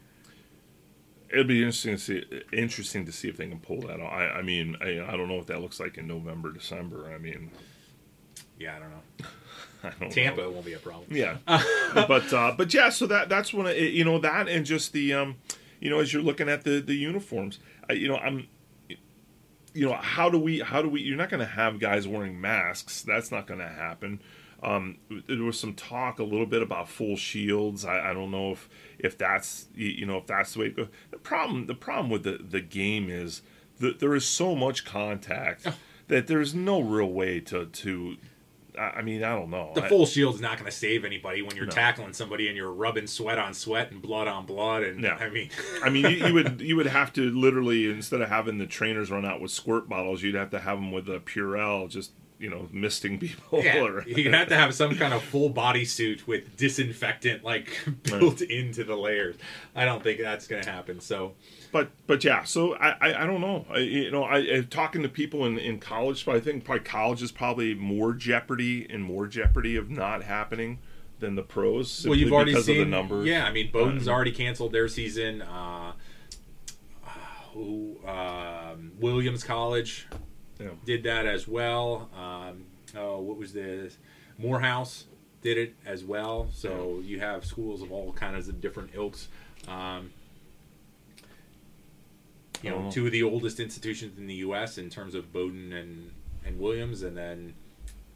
It'd 1.31 1.49
be 1.49 1.59
interesting 1.59 1.97
to 1.97 2.01
see. 2.01 2.25
Interesting 2.53 3.05
to 3.07 3.13
see 3.13 3.29
if 3.29 3.37
they 3.37 3.49
can 3.49 3.59
pull 3.59 3.81
that 3.83 4.01
off. 4.01 4.13
I, 4.13 4.29
I 4.29 4.43
mean, 4.43 4.77
I, 4.81 5.01
I 5.01 5.17
don't 5.17 5.27
know 5.27 5.35
what 5.35 5.49
that 5.49 5.61
looks 5.61 5.81
like 5.81 5.99
in 5.99 6.07
November, 6.07 6.53
December. 6.53 7.13
I 7.13 7.19
mean, 7.19 7.51
Yeah, 8.57 8.77
I 8.77 8.79
don't 8.79 8.91
know. 8.91 9.27
I 9.83 9.91
don't 9.99 10.13
Tampa 10.13 10.43
know. 10.43 10.51
won't 10.53 10.65
be 10.65 10.75
a 10.75 10.79
problem. 10.79 11.07
Yeah, 11.11 11.39
but 11.47 12.33
uh, 12.33 12.55
but 12.57 12.73
yeah. 12.73 12.89
So 12.91 13.07
that 13.09 13.29
that's 13.29 13.53
when 13.53 13.67
it, 13.67 13.93
you 13.93 14.05
know 14.05 14.21
that 14.21 14.49
and 14.49 14.65
just 14.65 14.93
the 14.93 15.13
um, 15.13 15.35
you 15.81 15.91
know 15.91 15.99
as 15.99 16.13
you're 16.13 16.23
looking 16.23 16.49
at 16.49 16.63
the 16.63 16.81
the 16.81 16.95
uniforms, 16.95 17.59
I, 17.91 17.95
you 17.95 18.07
know 18.09 18.17
I'm. 18.17 18.47
You 19.77 19.89
know 19.89 19.95
how 19.95 20.31
do 20.31 20.39
we 20.39 20.61
how 20.61 20.83
do 20.83 20.89
we 20.89 21.01
you're 21.01 21.17
not 21.17 21.31
going 21.31 21.41
to 21.41 21.47
have 21.53 21.81
guys 21.81 22.07
wearing 22.07 22.41
masks 22.41 23.03
that's 23.03 23.33
not 23.33 23.49
going 23.49 23.59
to 23.59 23.67
happen 23.67 24.21
um, 24.65 24.97
there 25.29 25.43
was 25.45 25.59
some 25.59 25.75
talk 25.75 26.19
a 26.19 26.25
little 26.25 26.47
bit 26.47 26.63
about 26.63 26.89
full 26.89 27.17
shields 27.17 27.85
I, 27.85 28.11
I 28.11 28.13
don't 28.15 28.31
know 28.31 28.53
if 28.53 28.69
if 28.99 29.19
that's 29.19 29.67
you 29.75 30.07
know 30.07 30.17
if 30.19 30.27
that's 30.27 30.55
the 30.55 30.61
way 30.61 30.67
it 30.67 30.77
goes 30.77 30.89
the 31.11 31.19
problem 31.19 31.67
the 31.67 31.75
problem 31.75 32.09
with 32.11 32.23
the 32.25 32.39
the 32.43 32.61
game 32.61 33.09
is 33.11 33.43
that 33.81 33.99
there 34.01 34.15
is 34.15 34.25
so 34.25 34.55
much 34.55 34.85
contact 34.85 35.67
that 36.09 36.27
there's 36.27 36.55
no 36.55 36.81
real 36.81 37.11
way 37.11 37.41
to 37.41 37.67
to 37.67 38.17
I 38.79 39.03
mean 39.03 39.23
I 39.23 39.37
don't 39.37 39.51
know 39.51 39.71
The 39.75 39.83
full 39.83 40.05
shield's 40.05 40.41
not 40.41 40.59
going 40.59 40.69
to 40.71 40.77
save 40.77 41.05
anybody 41.05 41.43
when 41.43 41.55
you're 41.55 41.67
No. 41.67 41.71
tackling 41.73 42.13
somebody 42.13 42.49
and 42.49 42.57
you're 42.57 42.73
rubbing 42.73 43.07
sweat 43.07 43.39
on 43.39 43.55
sweat 43.55 43.93
and 43.93 44.03
blood 44.03 44.27
on 44.27 44.47
blood. 44.47 44.83
And 44.83 45.01
Yeah. 45.01 45.15
I 45.21 45.29
mean, 45.31 45.51
I 45.85 45.91
mean, 45.91 46.05
you, 46.07 46.27
you 46.27 46.35
would 46.35 46.61
you 46.61 46.75
would 46.75 46.87
have 46.87 47.13
to 47.13 47.31
literally 47.31 47.89
instead 47.89 48.21
of 48.21 48.29
having 48.31 48.59
the 48.59 48.67
trainers 48.67 49.13
run 49.13 49.25
out 49.25 49.41
with 49.41 49.53
squirt 49.53 49.89
bottles, 49.89 50.23
you'd 50.25 50.35
have 50.35 50.51
to 50.51 50.59
have 50.59 50.79
them 50.79 50.91
with 50.91 51.09
a 51.09 51.21
Purell, 51.21 51.89
just 51.89 52.15
you 52.39 52.51
know, 52.51 52.69
misting 52.73 53.19
people. 53.19 53.63
yeah, 53.63 53.81
or, 53.81 54.03
you 54.07 54.31
have 54.33 54.49
to 54.49 54.57
have 54.57 54.75
some 54.75 54.97
kind 54.97 55.15
of 55.15 55.23
full 55.23 55.49
body 55.49 55.85
suit 55.85 56.27
with 56.27 56.57
disinfectant 56.57 57.45
like 57.45 57.79
built 58.03 58.41
into 58.41 58.85
the 58.85 58.97
layers. 58.97 59.37
I 59.75 59.85
don't 59.85 60.03
think 60.03 60.21
that's 60.21 60.47
going 60.47 60.63
to 60.63 60.71
happen. 60.71 61.01
So 61.01 61.35
but 61.75 61.91
but 62.07 62.23
yeah, 62.23 62.45
so 62.45 62.77
I 62.77 62.91
I, 63.01 63.23
I 63.25 63.27
don't 63.27 63.41
know. 63.41 63.67
I, 63.69 63.79
you 63.79 64.11
know, 64.13 64.23
I, 64.23 64.39
I 64.39 64.67
talking 64.71 65.03
to 65.03 65.09
people 65.09 65.45
in 65.45 65.59
in 65.59 65.81
college, 65.81 66.25
but 66.25 66.37
I 66.37 66.41
think 66.41 66.65
probably 66.65 66.85
college 66.85 67.21
is 67.21 67.33
probably 67.33 67.75
more 67.75 68.13
jeopardy 68.13 68.87
and 68.89 69.03
more 69.03 69.27
jeopardy 69.27 69.75
of 69.75 69.91
not 69.91 70.23
happening 70.23 70.79
than 71.19 71.35
the 71.35 71.43
pros. 71.43 72.07
well, 72.07 72.17
you've 72.17 72.33
already 72.33 72.53
because 72.53 72.67
seen 72.67 72.81
of 72.81 72.87
the 72.87 72.91
numbers. 72.91 73.27
Yeah, 73.27 73.45
I 73.45 73.51
mean, 73.51 73.73
Bowdoin's 73.73 74.07
Um, 74.07 74.15
already 74.15 74.31
canceled 74.31 74.71
their 74.71 74.87
season. 74.87 75.43
Uh, 75.43 75.95
uh, 77.05 77.09
who 77.53 77.99
um, 78.07 78.93
Williams 79.01 79.43
College 79.43 80.07
Yeah. 80.61 80.69
did 80.85 81.03
that 81.05 81.27
as 81.27 81.47
well. 81.49 82.09
Um, 82.17 82.65
oh, 82.97 83.21
what 83.21 83.37
was 83.39 83.53
this? 83.53 83.97
Morehouse 84.39 85.05
did 85.43 85.59
it 85.59 85.75
as 85.85 86.05
well. 86.05 86.49
So 86.53 87.01
you 87.05 87.21
have 87.21 87.45
schools 87.45 87.83
of 87.83 87.93
all 87.93 88.13
kinds 88.13 88.49
of 88.49 88.61
different 88.61 88.91
ilks. 88.95 89.29
Um, 89.69 90.11
you 92.63 92.71
know, 92.71 92.87
Oh. 92.87 92.91
two 92.91 93.07
of 93.07 93.13
the 93.13 93.23
oldest 93.23 93.61
institutions 93.61 94.19
in 94.19 94.27
the 94.27 94.37
U.S. 94.37 94.79
in 94.79 94.89
terms 94.91 95.15
of 95.15 95.33
Bowdoin 95.33 95.73
and 95.73 96.11
and 96.47 96.59
Williams, 96.59 97.03
and 97.03 97.17
then 97.17 97.55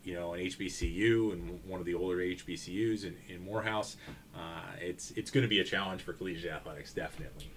you 0.05 0.14
know 0.14 0.33
an 0.35 0.40
HBCU 0.40 1.33
and 1.33 1.61
one 1.66 1.81
of 1.81 1.87
the 1.87 1.94
older 1.94 2.16
HBCUs 2.18 3.05
in, 3.05 3.16
in 3.29 3.44
Morehouse. 3.44 3.96
Uh, 4.35 4.62
it's 4.81 5.11
it's 5.12 5.31
going 5.31 5.42
to 5.42 5.48
be 5.48 5.61
a 5.61 5.64
challenge 5.64 6.03
for 6.03 6.12
collegiate 6.14 6.53
athletics, 6.53 6.92
definitely. 6.92 7.51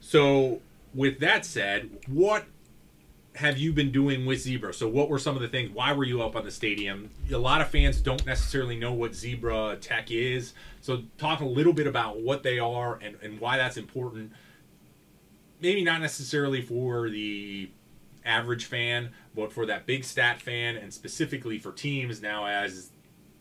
So, 0.00 0.60
with 0.94 1.18
that 1.20 1.44
said, 1.44 1.90
what 2.06 2.44
have 3.38 3.56
you 3.56 3.72
been 3.72 3.92
doing 3.92 4.26
with 4.26 4.40
Zebra? 4.40 4.74
So, 4.74 4.88
what 4.88 5.08
were 5.08 5.18
some 5.20 5.36
of 5.36 5.42
the 5.42 5.46
things? 5.46 5.70
Why 5.70 5.92
were 5.92 6.02
you 6.02 6.22
up 6.22 6.34
on 6.34 6.44
the 6.44 6.50
stadium? 6.50 7.08
A 7.30 7.38
lot 7.38 7.60
of 7.60 7.68
fans 7.68 8.00
don't 8.00 8.26
necessarily 8.26 8.76
know 8.76 8.92
what 8.92 9.14
Zebra 9.14 9.76
Tech 9.80 10.10
is. 10.10 10.54
So, 10.80 11.02
talk 11.18 11.40
a 11.40 11.44
little 11.44 11.72
bit 11.72 11.86
about 11.86 12.20
what 12.20 12.42
they 12.42 12.58
are 12.58 12.98
and, 13.00 13.16
and 13.22 13.38
why 13.38 13.56
that's 13.56 13.76
important. 13.76 14.32
Maybe 15.60 15.84
not 15.84 16.00
necessarily 16.00 16.62
for 16.62 17.08
the 17.10 17.70
average 18.24 18.64
fan, 18.64 19.10
but 19.36 19.52
for 19.52 19.66
that 19.66 19.86
big 19.86 20.02
stat 20.02 20.42
fan, 20.42 20.76
and 20.76 20.92
specifically 20.92 21.60
for 21.60 21.70
teams 21.70 22.20
now 22.20 22.44
as 22.44 22.90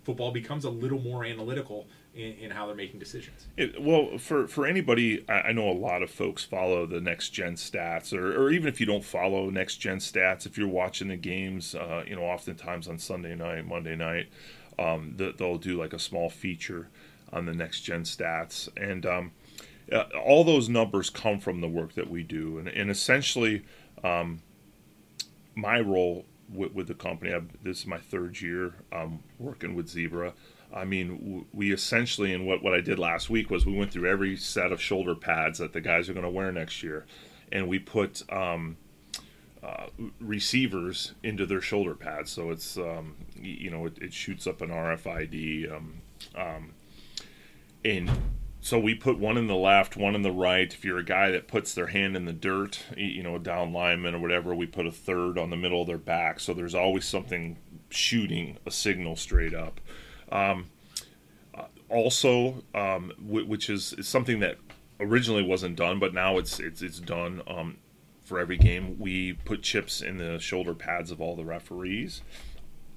football 0.03 0.31
becomes 0.31 0.63
a 0.63 0.69
little 0.69 0.99
more 0.99 1.25
analytical 1.25 1.87
in, 2.17 2.33
in 2.45 2.51
how 2.51 2.65
they're 2.65 2.75
making 2.75 2.99
decisions. 2.99 3.47
It, 3.55 3.81
well, 3.81 4.17
for 4.17 4.47
for 4.47 4.65
anybody, 4.65 5.23
I, 5.29 5.33
I 5.33 5.51
know 5.51 5.69
a 5.69 5.73
lot 5.73 6.01
of 6.01 6.09
folks 6.09 6.43
follow 6.43 6.85
the 6.85 6.99
next 6.99 7.29
gen 7.29 7.55
stats, 7.55 8.11
or, 8.11 8.35
or 8.35 8.49
even 8.51 8.67
if 8.67 8.79
you 8.79 8.85
don't 8.85 9.05
follow 9.05 9.49
next 9.49 9.77
gen 9.77 9.97
stats, 9.97 10.45
if 10.45 10.57
you're 10.57 10.67
watching 10.67 11.09
the 11.09 11.17
games, 11.17 11.75
uh, 11.75 12.03
you 12.07 12.15
know, 12.15 12.23
oftentimes 12.23 12.87
on 12.87 12.97
Sunday 12.97 13.35
night, 13.35 13.65
Monday 13.65 13.95
night, 13.95 14.27
um, 14.79 15.15
th- 15.17 15.37
they'll 15.37 15.57
do 15.57 15.79
like 15.79 15.93
a 15.93 15.99
small 15.99 16.29
feature 16.29 16.89
on 17.31 17.45
the 17.45 17.53
next 17.53 17.81
gen 17.81 18.03
stats, 18.03 18.69
and 18.75 19.05
um, 19.05 19.31
uh, 19.91 20.05
all 20.25 20.43
those 20.43 20.67
numbers 20.67 21.09
come 21.09 21.39
from 21.39 21.61
the 21.61 21.67
work 21.67 21.93
that 21.93 22.09
we 22.09 22.23
do, 22.23 22.57
and, 22.57 22.67
and 22.67 22.89
essentially, 22.89 23.63
um, 24.03 24.41
my 25.55 25.79
role 25.79 26.25
with, 26.53 26.73
with 26.73 26.87
the 26.87 26.93
company. 26.93 27.33
I, 27.33 27.41
this 27.63 27.79
is 27.79 27.87
my 27.87 27.97
third 27.97 28.41
year 28.41 28.75
um, 28.91 29.23
working 29.39 29.75
with 29.75 29.89
Zebra. 29.89 30.33
I 30.73 30.85
mean, 30.85 31.45
we 31.53 31.71
essentially, 31.71 32.33
and 32.33 32.45
what, 32.45 32.61
what 32.61 32.73
I 32.73 32.81
did 32.81 32.99
last 32.99 33.29
week 33.29 33.49
was 33.49 33.65
we 33.65 33.75
went 33.75 33.91
through 33.91 34.09
every 34.09 34.35
set 34.35 34.71
of 34.71 34.81
shoulder 34.81 35.15
pads 35.15 35.59
that 35.59 35.73
the 35.73 35.81
guys 35.81 36.09
are 36.09 36.13
going 36.13 36.25
to 36.25 36.29
wear 36.29 36.51
next 36.51 36.83
year, 36.83 37.05
and 37.51 37.67
we 37.67 37.79
put 37.79 38.21
um, 38.31 38.77
uh, 39.63 39.87
receivers 40.19 41.13
into 41.23 41.45
their 41.45 41.61
shoulder 41.61 41.95
pads. 41.95 42.31
So 42.31 42.51
it's, 42.51 42.77
um, 42.77 43.15
you 43.35 43.69
know, 43.69 43.85
it, 43.85 43.97
it 43.99 44.13
shoots 44.13 44.45
up 44.45 44.61
an 44.61 44.69
RFID. 44.69 45.73
Um, 45.73 46.01
um, 46.35 46.73
and 47.83 48.11
so 48.59 48.77
we 48.79 48.95
put 48.95 49.17
one 49.17 49.37
in 49.37 49.47
the 49.47 49.55
left, 49.55 49.95
one 49.95 50.15
in 50.15 50.23
the 50.23 50.31
right. 50.31 50.71
If 50.71 50.83
you're 50.83 50.97
a 50.97 51.05
guy 51.05 51.31
that 51.31 51.47
puts 51.47 51.73
their 51.73 51.87
hand 51.87 52.17
in 52.17 52.25
the 52.25 52.33
dirt, 52.33 52.83
you 52.97 53.23
know, 53.23 53.35
a 53.35 53.39
down 53.39 53.71
lineman 53.71 54.15
or 54.15 54.19
whatever, 54.19 54.53
we 54.53 54.65
put 54.65 54.85
a 54.85 54.91
third 54.91 55.37
on 55.37 55.49
the 55.49 55.55
middle 55.55 55.81
of 55.81 55.87
their 55.87 55.97
back. 55.97 56.39
So 56.39 56.53
there's 56.53 56.75
always 56.75 57.05
something 57.05 57.57
shooting 57.89 58.57
a 58.65 58.71
signal 58.71 59.15
straight 59.15 59.53
up. 59.53 59.79
Um, 60.31 60.67
uh, 61.55 61.63
also, 61.89 62.63
um, 62.73 63.11
which 63.19 63.69
is, 63.69 63.93
is 63.93 64.07
something 64.07 64.39
that 64.39 64.57
originally 64.99 65.43
wasn't 65.43 65.75
done, 65.75 65.99
but 65.99 66.13
now 66.13 66.37
it's 66.37 66.59
it's 66.59 66.81
it's 66.81 66.99
done. 66.99 67.41
Um, 67.47 67.77
for 68.23 68.39
every 68.39 68.57
game, 68.57 68.99
we 68.99 69.33
put 69.33 69.61
chips 69.61 70.01
in 70.01 70.17
the 70.17 70.37
shoulder 70.37 70.73
pads 70.73 71.11
of 71.11 71.21
all 71.21 71.35
the 71.35 71.45
referees 71.45 72.21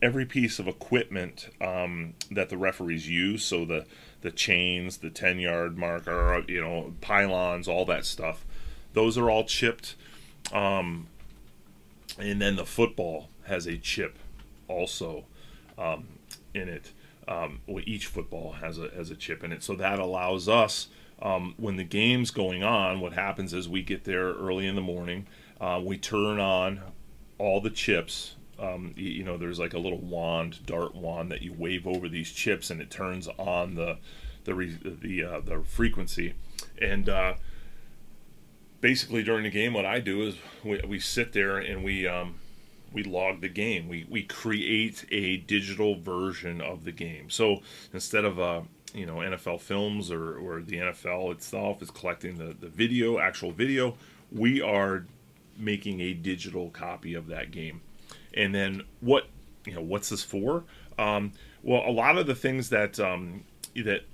every 0.02 0.24
piece 0.24 0.58
of 0.58 0.66
equipment 0.66 1.48
um, 1.60 2.14
that 2.30 2.48
the 2.48 2.56
referees 2.56 3.08
use, 3.08 3.44
so 3.44 3.64
the 3.64 3.86
the 4.22 4.30
chains, 4.30 4.98
the 4.98 5.10
ten 5.10 5.38
yard 5.38 5.78
marker, 5.78 6.42
you 6.46 6.60
know, 6.60 6.92
pylons, 7.00 7.68
all 7.68 7.84
that 7.86 8.04
stuff, 8.04 8.44
those 8.92 9.16
are 9.16 9.30
all 9.30 9.44
chipped. 9.44 9.96
Um, 10.52 11.06
and 12.18 12.40
then 12.40 12.56
the 12.56 12.66
football 12.66 13.28
has 13.44 13.66
a 13.66 13.78
chip 13.78 14.18
also 14.68 15.24
um, 15.78 16.08
in 16.52 16.68
it. 16.68 16.92
Um, 17.30 17.60
well, 17.66 17.82
each 17.86 18.06
football 18.06 18.52
has 18.52 18.78
a 18.78 18.90
has 18.94 19.10
a 19.10 19.16
chip 19.16 19.42
in 19.42 19.52
it, 19.52 19.62
so 19.62 19.74
that 19.76 19.98
allows 19.98 20.48
us. 20.48 20.88
Um, 21.22 21.54
when 21.56 21.76
the 21.76 21.84
game's 21.84 22.30
going 22.30 22.62
on, 22.62 23.00
what 23.00 23.12
happens 23.12 23.54
is 23.54 23.68
we 23.68 23.82
get 23.82 24.04
there 24.04 24.32
early 24.32 24.66
in 24.66 24.74
the 24.74 24.80
morning. 24.80 25.26
Uh, 25.60 25.80
we 25.84 25.96
turn 25.98 26.40
on 26.40 26.80
all 27.38 27.60
the 27.60 27.70
chips 27.70 28.34
um, 28.60 28.92
you, 28.96 29.10
you 29.10 29.24
know, 29.24 29.36
there's 29.36 29.58
like 29.58 29.72
a 29.72 29.78
little 29.78 29.98
wand, 29.98 30.64
dart 30.66 30.94
wand 30.94 31.30
that 31.30 31.42
you 31.42 31.54
wave 31.56 31.86
over 31.86 32.08
these 32.08 32.30
chips, 32.30 32.70
and 32.70 32.80
it 32.80 32.90
turns 32.90 33.26
on 33.38 33.74
the 33.74 33.98
the 34.44 34.54
re, 34.54 34.78
the 34.82 35.24
uh, 35.24 35.40
the 35.40 35.62
frequency. 35.64 36.34
And 36.80 37.08
uh, 37.08 37.34
basically, 38.80 39.22
during 39.22 39.44
the 39.44 39.50
game, 39.50 39.72
what 39.72 39.86
I 39.86 40.00
do 40.00 40.22
is 40.22 40.36
we, 40.62 40.80
we 40.86 41.00
sit 41.00 41.32
there 41.32 41.56
and 41.56 41.82
we 41.82 42.06
um, 42.06 42.34
we 42.92 43.02
log 43.02 43.40
the 43.40 43.48
game. 43.48 43.88
We 43.88 44.06
we 44.08 44.22
create 44.22 45.04
a 45.10 45.38
digital 45.38 46.00
version 46.00 46.60
of 46.60 46.84
the 46.84 46.92
game. 46.92 47.30
So 47.30 47.62
instead 47.92 48.24
of 48.24 48.40
uh, 48.40 48.62
you 48.94 49.06
know 49.06 49.16
NFL 49.16 49.60
films 49.60 50.10
or, 50.10 50.36
or 50.36 50.62
the 50.62 50.78
NFL 50.78 51.32
itself 51.32 51.82
is 51.82 51.90
collecting 51.90 52.38
the, 52.38 52.54
the 52.58 52.68
video, 52.68 53.18
actual 53.18 53.52
video, 53.52 53.96
we 54.32 54.60
are 54.60 55.06
making 55.56 56.00
a 56.00 56.14
digital 56.14 56.70
copy 56.70 57.14
of 57.14 57.26
that 57.28 57.50
game. 57.50 57.82
And 58.34 58.54
then 58.54 58.82
what 59.00 59.26
you 59.66 59.74
know 59.74 59.82
what's 59.82 60.08
this 60.08 60.24
for? 60.24 60.64
Um, 60.98 61.32
well, 61.62 61.82
a 61.86 61.92
lot 61.92 62.18
of 62.18 62.26
the 62.26 62.34
things 62.34 62.70
that 62.70 62.98
um, 62.98 63.44
that 63.74 64.04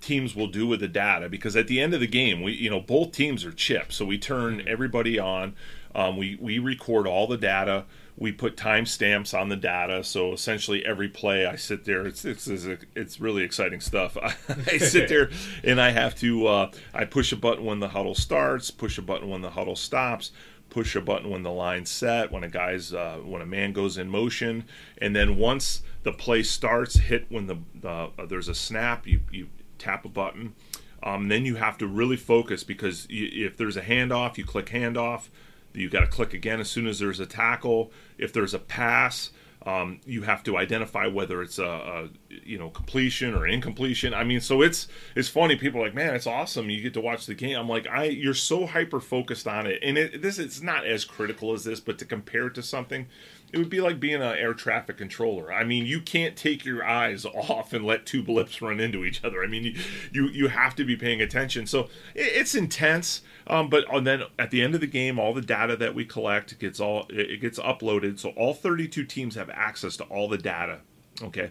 teams 0.00 0.36
will 0.36 0.46
do 0.46 0.66
with 0.66 0.80
the 0.80 0.88
data 0.88 1.28
because 1.28 1.56
at 1.56 1.66
the 1.68 1.80
end 1.80 1.94
of 1.94 2.00
the 2.00 2.06
game 2.06 2.42
we 2.42 2.52
you 2.52 2.70
know 2.70 2.78
both 2.78 3.12
teams 3.12 3.44
are 3.44 3.50
chipped 3.50 3.92
so 3.92 4.04
we 4.04 4.18
turn 4.18 4.62
everybody 4.68 5.18
on 5.18 5.54
um, 5.94 6.16
we 6.16 6.36
we 6.40 6.58
record 6.58 7.06
all 7.06 7.26
the 7.26 7.36
data 7.36 7.84
we 8.18 8.32
put 8.32 8.56
timestamps 8.56 9.38
on 9.38 9.48
the 9.48 9.56
data 9.56 10.02
so 10.02 10.32
essentially 10.32 10.84
every 10.84 11.08
play 11.08 11.46
i 11.46 11.56
sit 11.56 11.84
there 11.84 12.06
it's 12.06 12.24
it's 12.24 12.46
it's, 12.46 12.66
it's 12.94 13.20
really 13.20 13.42
exciting 13.42 13.80
stuff 13.80 14.16
i 14.66 14.78
sit 14.78 15.08
there 15.08 15.30
and 15.62 15.80
i 15.80 15.90
have 15.90 16.14
to 16.14 16.46
uh, 16.46 16.70
i 16.94 17.04
push 17.04 17.32
a 17.32 17.36
button 17.36 17.64
when 17.64 17.80
the 17.80 17.88
huddle 17.88 18.14
starts 18.14 18.70
push 18.70 18.98
a 18.98 19.02
button 19.02 19.28
when 19.28 19.42
the 19.42 19.50
huddle 19.50 19.76
stops 19.76 20.32
push 20.76 20.94
a 20.94 21.00
button 21.00 21.30
when 21.30 21.42
the 21.42 21.50
line's 21.50 21.90
set, 21.90 22.30
when 22.30 22.44
a 22.44 22.48
guy's 22.48 22.92
uh, 22.92 23.18
when 23.24 23.42
a 23.42 23.46
man 23.46 23.72
goes 23.72 23.96
in 23.96 24.10
motion, 24.10 24.64
and 24.98 25.14
then 25.14 25.36
once 25.36 25.82
the 26.02 26.12
play 26.12 26.42
starts, 26.42 26.96
hit 26.96 27.24
when 27.30 27.46
the 27.46 27.56
uh, 27.88 28.08
there's 28.26 28.48
a 28.48 28.54
snap, 28.54 29.06
you 29.06 29.20
you 29.30 29.48
tap 29.78 30.04
a 30.04 30.08
button. 30.08 30.54
Um, 31.02 31.28
then 31.28 31.44
you 31.44 31.54
have 31.56 31.78
to 31.78 31.86
really 31.86 32.16
focus 32.16 32.64
because 32.64 33.08
you, 33.08 33.46
if 33.46 33.56
there's 33.56 33.76
a 33.76 33.82
handoff, 33.82 34.36
you 34.36 34.44
click 34.44 34.66
handoff. 34.66 35.28
You 35.76 35.88
got 35.88 36.00
to 36.00 36.06
click 36.06 36.34
again 36.34 36.60
as 36.60 36.70
soon 36.70 36.86
as 36.86 36.98
there's 36.98 37.20
a 37.20 37.26
tackle. 37.26 37.92
If 38.18 38.32
there's 38.32 38.54
a 38.54 38.58
pass, 38.58 39.30
um, 39.66 40.00
you 40.06 40.22
have 40.22 40.44
to 40.44 40.56
identify 40.56 41.08
whether 41.08 41.42
it's 41.42 41.58
a, 41.58 41.64
a, 41.64 42.08
you 42.44 42.56
know 42.56 42.70
completion 42.70 43.34
or 43.34 43.48
incompletion. 43.48 44.14
I 44.14 44.22
mean, 44.22 44.40
so 44.40 44.62
it's 44.62 44.86
it's 45.16 45.28
funny. 45.28 45.56
People 45.56 45.80
are 45.80 45.84
like, 45.84 45.94
man, 45.94 46.14
it's 46.14 46.26
awesome. 46.26 46.70
You 46.70 46.80
get 46.80 46.94
to 46.94 47.00
watch 47.00 47.26
the 47.26 47.34
game. 47.34 47.58
I'm 47.58 47.68
like, 47.68 47.86
I 47.88 48.04
you're 48.04 48.32
so 48.32 48.66
hyper 48.66 49.00
focused 49.00 49.48
on 49.48 49.66
it, 49.66 49.80
and 49.82 49.98
it, 49.98 50.22
this 50.22 50.38
it's 50.38 50.62
not 50.62 50.86
as 50.86 51.04
critical 51.04 51.52
as 51.52 51.64
this, 51.64 51.80
but 51.80 51.98
to 51.98 52.04
compare 52.04 52.46
it 52.46 52.54
to 52.54 52.62
something, 52.62 53.08
it 53.56 53.60
would 53.60 53.70
be 53.70 53.80
like 53.80 53.98
being 53.98 54.16
an 54.16 54.36
air 54.36 54.52
traffic 54.52 54.98
controller. 54.98 55.50
I 55.50 55.64
mean, 55.64 55.86
you 55.86 56.02
can't 56.02 56.36
take 56.36 56.66
your 56.66 56.84
eyes 56.84 57.24
off 57.24 57.72
and 57.72 57.86
let 57.86 58.04
two 58.04 58.22
blips 58.22 58.60
run 58.60 58.80
into 58.80 59.04
each 59.04 59.24
other. 59.24 59.42
I 59.42 59.46
mean, 59.46 59.64
you 59.64 59.74
you, 60.12 60.28
you 60.28 60.48
have 60.48 60.76
to 60.76 60.84
be 60.84 60.94
paying 60.94 61.22
attention. 61.22 61.66
So 61.66 61.84
it, 62.14 62.32
it's 62.34 62.54
intense. 62.54 63.22
Um, 63.46 63.70
but 63.70 63.86
then 64.02 64.24
at 64.38 64.50
the 64.50 64.60
end 64.60 64.74
of 64.74 64.80
the 64.80 64.86
game, 64.86 65.18
all 65.18 65.32
the 65.32 65.40
data 65.40 65.76
that 65.76 65.94
we 65.94 66.04
collect 66.04 66.58
gets 66.58 66.80
all 66.80 67.06
it 67.08 67.40
gets 67.40 67.58
uploaded. 67.58 68.18
So 68.18 68.30
all 68.30 68.52
32 68.52 69.04
teams 69.04 69.36
have 69.36 69.48
access 69.50 69.96
to 69.96 70.04
all 70.04 70.28
the 70.28 70.38
data, 70.38 70.80
okay, 71.22 71.50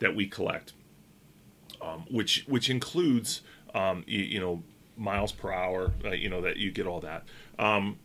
that 0.00 0.14
we 0.14 0.26
collect, 0.26 0.74
um, 1.80 2.04
which 2.10 2.44
which 2.46 2.68
includes 2.68 3.40
um, 3.74 4.04
you, 4.06 4.20
you, 4.20 4.40
know 4.40 4.62
miles 4.96 5.32
per 5.32 5.52
hour, 5.52 5.92
uh, 6.04 6.10
you 6.10 6.28
know 6.28 6.42
that 6.42 6.58
you 6.58 6.70
get 6.70 6.86
all 6.86 7.00
that. 7.00 7.24
Um, 7.58 7.98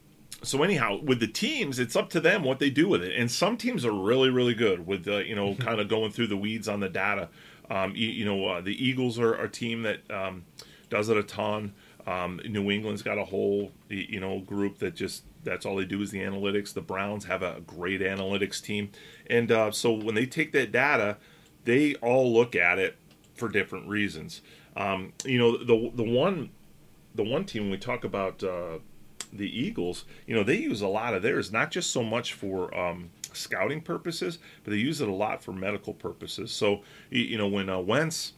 so 0.43 0.63
anyhow, 0.63 0.99
with 1.01 1.19
the 1.19 1.27
teams, 1.27 1.79
it's 1.79 1.95
up 1.95 2.09
to 2.11 2.19
them 2.19 2.43
what 2.43 2.59
they 2.59 2.69
do 2.69 2.87
with 2.87 3.03
it. 3.03 3.15
And 3.17 3.29
some 3.29 3.57
teams 3.57 3.85
are 3.85 3.91
really, 3.91 4.29
really 4.29 4.53
good 4.53 4.85
with 4.85 5.07
uh, 5.07 5.17
you 5.17 5.35
know 5.35 5.55
kind 5.55 5.79
of 5.79 5.87
going 5.87 6.11
through 6.11 6.27
the 6.27 6.37
weeds 6.37 6.67
on 6.67 6.79
the 6.79 6.89
data. 6.89 7.29
Um, 7.69 7.95
you, 7.95 8.07
you, 8.07 8.25
know, 8.25 8.45
uh, 8.47 8.61
the 8.61 8.85
Eagles 8.85 9.17
are, 9.17 9.33
are, 9.33 9.45
a 9.45 9.49
team 9.49 9.83
that 9.83 9.99
um, 10.11 10.43
does 10.89 11.07
it 11.07 11.15
a 11.15 11.23
ton. 11.23 11.73
Um, 12.05 12.41
New 12.45 12.69
England's 12.69 13.01
got 13.01 13.17
a 13.17 13.23
whole 13.23 13.71
you 13.89 14.19
know 14.19 14.39
group 14.39 14.79
that 14.79 14.95
just 14.95 15.23
that's 15.43 15.65
all 15.65 15.77
they 15.77 15.85
do 15.85 16.01
is 16.01 16.11
the 16.11 16.19
analytics. 16.19 16.73
The 16.73 16.81
Browns 16.81 17.25
have 17.25 17.43
a 17.43 17.61
great 17.65 18.01
analytics 18.01 18.61
team, 18.61 18.91
and 19.27 19.51
uh, 19.51 19.71
so 19.71 19.91
when 19.91 20.15
they 20.15 20.25
take 20.25 20.51
that 20.53 20.71
data, 20.71 21.17
they 21.65 21.95
all 21.95 22.31
look 22.33 22.55
at 22.55 22.79
it 22.79 22.97
for 23.35 23.47
different 23.49 23.87
reasons. 23.87 24.41
Um, 24.75 25.13
you 25.25 25.37
know, 25.37 25.57
the 25.57 25.91
the 25.93 26.03
one 26.03 26.49
the 27.13 27.23
one 27.23 27.45
team 27.45 27.69
we 27.69 27.77
talk 27.77 28.03
about 28.03 28.43
uh, 28.43 28.79
the 29.33 29.47
Eagles, 29.47 30.05
you 30.25 30.35
know, 30.35 30.43
they 30.43 30.57
use 30.57 30.81
a 30.81 30.87
lot 30.87 31.13
of 31.13 31.21
theirs, 31.21 31.51
not 31.51 31.71
just 31.71 31.91
so 31.91 32.03
much 32.03 32.33
for 32.33 32.75
um, 32.77 33.09
scouting 33.33 33.81
purposes, 33.81 34.39
but 34.63 34.71
they 34.71 34.77
use 34.77 35.01
it 35.01 35.07
a 35.07 35.13
lot 35.13 35.43
for 35.43 35.53
medical 35.53 35.93
purposes. 35.93 36.51
So, 36.51 36.81
you 37.09 37.37
know, 37.37 37.47
when 37.47 37.69
uh, 37.69 37.79
Wentz, 37.79 38.33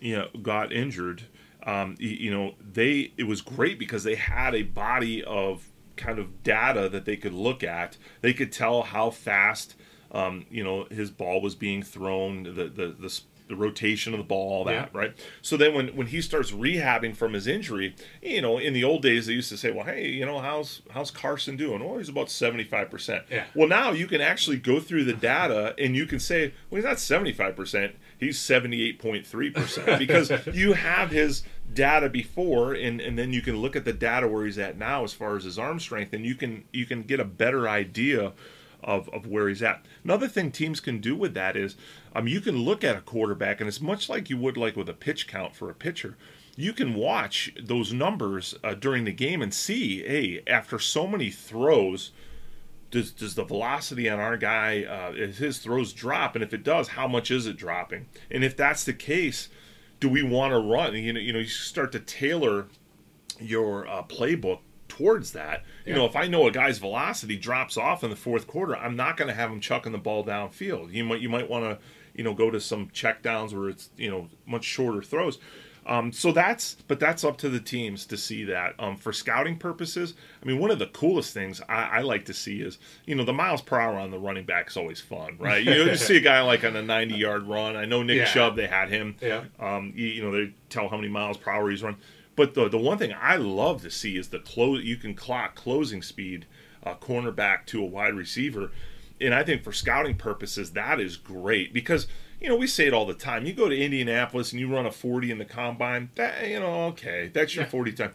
you 0.00 0.16
know, 0.16 0.28
got 0.42 0.72
injured, 0.72 1.24
um, 1.64 1.96
you 1.98 2.30
know, 2.30 2.54
they 2.60 3.12
it 3.16 3.24
was 3.24 3.40
great 3.40 3.78
because 3.78 4.04
they 4.04 4.14
had 4.14 4.54
a 4.54 4.62
body 4.62 5.24
of 5.24 5.68
kind 5.96 6.18
of 6.18 6.42
data 6.42 6.88
that 6.88 7.04
they 7.04 7.16
could 7.16 7.32
look 7.32 7.64
at. 7.64 7.96
They 8.20 8.32
could 8.32 8.52
tell 8.52 8.82
how 8.82 9.10
fast, 9.10 9.74
um, 10.12 10.46
you 10.50 10.62
know, 10.62 10.84
his 10.90 11.10
ball 11.10 11.40
was 11.40 11.54
being 11.56 11.82
thrown, 11.82 12.44
the 12.44 12.68
the 12.68 12.94
the 12.98 13.20
the 13.48 13.56
rotation 13.56 14.12
of 14.12 14.18
the 14.18 14.24
ball, 14.24 14.52
all 14.52 14.64
that, 14.64 14.90
yeah. 14.92 14.98
right? 14.98 15.14
So 15.42 15.56
then 15.56 15.74
when 15.74 15.88
when 15.96 16.08
he 16.08 16.20
starts 16.20 16.50
rehabbing 16.50 17.16
from 17.16 17.32
his 17.32 17.46
injury, 17.46 17.94
you 18.22 18.42
know, 18.42 18.58
in 18.58 18.72
the 18.72 18.84
old 18.84 19.02
days 19.02 19.26
they 19.26 19.32
used 19.32 19.50
to 19.50 19.56
say, 19.56 19.70
well, 19.70 19.84
hey, 19.84 20.08
you 20.08 20.26
know, 20.26 20.40
how's 20.40 20.82
how's 20.90 21.10
Carson 21.10 21.56
doing? 21.56 21.82
Oh, 21.82 21.98
he's 21.98 22.08
about 22.08 22.30
seventy 22.30 22.64
five 22.64 22.90
percent. 22.90 23.24
Yeah. 23.30 23.44
Well, 23.54 23.68
now 23.68 23.92
you 23.92 24.06
can 24.06 24.20
actually 24.20 24.58
go 24.58 24.80
through 24.80 25.04
the 25.04 25.12
data 25.12 25.74
and 25.78 25.94
you 25.94 26.06
can 26.06 26.18
say, 26.18 26.54
well, 26.70 26.78
he's 26.78 26.84
not 26.84 26.98
seventy 26.98 27.32
five 27.32 27.56
percent. 27.56 27.94
He's 28.18 28.38
seventy 28.38 28.82
eight 28.82 28.98
point 28.98 29.26
three 29.26 29.50
percent 29.50 29.98
because 29.98 30.30
you 30.52 30.72
have 30.72 31.10
his 31.10 31.42
data 31.72 32.08
before 32.08 32.74
and, 32.74 33.00
and 33.00 33.18
then 33.18 33.32
you 33.32 33.42
can 33.42 33.56
look 33.56 33.76
at 33.76 33.84
the 33.84 33.92
data 33.92 34.28
where 34.28 34.44
he's 34.44 34.58
at 34.58 34.78
now 34.78 35.04
as 35.04 35.12
far 35.12 35.36
as 35.36 35.44
his 35.44 35.58
arm 35.58 35.80
strength 35.80 36.12
and 36.12 36.24
you 36.24 36.34
can 36.34 36.64
you 36.72 36.86
can 36.86 37.02
get 37.02 37.18
a 37.18 37.24
better 37.24 37.68
idea 37.68 38.32
of, 38.82 39.08
of 39.10 39.26
where 39.26 39.48
he's 39.48 39.62
at. 39.62 39.84
Another 40.04 40.28
thing 40.28 40.50
teams 40.50 40.80
can 40.80 41.00
do 41.00 41.16
with 41.16 41.34
that 41.34 41.56
is 41.56 41.76
um, 42.14 42.28
you 42.28 42.40
can 42.40 42.58
look 42.58 42.84
at 42.84 42.96
a 42.96 43.00
quarterback, 43.00 43.60
and 43.60 43.68
it's 43.68 43.80
much 43.80 44.08
like 44.08 44.30
you 44.30 44.36
would 44.36 44.56
like 44.56 44.76
with 44.76 44.88
a 44.88 44.94
pitch 44.94 45.26
count 45.26 45.54
for 45.54 45.70
a 45.70 45.74
pitcher. 45.74 46.16
You 46.56 46.72
can 46.72 46.94
watch 46.94 47.52
those 47.62 47.92
numbers 47.92 48.54
uh, 48.64 48.74
during 48.74 49.04
the 49.04 49.12
game 49.12 49.42
and 49.42 49.52
see, 49.52 50.02
hey, 50.02 50.42
after 50.46 50.78
so 50.78 51.06
many 51.06 51.30
throws, 51.30 52.12
does 52.90 53.10
does 53.10 53.34
the 53.34 53.44
velocity 53.44 54.08
on 54.08 54.18
our 54.18 54.36
guy 54.36 54.84
uh, 54.84 55.12
his 55.12 55.58
throws 55.58 55.92
drop? 55.92 56.34
And 56.34 56.42
if 56.42 56.54
it 56.54 56.62
does, 56.62 56.88
how 56.88 57.06
much 57.06 57.30
is 57.30 57.46
it 57.46 57.56
dropping? 57.56 58.06
And 58.30 58.42
if 58.42 58.56
that's 58.56 58.84
the 58.84 58.94
case, 58.94 59.48
do 60.00 60.08
we 60.08 60.22
want 60.22 60.52
to 60.52 60.58
run? 60.58 60.94
You 60.94 61.12
know, 61.12 61.20
you 61.20 61.32
know, 61.32 61.40
you 61.40 61.46
start 61.46 61.92
to 61.92 62.00
tailor 62.00 62.66
your 63.38 63.86
uh, 63.86 64.02
playbook 64.04 64.60
towards 64.88 65.32
that. 65.32 65.64
You 65.84 65.92
yeah. 65.92 65.98
know, 65.98 66.04
if 66.06 66.16
I 66.16 66.26
know 66.26 66.46
a 66.46 66.50
guy's 66.50 66.78
velocity 66.78 67.36
drops 67.36 67.76
off 67.76 68.04
in 68.04 68.10
the 68.10 68.16
fourth 68.16 68.46
quarter, 68.46 68.76
I'm 68.76 68.96
not 68.96 69.16
going 69.16 69.28
to 69.28 69.34
have 69.34 69.50
him 69.50 69.60
chucking 69.60 69.92
the 69.92 69.98
ball 69.98 70.24
downfield. 70.24 70.92
You 70.92 71.04
might 71.04 71.20
you 71.20 71.28
might 71.28 71.48
want 71.48 71.64
to 71.64 71.78
you 72.14 72.24
know 72.24 72.34
go 72.34 72.50
to 72.50 72.60
some 72.60 72.90
check 72.92 73.22
downs 73.22 73.54
where 73.54 73.68
it's 73.68 73.90
you 73.96 74.10
know 74.10 74.28
much 74.46 74.64
shorter 74.64 75.02
throws. 75.02 75.38
Um, 75.86 76.10
so 76.12 76.32
that's 76.32 76.76
but 76.88 76.98
that's 76.98 77.22
up 77.22 77.38
to 77.38 77.48
the 77.48 77.60
teams 77.60 78.06
to 78.06 78.16
see 78.16 78.44
that. 78.44 78.74
Um, 78.78 78.96
for 78.96 79.12
scouting 79.12 79.56
purposes, 79.56 80.14
I 80.42 80.46
mean, 80.46 80.58
one 80.58 80.72
of 80.72 80.80
the 80.80 80.88
coolest 80.88 81.32
things 81.32 81.60
I, 81.68 81.98
I, 81.98 82.00
like 82.00 82.24
to 82.24 82.34
see 82.34 82.60
is 82.60 82.78
you 83.04 83.14
know 83.14 83.24
the 83.24 83.32
miles 83.32 83.62
per 83.62 83.78
hour 83.78 83.96
on 83.96 84.10
the 84.10 84.18
running 84.18 84.44
back 84.44 84.68
is 84.68 84.76
always 84.76 85.00
fun, 85.00 85.36
right? 85.38 85.62
You 85.62 85.70
know, 85.70 85.84
you 85.84 85.96
see 85.96 86.16
a 86.16 86.20
guy 86.20 86.42
like 86.42 86.64
on 86.64 86.74
a 86.74 86.82
90 86.82 87.14
yard 87.14 87.44
run. 87.44 87.76
I 87.76 87.84
know 87.84 88.02
Nick 88.02 88.18
yeah. 88.18 88.24
Chubb, 88.24 88.56
they 88.56 88.66
had 88.66 88.88
him. 88.88 89.16
Yeah. 89.20 89.44
Um, 89.60 89.92
you, 89.94 90.08
you 90.08 90.22
know, 90.22 90.32
they 90.32 90.52
tell 90.70 90.88
how 90.88 90.96
many 90.96 91.08
miles 91.08 91.36
per 91.36 91.52
hour 91.52 91.70
he's 91.70 91.84
run. 91.84 91.96
But 92.36 92.54
the 92.54 92.68
the 92.68 92.78
one 92.78 92.98
thing 92.98 93.14
I 93.18 93.36
love 93.36 93.82
to 93.82 93.90
see 93.90 94.16
is 94.16 94.28
the 94.28 94.38
close. 94.38 94.84
You 94.84 94.96
can 94.96 95.14
clock 95.14 95.54
closing 95.54 96.02
speed, 96.02 96.46
uh, 96.84 96.94
cornerback 96.94 97.64
to 97.66 97.82
a 97.82 97.86
wide 97.86 98.14
receiver, 98.14 98.70
and 99.20 99.34
I 99.34 99.42
think 99.42 99.64
for 99.64 99.72
scouting 99.72 100.16
purposes 100.16 100.72
that 100.72 101.00
is 101.00 101.16
great 101.16 101.72
because 101.72 102.06
you 102.40 102.48
know 102.48 102.56
we 102.56 102.66
say 102.66 102.86
it 102.86 102.92
all 102.92 103.06
the 103.06 103.14
time. 103.14 103.46
You 103.46 103.54
go 103.54 103.70
to 103.70 103.76
Indianapolis 103.76 104.52
and 104.52 104.60
you 104.60 104.72
run 104.72 104.84
a 104.84 104.92
forty 104.92 105.30
in 105.30 105.38
the 105.38 105.46
combine. 105.46 106.10
That 106.16 106.46
you 106.46 106.60
know, 106.60 106.84
okay, 106.88 107.30
that's 107.32 107.54
your 107.54 107.64
yeah. 107.64 107.70
forty 107.70 107.92
time. 107.92 108.12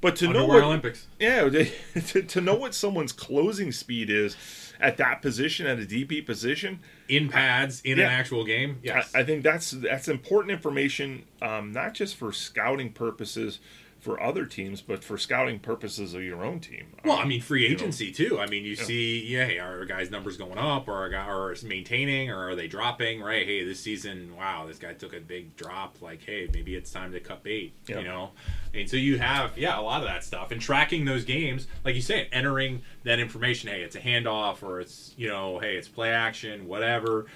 But 0.00 0.14
to 0.16 0.28
Underwear 0.28 0.46
know 0.46 0.54
what 0.54 0.64
Olympics, 0.64 1.06
yeah, 1.18 1.48
to, 2.06 2.22
to 2.22 2.40
know 2.40 2.54
what 2.54 2.74
someone's 2.74 3.12
closing 3.12 3.72
speed 3.72 4.10
is 4.10 4.36
at 4.80 4.96
that 4.98 5.22
position, 5.22 5.66
at 5.66 5.78
a 5.78 5.82
DB 5.82 6.24
position, 6.24 6.80
in 7.08 7.28
pads 7.28 7.80
in 7.82 7.98
yeah. 7.98 8.04
an 8.06 8.10
actual 8.12 8.44
game. 8.44 8.78
Yes, 8.82 9.12
I, 9.14 9.20
I, 9.20 9.24
think 9.24 9.42
that's 9.42 9.70
that's 9.70 10.08
important 10.08 10.52
information, 10.52 11.24
um, 11.42 11.72
not 11.72 11.94
just 11.94 12.16
for 12.16 12.32
scouting 12.32 12.92
purposes 12.92 13.60
for 14.06 14.22
other 14.22 14.46
teams, 14.46 14.80
but 14.80 15.02
for 15.02 15.18
scouting 15.18 15.58
purposes 15.58 16.14
of 16.14 16.22
your 16.22 16.44
own 16.44 16.60
team. 16.60 16.86
Well, 17.04 17.18
I 17.18 17.24
mean, 17.24 17.40
free 17.40 17.66
agency 17.66 18.06
know, 18.06 18.12
too. 18.12 18.38
I 18.38 18.46
mean, 18.46 18.62
you 18.62 18.74
yeah. 18.74 18.84
see, 18.84 19.26
yeah, 19.26 19.46
hey, 19.46 19.58
are 19.58 19.84
guys' 19.84 20.12
numbers 20.12 20.36
going 20.36 20.58
up, 20.58 20.86
or 20.86 20.94
are 20.94 21.08
guys 21.08 21.64
maintaining, 21.64 22.30
or 22.30 22.50
are 22.50 22.54
they 22.54 22.68
dropping? 22.68 23.20
Right? 23.20 23.44
Hey, 23.44 23.64
this 23.64 23.80
season, 23.80 24.36
wow, 24.36 24.64
this 24.64 24.78
guy 24.78 24.92
took 24.92 25.12
a 25.12 25.18
big 25.18 25.56
drop. 25.56 26.00
Like, 26.00 26.22
hey, 26.24 26.48
maybe 26.54 26.76
it's 26.76 26.92
time 26.92 27.10
to 27.12 27.18
cut 27.18 27.42
bait. 27.42 27.72
Yeah. 27.88 27.98
You 27.98 28.04
know, 28.04 28.30
and 28.72 28.88
so 28.88 28.96
you 28.96 29.18
have, 29.18 29.58
yeah, 29.58 29.76
a 29.76 29.82
lot 29.82 30.02
of 30.02 30.06
that 30.06 30.22
stuff, 30.22 30.52
and 30.52 30.60
tracking 30.60 31.04
those 31.04 31.24
games, 31.24 31.66
like 31.84 31.96
you 31.96 32.00
say, 32.00 32.28
entering 32.30 32.82
that 33.02 33.18
information. 33.18 33.70
Hey, 33.70 33.82
it's 33.82 33.96
a 33.96 34.00
handoff, 34.00 34.62
or 34.62 34.78
it's 34.78 35.14
you 35.16 35.26
know, 35.26 35.58
hey, 35.58 35.74
it's 35.74 35.88
play 35.88 36.12
action, 36.12 36.68
whatever 36.68 37.26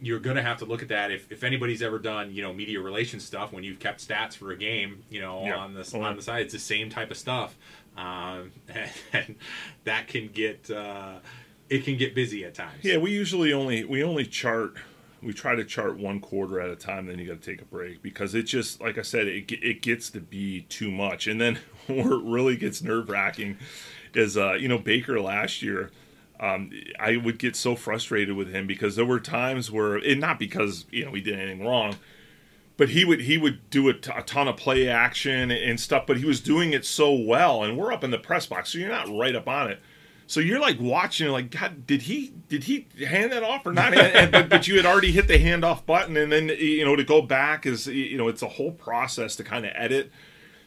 you're 0.00 0.20
going 0.20 0.36
to 0.36 0.42
have 0.42 0.58
to 0.58 0.64
look 0.64 0.82
at 0.82 0.88
that. 0.88 1.10
If, 1.10 1.30
if 1.30 1.42
anybody's 1.42 1.82
ever 1.82 1.98
done 1.98 2.32
you 2.32 2.42
know 2.42 2.52
media 2.52 2.80
relations 2.80 3.24
stuff 3.24 3.52
when 3.52 3.64
you've 3.64 3.78
kept 3.78 4.06
stats 4.06 4.34
for 4.34 4.52
a 4.52 4.56
game 4.56 5.02
you 5.10 5.20
know 5.20 5.44
yeah. 5.44 5.56
on 5.56 5.74
the 5.74 5.98
on 5.98 6.16
the 6.16 6.22
side 6.22 6.42
it's 6.42 6.52
the 6.52 6.58
same 6.58 6.90
type 6.90 7.10
of 7.10 7.16
stuff. 7.16 7.56
Um, 7.96 8.52
and, 8.68 8.90
and, 9.12 9.36
that 9.84 10.06
can 10.06 10.28
get 10.28 10.70
uh, 10.70 11.16
it 11.68 11.84
can 11.84 11.96
get 11.96 12.14
busy 12.14 12.44
at 12.44 12.54
times. 12.54 12.82
Yeah 12.82 12.98
we 12.98 13.10
usually 13.10 13.52
only 13.52 13.84
we 13.84 14.02
only 14.02 14.24
chart 14.24 14.76
we 15.22 15.32
try 15.32 15.54
to 15.56 15.64
chart 15.64 15.98
one 15.98 16.20
quarter 16.20 16.60
at 16.60 16.70
a 16.70 16.76
time 16.76 17.06
then 17.06 17.18
you 17.18 17.26
got 17.26 17.42
to 17.42 17.50
take 17.50 17.60
a 17.60 17.64
break 17.64 18.00
because 18.02 18.36
it 18.36 18.44
just 18.44 18.80
like 18.80 18.98
i 18.98 19.02
said 19.02 19.26
it, 19.26 19.50
it 19.50 19.82
gets 19.82 20.10
to 20.10 20.20
be 20.20 20.62
too 20.62 20.90
much. 20.90 21.26
And 21.26 21.40
then 21.40 21.58
where 21.86 22.12
it 22.12 22.24
really 22.24 22.56
gets 22.56 22.82
nerve-wracking 22.82 23.58
is 24.14 24.36
uh, 24.36 24.52
you 24.52 24.68
know 24.68 24.78
baker 24.78 25.20
last 25.20 25.62
year 25.62 25.90
um, 26.40 26.70
I 26.98 27.16
would 27.16 27.38
get 27.38 27.56
so 27.56 27.74
frustrated 27.74 28.36
with 28.36 28.52
him 28.52 28.66
because 28.66 28.96
there 28.96 29.04
were 29.04 29.20
times 29.20 29.70
where, 29.70 29.96
and 29.96 30.20
not 30.20 30.38
because 30.38 30.86
you 30.90 31.04
know 31.04 31.12
he 31.12 31.20
did 31.20 31.38
anything 31.38 31.66
wrong, 31.66 31.96
but 32.76 32.90
he 32.90 33.04
would 33.04 33.22
he 33.22 33.36
would 33.36 33.68
do 33.70 33.88
a, 33.88 33.94
t- 33.94 34.12
a 34.14 34.22
ton 34.22 34.46
of 34.46 34.56
play 34.56 34.88
action 34.88 35.50
and 35.50 35.80
stuff. 35.80 36.06
But 36.06 36.18
he 36.18 36.24
was 36.24 36.40
doing 36.40 36.72
it 36.72 36.84
so 36.84 37.12
well, 37.12 37.64
and 37.64 37.76
we're 37.76 37.92
up 37.92 38.04
in 38.04 38.10
the 38.10 38.18
press 38.18 38.46
box, 38.46 38.72
so 38.72 38.78
you're 38.78 38.88
not 38.88 39.08
right 39.08 39.34
up 39.34 39.48
on 39.48 39.70
it. 39.70 39.80
So 40.28 40.40
you're 40.40 40.60
like 40.60 40.78
watching, 40.78 41.28
like, 41.28 41.50
God, 41.50 41.86
did 41.86 42.02
he 42.02 42.34
did 42.48 42.64
he 42.64 42.86
hand 43.04 43.32
that 43.32 43.42
off 43.42 43.66
or 43.66 43.72
not? 43.72 43.94
and, 43.94 44.30
but, 44.30 44.48
but 44.48 44.68
you 44.68 44.76
had 44.76 44.86
already 44.86 45.10
hit 45.10 45.26
the 45.26 45.42
handoff 45.42 45.86
button, 45.86 46.16
and 46.16 46.30
then 46.30 46.50
you 46.50 46.84
know 46.84 46.94
to 46.94 47.04
go 47.04 47.20
back 47.20 47.66
is 47.66 47.86
you 47.88 48.16
know 48.16 48.28
it's 48.28 48.42
a 48.42 48.48
whole 48.48 48.72
process 48.72 49.34
to 49.36 49.44
kind 49.44 49.64
of 49.64 49.72
edit 49.74 50.12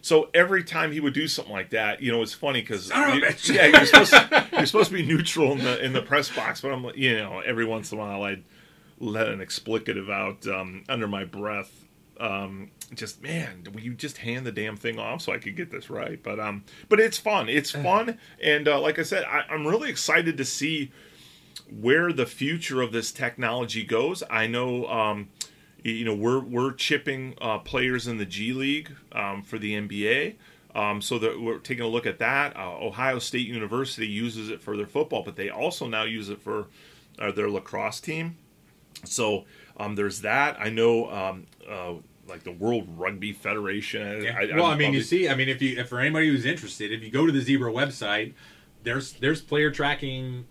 So 0.02 0.28
every 0.34 0.64
time 0.64 0.90
he 0.90 1.00
would 1.00 1.14
do 1.14 1.28
something 1.28 1.52
like 1.52 1.70
that, 1.70 2.02
you 2.02 2.10
know, 2.10 2.22
it's 2.22 2.34
funny 2.34 2.60
because 2.60 2.86
Son 2.86 3.18
of 3.18 3.22
a 3.22 3.26
bitch. 3.26 3.54
yeah, 3.54 3.66
you're 3.66 3.86
supposed, 3.86 4.10
to, 4.10 4.48
you're 4.52 4.66
supposed 4.66 4.90
to 4.90 4.96
be 4.96 5.06
neutral 5.06 5.52
in 5.52 5.58
the 5.58 5.82
in 5.82 5.92
the 5.92 6.02
press 6.02 6.28
box, 6.28 6.60
but 6.60 6.72
I'm 6.72 6.84
like, 6.84 6.96
you 6.96 7.16
know, 7.16 7.40
every 7.40 7.64
once 7.64 7.92
in 7.92 7.98
a 7.98 8.00
while 8.00 8.24
I'd 8.24 8.42
let 8.98 9.28
an 9.28 9.38
explicative 9.38 10.10
out 10.10 10.46
um, 10.52 10.84
under 10.88 11.06
my 11.06 11.24
breath. 11.24 11.84
Um, 12.18 12.72
just 12.94 13.22
man, 13.22 13.66
will 13.72 13.80
you 13.80 13.94
just 13.94 14.18
hand 14.18 14.44
the 14.44 14.52
damn 14.52 14.76
thing 14.76 14.98
off 14.98 15.22
so 15.22 15.32
I 15.32 15.38
could 15.38 15.56
get 15.56 15.70
this 15.70 15.88
right? 15.88 16.20
But 16.20 16.40
um, 16.40 16.64
but 16.88 16.98
it's 16.98 17.16
fun. 17.18 17.48
It's 17.48 17.70
fun, 17.70 18.18
and 18.42 18.66
uh, 18.66 18.80
like 18.80 18.98
I 18.98 19.02
said, 19.02 19.24
I, 19.24 19.44
I'm 19.48 19.66
really 19.66 19.88
excited 19.88 20.36
to 20.36 20.44
see 20.44 20.90
where 21.80 22.12
the 22.12 22.26
future 22.26 22.82
of 22.82 22.92
this 22.92 23.12
technology 23.12 23.84
goes. 23.84 24.22
I 24.28 24.46
know, 24.46 24.86
um, 24.86 25.28
you 25.84 26.04
know, 26.04 26.14
we're 26.14 26.40
we're 26.40 26.72
chipping 26.72 27.34
uh, 27.40 27.58
players 27.58 28.06
in 28.06 28.18
the 28.18 28.26
G 28.26 28.52
League 28.52 28.94
um, 29.12 29.42
for 29.42 29.58
the 29.58 29.74
NBA. 29.74 30.36
Um, 30.74 31.02
so 31.02 31.18
that 31.18 31.38
we're 31.38 31.58
taking 31.58 31.84
a 31.84 31.88
look 31.88 32.06
at 32.06 32.18
that. 32.20 32.56
Uh, 32.56 32.78
Ohio 32.78 33.18
State 33.18 33.46
University 33.46 34.06
uses 34.06 34.48
it 34.48 34.62
for 34.62 34.74
their 34.74 34.86
football, 34.86 35.22
but 35.22 35.36
they 35.36 35.50
also 35.50 35.86
now 35.86 36.04
use 36.04 36.30
it 36.30 36.40
for 36.40 36.68
uh, 37.18 37.30
their 37.30 37.50
lacrosse 37.50 38.00
team. 38.00 38.38
So 39.04 39.44
um, 39.76 39.96
there's 39.96 40.22
that. 40.22 40.58
I 40.58 40.70
know, 40.70 41.10
um, 41.10 41.46
uh, 41.68 41.94
like 42.26 42.44
the 42.44 42.52
World 42.52 42.86
Rugby 42.96 43.32
Federation. 43.32 44.24
Yeah. 44.24 44.38
I, 44.38 44.56
well, 44.56 44.66
I'm 44.66 44.72
I 44.72 44.76
mean, 44.76 44.94
you 44.94 45.02
see, 45.02 45.28
I 45.28 45.34
mean, 45.34 45.50
if 45.50 45.60
you, 45.60 45.78
if 45.78 45.88
for 45.88 46.00
anybody 46.00 46.28
who's 46.28 46.46
interested, 46.46 46.90
if 46.90 47.02
you 47.02 47.10
go 47.10 47.26
to 47.26 47.32
the 47.32 47.42
Zebra 47.42 47.70
website, 47.70 48.32
there's 48.82 49.12
there's 49.14 49.42
player 49.42 49.70
tracking 49.70 50.46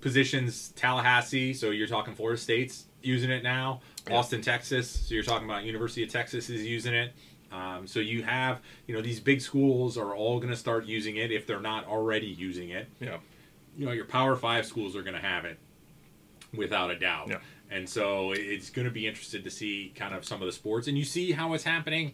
positions. 0.00 0.68
Tallahassee, 0.76 1.52
so 1.52 1.70
you're 1.70 1.88
talking 1.88 2.14
Florida 2.14 2.40
State's 2.40 2.84
using 3.04 3.30
it 3.30 3.42
now. 3.42 3.80
Yeah. 4.08 4.16
Austin, 4.16 4.42
Texas, 4.42 4.90
so 4.90 5.14
you're 5.14 5.24
talking 5.24 5.48
about 5.48 5.64
University 5.64 6.02
of 6.02 6.10
Texas 6.10 6.50
is 6.50 6.64
using 6.64 6.94
it. 6.94 7.12
Um, 7.52 7.86
so 7.86 8.00
you 8.00 8.22
have, 8.24 8.60
you 8.86 8.94
know, 8.94 9.00
these 9.00 9.20
big 9.20 9.40
schools 9.40 9.96
are 9.96 10.14
all 10.14 10.38
going 10.38 10.50
to 10.50 10.56
start 10.56 10.86
using 10.86 11.16
it 11.16 11.30
if 11.30 11.46
they're 11.46 11.60
not 11.60 11.86
already 11.86 12.26
using 12.26 12.70
it. 12.70 12.88
yeah, 13.00 13.18
You 13.76 13.86
know, 13.86 13.92
your 13.92 14.06
Power 14.06 14.34
Five 14.34 14.66
schools 14.66 14.96
are 14.96 15.02
going 15.02 15.14
to 15.14 15.22
have 15.22 15.44
it 15.44 15.58
without 16.56 16.90
a 16.90 16.98
doubt. 16.98 17.28
Yeah. 17.28 17.38
And 17.70 17.88
so 17.88 18.32
it's 18.32 18.70
going 18.70 18.86
to 18.86 18.90
be 18.90 19.06
interested 19.06 19.44
to 19.44 19.50
see 19.50 19.92
kind 19.94 20.14
of 20.14 20.24
some 20.24 20.42
of 20.42 20.46
the 20.46 20.52
sports, 20.52 20.88
and 20.88 20.98
you 20.98 21.04
see 21.04 21.32
how 21.32 21.54
it's 21.54 21.64
happening. 21.64 22.12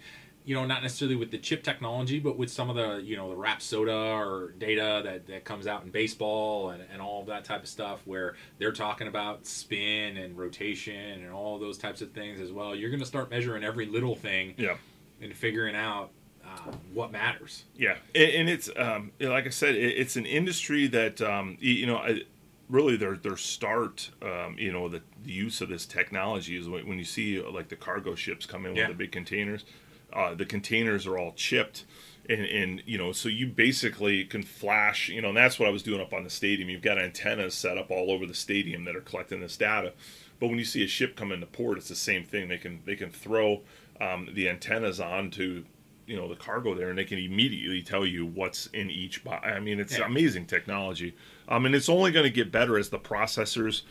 You 0.50 0.56
know, 0.56 0.66
not 0.66 0.82
necessarily 0.82 1.14
with 1.14 1.30
the 1.30 1.38
chip 1.38 1.62
technology, 1.62 2.18
but 2.18 2.36
with 2.36 2.50
some 2.50 2.70
of 2.70 2.74
the 2.74 3.00
you 3.04 3.16
know 3.16 3.30
the 3.30 3.36
Rapsodo 3.36 4.18
or 4.18 4.50
data 4.58 5.00
that, 5.04 5.28
that 5.28 5.44
comes 5.44 5.68
out 5.68 5.84
in 5.84 5.90
baseball 5.92 6.70
and, 6.70 6.82
and 6.92 7.00
all 7.00 7.22
that 7.26 7.44
type 7.44 7.62
of 7.62 7.68
stuff, 7.68 8.00
where 8.04 8.34
they're 8.58 8.72
talking 8.72 9.06
about 9.06 9.46
spin 9.46 10.16
and 10.16 10.36
rotation 10.36 11.22
and 11.22 11.30
all 11.30 11.60
those 11.60 11.78
types 11.78 12.02
of 12.02 12.10
things 12.10 12.40
as 12.40 12.50
well. 12.50 12.74
You're 12.74 12.90
going 12.90 12.98
to 12.98 13.06
start 13.06 13.30
measuring 13.30 13.62
every 13.62 13.86
little 13.86 14.16
thing 14.16 14.54
yeah. 14.58 14.74
and 15.22 15.32
figuring 15.32 15.76
out 15.76 16.10
uh, 16.44 16.72
what 16.94 17.12
matters. 17.12 17.62
Yeah, 17.76 17.98
and, 18.16 18.30
and 18.32 18.50
it's 18.50 18.68
um, 18.76 19.12
like 19.20 19.46
I 19.46 19.50
said, 19.50 19.76
it, 19.76 19.98
it's 19.98 20.16
an 20.16 20.26
industry 20.26 20.88
that 20.88 21.20
um, 21.20 21.58
you 21.60 21.86
know, 21.86 21.98
I, 21.98 22.22
really 22.68 22.96
their 22.96 23.16
their 23.16 23.36
start, 23.36 24.10
um, 24.20 24.56
you 24.58 24.72
know, 24.72 24.88
the, 24.88 25.00
the 25.22 25.30
use 25.30 25.60
of 25.60 25.68
this 25.68 25.86
technology 25.86 26.56
is 26.56 26.68
when, 26.68 26.88
when 26.88 26.98
you 26.98 27.04
see 27.04 27.40
like 27.40 27.68
the 27.68 27.76
cargo 27.76 28.16
ships 28.16 28.46
come 28.46 28.66
in 28.66 28.74
Yeah. 28.74 28.88
with 28.88 28.98
the 28.98 29.04
big 29.04 29.12
containers. 29.12 29.64
Uh, 30.12 30.34
the 30.34 30.44
containers 30.46 31.06
are 31.06 31.18
all 31.18 31.32
chipped, 31.32 31.84
and, 32.28 32.42
and 32.44 32.82
you 32.86 32.98
know, 32.98 33.12
so 33.12 33.28
you 33.28 33.46
basically 33.46 34.24
can 34.24 34.42
flash. 34.42 35.08
You 35.08 35.22
know, 35.22 35.28
and 35.28 35.36
that's 35.36 35.58
what 35.58 35.68
I 35.68 35.72
was 35.72 35.82
doing 35.82 36.00
up 36.00 36.12
on 36.12 36.24
the 36.24 36.30
stadium. 36.30 36.68
You've 36.68 36.82
got 36.82 36.98
antennas 36.98 37.54
set 37.54 37.78
up 37.78 37.90
all 37.90 38.10
over 38.10 38.26
the 38.26 38.34
stadium 38.34 38.84
that 38.84 38.96
are 38.96 39.00
collecting 39.00 39.40
this 39.40 39.56
data. 39.56 39.92
But 40.38 40.48
when 40.48 40.58
you 40.58 40.64
see 40.64 40.82
a 40.82 40.88
ship 40.88 41.16
come 41.16 41.32
into 41.32 41.46
port, 41.46 41.76
it's 41.78 41.88
the 41.88 41.94
same 41.94 42.24
thing. 42.24 42.48
They 42.48 42.58
can 42.58 42.80
they 42.86 42.96
can 42.96 43.10
throw 43.10 43.60
um, 44.00 44.28
the 44.32 44.48
antennas 44.48 45.00
onto 45.00 45.64
you 46.06 46.16
know 46.16 46.28
the 46.28 46.34
cargo 46.34 46.74
there 46.74 46.88
and 46.88 46.98
they 46.98 47.04
can 47.04 47.18
immediately 47.18 47.82
tell 47.82 48.04
you 48.04 48.26
what's 48.26 48.66
in 48.68 48.90
each 48.90 49.22
box 49.22 49.46
i 49.46 49.60
mean 49.60 49.78
it's 49.78 49.96
Yeah. 49.96 50.06
amazing 50.06 50.46
technology 50.46 51.14
um, 51.46 51.66
and 51.66 51.74
it's 51.74 51.88
only 51.88 52.10
going 52.10 52.24
to 52.24 52.30
get 52.30 52.50
better 52.50 52.76
as 52.78 52.88
the 52.88 52.98
processors 52.98 53.82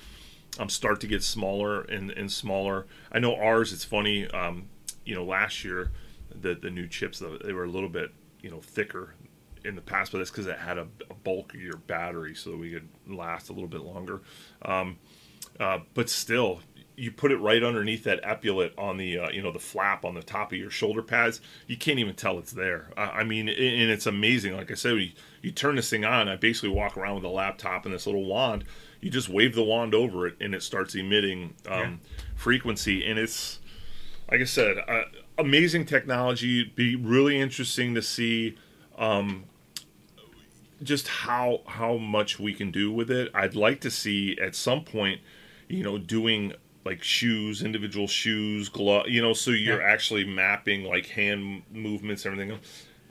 um, 0.59 0.67
start 0.67 0.99
to 1.01 1.07
get 1.07 1.23
smaller 1.23 1.81
and, 1.83 2.11
and 2.11 2.29
smaller 2.29 2.87
i 3.11 3.19
know 3.19 3.35
ours 3.35 3.71
it's 3.71 3.85
funny 3.85 4.27
um, 4.31 4.67
you 5.05 5.15
know 5.15 5.23
last 5.23 5.63
year 5.63 5.91
the 6.41 6.55
the 6.55 6.69
new 6.69 6.87
chips 6.87 7.19
the- 7.19 7.39
they 7.43 7.53
were 7.53 7.65
a 7.65 7.69
little 7.69 7.89
bit 7.89 8.11
you 8.41 8.49
know 8.49 8.59
thicker 8.61 9.15
in 9.65 9.75
the 9.75 9.81
past 9.81 10.11
but 10.11 10.19
that's 10.19 10.31
because 10.31 10.47
it 10.47 10.57
had 10.57 10.77
a, 10.77 10.87
a 11.09 11.13
bulkier 11.23 11.75
battery 11.87 12.33
so 12.33 12.51
that 12.51 12.57
we 12.57 12.71
could 12.71 12.87
last 13.07 13.49
a 13.49 13.53
little 13.53 13.67
bit 13.67 13.81
longer. 13.81 14.21
Um, 14.63 14.97
uh, 15.59 15.79
but 15.93 16.09
still 16.09 16.61
you 16.95 17.11
put 17.11 17.31
it 17.31 17.37
right 17.37 17.63
underneath 17.63 18.03
that 18.03 18.21
epaulet 18.23 18.73
on 18.77 18.97
the 18.97 19.17
uh, 19.19 19.29
you 19.29 19.41
know 19.41 19.51
the 19.51 19.59
flap 19.59 20.03
on 20.03 20.13
the 20.13 20.21
top 20.23 20.51
of 20.51 20.57
your 20.57 20.69
shoulder 20.69 21.01
pads 21.01 21.39
you 21.67 21.77
can't 21.77 21.97
even 21.99 22.13
tell 22.13 22.37
it's 22.37 22.51
there. 22.51 22.91
Uh, 22.97 23.09
i 23.13 23.23
mean 23.23 23.47
and 23.47 23.89
it's 23.89 24.05
amazing 24.05 24.55
like 24.55 24.69
i 24.69 24.73
said 24.73 24.97
you, 24.97 25.11
you 25.41 25.51
turn 25.51 25.75
this 25.75 25.89
thing 25.89 26.03
on 26.03 26.27
i 26.27 26.35
basically 26.35 26.69
walk 26.69 26.97
around 26.97 27.15
with 27.15 27.23
a 27.23 27.29
laptop 27.29 27.85
and 27.85 27.93
this 27.93 28.05
little 28.05 28.25
wand 28.25 28.65
you 29.01 29.09
just 29.09 29.29
wave 29.29 29.55
the 29.55 29.63
wand 29.63 29.95
over 29.95 30.27
it 30.27 30.35
and 30.41 30.53
it 30.53 30.61
starts 30.61 30.93
emitting 30.93 31.55
um, 31.69 32.01
frequency 32.35 33.05
and 33.05 33.17
it's 33.17 33.59
like 34.29 34.41
i 34.41 34.45
said 34.45 34.77
uh, 34.87 35.03
amazing 35.39 35.85
technology 35.85 36.61
It'd 36.61 36.75
be 36.75 36.95
really 36.95 37.39
interesting 37.39 37.95
to 37.95 38.01
see 38.01 38.57
um, 38.97 39.45
just 40.83 41.07
how 41.07 41.61
how 41.67 41.97
much 41.97 42.39
we 42.39 42.53
can 42.53 42.71
do 42.71 42.91
with 42.91 43.09
it. 43.11 43.31
I'd 43.33 43.55
like 43.55 43.81
to 43.81 43.91
see 43.91 44.37
at 44.41 44.55
some 44.55 44.83
point, 44.83 45.21
you 45.67 45.83
know, 45.83 45.97
doing 45.97 46.53
like 46.85 47.03
shoes, 47.03 47.61
individual 47.61 48.07
shoes, 48.07 48.69
glove, 48.69 49.07
you 49.07 49.21
know, 49.21 49.33
so 49.33 49.51
you're 49.51 49.81
Yeah. 49.81 49.87
actually 49.87 50.23
mapping 50.25 50.83
like 50.83 51.07
hand 51.07 51.63
movements, 51.71 52.25
everything. 52.25 52.57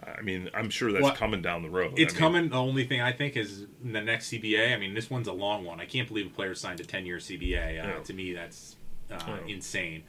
I 0.02 0.22
mean, 0.22 0.48
I'm 0.54 0.70
sure 0.70 0.90
that's 0.90 1.02
Well, 1.02 1.14
coming 1.14 1.42
down 1.42 1.62
the 1.62 1.68
road. 1.68 1.92
It's 1.98 2.14
I 2.14 2.16
mean, 2.16 2.18
coming. 2.18 2.48
The 2.48 2.56
only 2.56 2.84
thing 2.84 3.00
I 3.02 3.12
think 3.12 3.36
is 3.36 3.66
the 3.84 4.00
next 4.00 4.30
CBA. 4.32 4.72
I 4.74 4.78
mean, 4.78 4.94
this 4.94 5.10
one's 5.10 5.28
a 5.28 5.32
long 5.32 5.64
one. 5.64 5.80
I 5.80 5.84
can't 5.86 6.08
believe 6.08 6.26
a 6.26 6.30
player 6.30 6.54
signed 6.54 6.80
a 6.80 6.84
10 6.84 7.04
year 7.04 7.18
CBA. 7.18 7.78
Uh, 7.78 7.86
Yeah. 7.88 7.98
To 8.02 8.12
me, 8.14 8.32
that's 8.32 8.76
uh, 9.10 9.18
Yeah. 9.26 9.38
insane. 9.54 10.04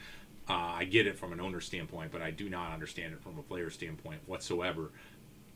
Uh, 0.49 0.53
I 0.53 0.85
get 0.85 1.05
it 1.05 1.17
from 1.17 1.31
an 1.31 1.39
owner 1.39 1.61
standpoint, 1.61 2.11
but 2.11 2.21
I 2.21 2.31
do 2.31 2.49
not 2.49 2.71
understand 2.73 3.13
it 3.13 3.21
from 3.21 3.37
a 3.37 3.43
player 3.43 3.69
standpoint 3.69 4.21
whatsoever. 4.25 4.89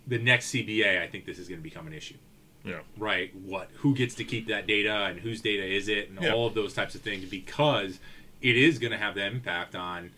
The 0.05 0.19
next 0.19 0.51
CBA, 0.53 1.01
I 1.01 1.07
think 1.07 1.25
this 1.25 1.39
is 1.39 1.47
going 1.47 1.59
to 1.59 1.63
become 1.63 1.87
an 1.87 1.93
issue. 1.93 2.17
Yeah. 2.63 2.79
Right? 2.97 3.35
What? 3.35 3.69
Who 3.77 3.95
gets 3.95 4.13
to 4.15 4.23
keep 4.23 4.47
that 4.47 4.67
data, 4.67 5.05
and 5.05 5.19
whose 5.19 5.41
data 5.41 5.65
is 5.65 5.87
it, 5.87 6.09
and 6.09 6.21
Yeah. 6.21 6.33
all 6.33 6.45
of 6.45 6.53
those 6.53 6.73
types 6.73 6.93
of 6.95 7.01
things, 7.01 7.25
because 7.25 7.99
it 8.41 8.55
is 8.55 8.77
going 8.77 8.91
to 8.91 8.97
have 8.97 9.15
the 9.15 9.25
impact 9.25 9.75
on 9.75 10.11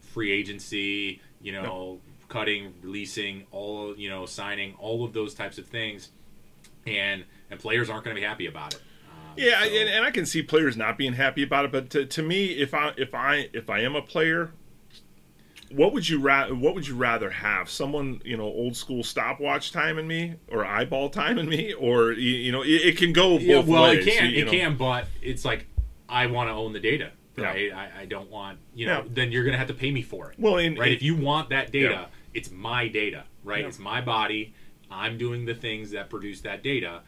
free 0.00 0.32
agency. 0.32 1.20
You 1.40 1.52
know, 1.52 2.00
cutting, 2.28 2.74
releasing, 2.82 3.46
all 3.52 3.96
you 3.96 4.10
know, 4.10 4.26
signing, 4.26 4.74
all 4.80 5.04
of 5.04 5.12
those 5.12 5.34
types 5.34 5.56
of 5.58 5.66
things, 5.68 6.10
and 6.86 7.24
and 7.50 7.60
players 7.60 7.88
aren't 7.88 8.04
going 8.04 8.16
to 8.16 8.20
be 8.20 8.26
happy 8.26 8.46
about 8.46 8.74
it. 8.74 8.82
Yeah, 9.38 9.62
so- 9.62 9.68
and, 9.70 9.88
and 9.88 10.04
I 10.04 10.10
can 10.10 10.26
see 10.26 10.42
players 10.42 10.76
not 10.76 10.98
being 10.98 11.14
happy 11.14 11.42
about 11.42 11.64
it, 11.66 11.72
but 11.72 11.90
to, 11.90 12.04
to 12.06 12.22
me, 12.22 12.46
if 12.46 12.74
I 12.74 12.92
if 12.96 13.14
I 13.14 13.48
if 13.52 13.70
I 13.70 13.80
am 13.80 13.94
a 13.96 14.02
player, 14.02 14.52
what 15.70 15.92
would 15.92 16.08
you 16.08 16.18
ra- 16.20 16.48
what 16.48 16.74
would 16.74 16.86
you 16.88 16.94
rather 16.96 17.30
have? 17.30 17.68
Someone 17.68 18.22
you 18.24 18.36
know, 18.36 18.44
old 18.44 18.74
school 18.76 19.02
stopwatch 19.02 19.70
time 19.72 19.98
in 19.98 20.06
me, 20.06 20.34
or 20.50 20.64
eyeball 20.64 21.10
time 21.10 21.38
in 21.38 21.48
me, 21.48 21.72
or 21.74 22.12
you, 22.12 22.30
you 22.36 22.52
know, 22.52 22.62
it, 22.62 22.68
it 22.68 22.96
can 22.96 23.12
go 23.12 23.32
both 23.38 23.42
Yeah, 23.42 23.58
well, 23.60 23.82
ways. 23.84 24.06
it 24.06 24.10
can, 24.14 24.30
you- 24.30 24.38
it 24.42 24.44
know. 24.46 24.50
can, 24.50 24.76
but 24.76 25.06
it's 25.22 25.44
like 25.44 25.66
I 26.08 26.26
want 26.26 26.48
to 26.48 26.54
own 26.54 26.72
the 26.72 26.80
data, 26.80 27.10
Yeah. 27.36 27.44
right? 27.44 27.72
I, 27.72 27.90
I 28.00 28.04
don't 28.06 28.30
want, 28.30 28.58
you 28.74 28.86
know, 28.86 29.02
Yeah. 29.02 29.08
then 29.10 29.30
you're 29.30 29.44
gonna 29.44 29.58
have 29.58 29.68
to 29.68 29.74
pay 29.74 29.90
me 29.90 30.00
for 30.02 30.30
it, 30.30 30.38
Well, 30.38 30.56
and, 30.56 30.78
right? 30.78 30.86
and- 30.86 30.94
if 30.96 31.02
you 31.02 31.14
want 31.16 31.50
that 31.50 31.70
data, 31.70 32.08
it's 32.32 32.50
my 32.50 32.88
data, 32.88 33.24
right? 33.44 33.64
It's 33.64 33.78
my 33.78 34.00
body. 34.00 34.54
I'm 34.90 35.18
doing 35.18 35.44
the 35.44 35.54
things 35.54 35.90
that 35.90 36.08
produce 36.08 36.40
that 36.42 36.62
data. 36.62 37.02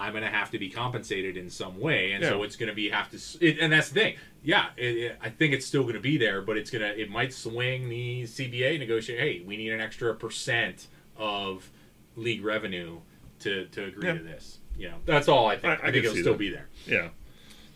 I'm 0.00 0.12
gonna 0.14 0.30
have 0.30 0.50
to 0.52 0.58
be 0.58 0.68
compensated 0.70 1.36
in 1.36 1.50
some 1.50 1.78
way, 1.78 2.12
and 2.12 2.24
so 2.24 2.42
it's 2.42 2.56
gonna 2.56 2.74
be 2.74 2.88
have 2.90 3.10
to. 3.10 3.18
It, 3.46 3.58
and 3.60 3.72
that's 3.72 3.88
the 3.90 3.94
thing. 4.00 4.16
Yeah, 4.42 4.66
it, 4.76 4.96
it, 4.96 5.18
I 5.22 5.28
think 5.28 5.52
it's 5.52 5.66
still 5.66 5.84
gonna 5.84 6.00
be 6.00 6.16
there, 6.16 6.40
but 6.42 6.56
it's 6.56 6.70
gonna 6.70 6.86
it 6.96 7.10
might 7.10 7.32
swing 7.32 7.88
the 7.88 8.22
CBA 8.24 8.78
negotiate. 8.78 9.20
Hey, 9.20 9.42
we 9.46 9.56
need 9.56 9.72
an 9.72 9.80
extra 9.80 10.14
percent 10.14 10.86
of 11.16 11.70
league 12.16 12.44
revenue 12.44 12.98
to 13.40 13.66
to 13.66 13.84
agree 13.84 14.06
Yeah. 14.08 14.14
to 14.18 14.22
this. 14.22 14.58
You 14.76 14.88
know, 14.88 14.96
that's 15.04 15.28
all 15.28 15.46
I 15.46 15.56
think. 15.58 15.80
I- 15.80 15.84
I, 15.86 15.88
I 15.88 15.92
think 15.92 16.04
it'll 16.04 16.16
still 16.16 16.32
that. 16.32 16.38
be 16.38 16.48
there. 16.48 16.68
yeah, 16.86 17.08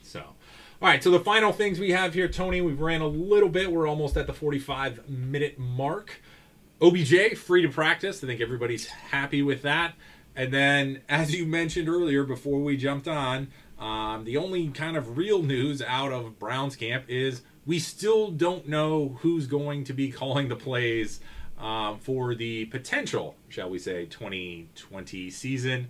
So, 0.03 0.20
all 0.20 0.35
right. 0.81 1.03
So 1.03 1.11
the 1.11 1.20
final 1.20 1.53
things 1.53 1.79
we 1.79 1.91
have 1.91 2.14
here, 2.14 2.29
Tony, 2.29 2.62
we've 2.62 2.81
ran 2.81 3.03
a 3.03 3.07
little 3.07 3.51
bit. 3.51 3.70
We're 3.70 3.87
almost 3.87 4.16
at 4.16 4.27
the 4.27 4.33
45 4.33 5.09
minute 5.11 5.59
mark. 5.59 6.22
OBJ 6.81 7.37
free 7.37 7.62
to 7.62 7.68
practice. 7.68 8.22
I 8.25 8.27
think 8.27 8.41
everybody's 8.41 8.87
happy 8.87 9.43
with 9.43 9.62
that. 9.62 9.95
And 10.37 10.53
then, 10.53 11.03
as 11.09 11.35
you 11.35 11.47
mentioned 11.47 11.89
earlier, 11.89 12.24
before 12.24 12.61
we 12.61 12.76
jumped 12.76 13.07
on, 13.07 13.49
um, 13.78 14.24
the 14.24 14.37
only 14.37 14.68
kind 14.68 14.97
of 14.97 15.16
real 15.16 15.43
news 15.43 15.82
out 15.82 16.12
of 16.12 16.39
Browns 16.39 16.76
camp 16.76 17.05
is 17.09 17.43
we 17.66 17.78
still 17.78 18.30
don't 18.30 18.68
know 18.68 19.18
who's 19.20 19.47
going 19.47 19.85
to 19.85 19.93
be 19.93 20.11
calling 20.12 20.49
the 20.49 20.57
plays 20.57 21.20
um, 21.59 21.99
for 21.99 22.35
the 22.35 22.64
potential, 22.66 23.37
shall 23.49 23.70
we 23.70 23.78
say, 23.78 24.07
2020 24.07 25.30
season 25.30 25.89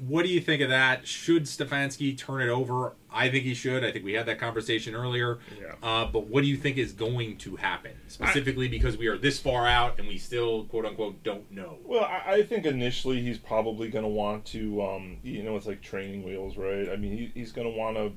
what 0.00 0.24
do 0.24 0.32
you 0.32 0.40
think 0.40 0.62
of 0.62 0.70
that? 0.70 1.06
Should 1.06 1.44
Stefanski 1.44 2.16
turn 2.16 2.40
it 2.40 2.48
over? 2.48 2.94
I 3.12 3.28
think 3.28 3.44
he 3.44 3.52
should. 3.52 3.84
I 3.84 3.92
think 3.92 4.04
we 4.04 4.14
had 4.14 4.24
that 4.26 4.38
conversation 4.38 4.94
earlier. 4.94 5.40
Yeah. 5.60 5.74
Uh, 5.82 6.06
but 6.06 6.26
what 6.26 6.40
do 6.40 6.46
you 6.46 6.56
think 6.56 6.78
is 6.78 6.92
going 6.92 7.36
to 7.38 7.56
happen 7.56 7.92
specifically 8.08 8.66
because 8.66 8.96
we 8.96 9.08
are 9.08 9.18
this 9.18 9.38
far 9.38 9.66
out 9.66 9.98
and 9.98 10.08
we 10.08 10.16
still 10.16 10.64
quote 10.64 10.86
unquote 10.86 11.22
don't 11.22 11.50
know? 11.50 11.78
Well, 11.84 12.04
I, 12.04 12.34
I 12.34 12.42
think 12.42 12.64
initially 12.64 13.20
he's 13.20 13.36
probably 13.36 13.90
going 13.90 14.04
to 14.04 14.08
want 14.10 14.46
to, 14.46 14.82
um, 14.82 15.18
you 15.22 15.42
know, 15.42 15.56
it's 15.56 15.66
like 15.66 15.82
training 15.82 16.22
wheels, 16.22 16.56
right? 16.56 16.88
I 16.88 16.96
mean, 16.96 17.12
he, 17.12 17.30
he's 17.34 17.52
going 17.52 17.70
to 17.70 17.78
want 17.78 17.96
to 17.96 18.12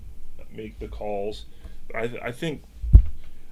make 0.56 0.80
the 0.80 0.88
calls. 0.88 1.46
I, 1.94 2.12
I 2.24 2.32
think, 2.32 2.64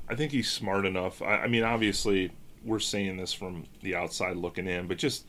I 0.08 0.16
think 0.16 0.32
he's 0.32 0.50
smart 0.50 0.86
enough. 0.86 1.22
I, 1.22 1.40
I 1.40 1.48
mean, 1.48 1.64
obviously, 1.64 2.32
we're 2.64 2.80
saying 2.80 3.18
this 3.18 3.34
from 3.34 3.66
the 3.82 3.96
outside 3.96 4.38
looking 4.38 4.68
in, 4.68 4.88
but 4.88 4.98
just 4.98 5.26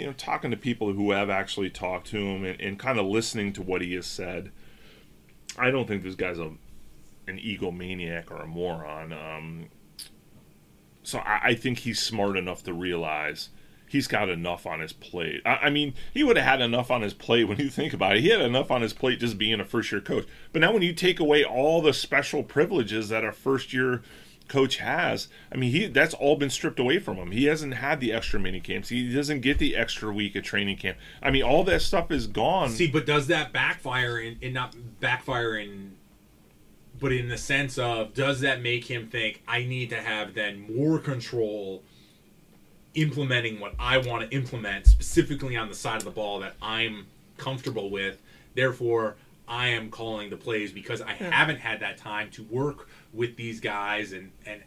you 0.00 0.06
know, 0.06 0.12
talking 0.14 0.50
to 0.50 0.56
people 0.56 0.92
who 0.94 1.10
have 1.10 1.28
actually 1.28 1.68
talked 1.68 2.06
to 2.08 2.16
him 2.16 2.44
and, 2.44 2.60
and 2.60 2.78
kind 2.78 2.98
of 2.98 3.06
listening 3.06 3.52
to 3.52 3.62
what 3.62 3.82
he 3.82 3.94
has 3.94 4.06
said. 4.06 4.50
I 5.58 5.70
don't 5.70 5.86
think 5.86 6.02
this 6.02 6.14
guy's 6.14 6.38
a 6.38 6.52
an 7.26 7.38
egomaniac 7.38 8.30
or 8.30 8.36
a 8.36 8.46
moron. 8.46 9.12
Um, 9.12 9.66
so 11.02 11.18
I, 11.18 11.40
I, 11.42 11.54
think 11.54 11.80
he's 11.80 12.00
smart 12.00 12.36
enough 12.36 12.64
to 12.64 12.72
realize 12.72 13.50
he's 13.86 14.08
got 14.08 14.28
enough 14.28 14.66
on 14.66 14.80
his 14.80 14.92
plate. 14.92 15.42
I, 15.44 15.56
I 15.56 15.70
mean, 15.70 15.94
he 16.12 16.24
would 16.24 16.36
have 16.36 16.46
had 16.46 16.60
enough 16.60 16.90
on 16.90 17.02
his 17.02 17.14
plate 17.14 17.44
when 17.44 17.58
you 17.58 17.68
think 17.68 17.92
about 17.92 18.16
it. 18.16 18.22
He 18.22 18.30
had 18.30 18.40
enough 18.40 18.70
on 18.70 18.82
his 18.82 18.92
plate 18.92 19.20
just 19.20 19.38
being 19.38 19.60
a 19.60 19.64
first 19.64 19.92
year 19.92 20.00
coach. 20.00 20.26
But 20.52 20.60
now 20.60 20.72
when 20.72 20.82
you 20.82 20.92
take 20.92 21.20
away 21.20 21.44
all 21.44 21.82
the 21.82 21.92
special 21.92 22.42
privileges 22.42 23.10
that 23.10 23.24
a 23.24 23.32
first 23.32 23.72
year 23.72 24.02
coach 24.50 24.76
has. 24.76 25.28
I 25.50 25.56
mean, 25.56 25.70
he 25.70 25.86
that's 25.86 26.12
all 26.12 26.36
been 26.36 26.50
stripped 26.50 26.78
away 26.78 26.98
from 26.98 27.16
him. 27.16 27.30
He 27.30 27.44
hasn't 27.44 27.74
had 27.74 28.00
the 28.00 28.12
extra 28.12 28.38
mini 28.38 28.60
camps. 28.60 28.90
He 28.90 29.14
doesn't 29.14 29.40
get 29.40 29.58
the 29.58 29.74
extra 29.74 30.12
week 30.12 30.36
of 30.36 30.42
training 30.42 30.76
camp. 30.76 30.98
I 31.22 31.30
mean, 31.30 31.42
all 31.42 31.64
that 31.64 31.80
stuff 31.80 32.10
is 32.10 32.26
gone. 32.26 32.68
See, 32.68 32.90
but 32.90 33.06
does 33.06 33.28
that 33.28 33.52
backfire 33.52 34.18
in, 34.18 34.36
in 34.42 34.52
not 34.52 34.74
backfire 35.00 35.56
in 35.56 35.96
but 36.98 37.12
in 37.12 37.28
the 37.28 37.38
sense 37.38 37.78
of 37.78 38.12
does 38.12 38.40
that 38.40 38.60
make 38.60 38.84
him 38.84 39.08
think 39.08 39.42
I 39.48 39.64
need 39.64 39.88
to 39.90 40.02
have 40.02 40.34
then 40.34 40.76
more 40.76 40.98
control 40.98 41.82
implementing 42.94 43.60
what 43.60 43.74
I 43.78 43.98
want 43.98 44.28
to 44.28 44.36
implement 44.36 44.86
specifically 44.86 45.56
on 45.56 45.68
the 45.68 45.74
side 45.74 45.98
of 45.98 46.04
the 46.04 46.10
ball 46.10 46.40
that 46.40 46.56
I'm 46.60 47.06
comfortable 47.38 47.88
with. 47.88 48.20
Therefore, 48.54 49.16
I 49.48 49.68
am 49.68 49.90
calling 49.90 50.28
the 50.28 50.36
plays 50.36 50.72
because 50.72 51.00
I 51.00 51.16
yeah. 51.20 51.30
haven't 51.30 51.58
had 51.58 51.80
that 51.80 51.96
time 51.96 52.30
to 52.32 52.42
work 52.44 52.88
with 53.12 53.36
these 53.36 53.60
guys 53.60 54.12
and 54.12 54.32
and 54.46 54.62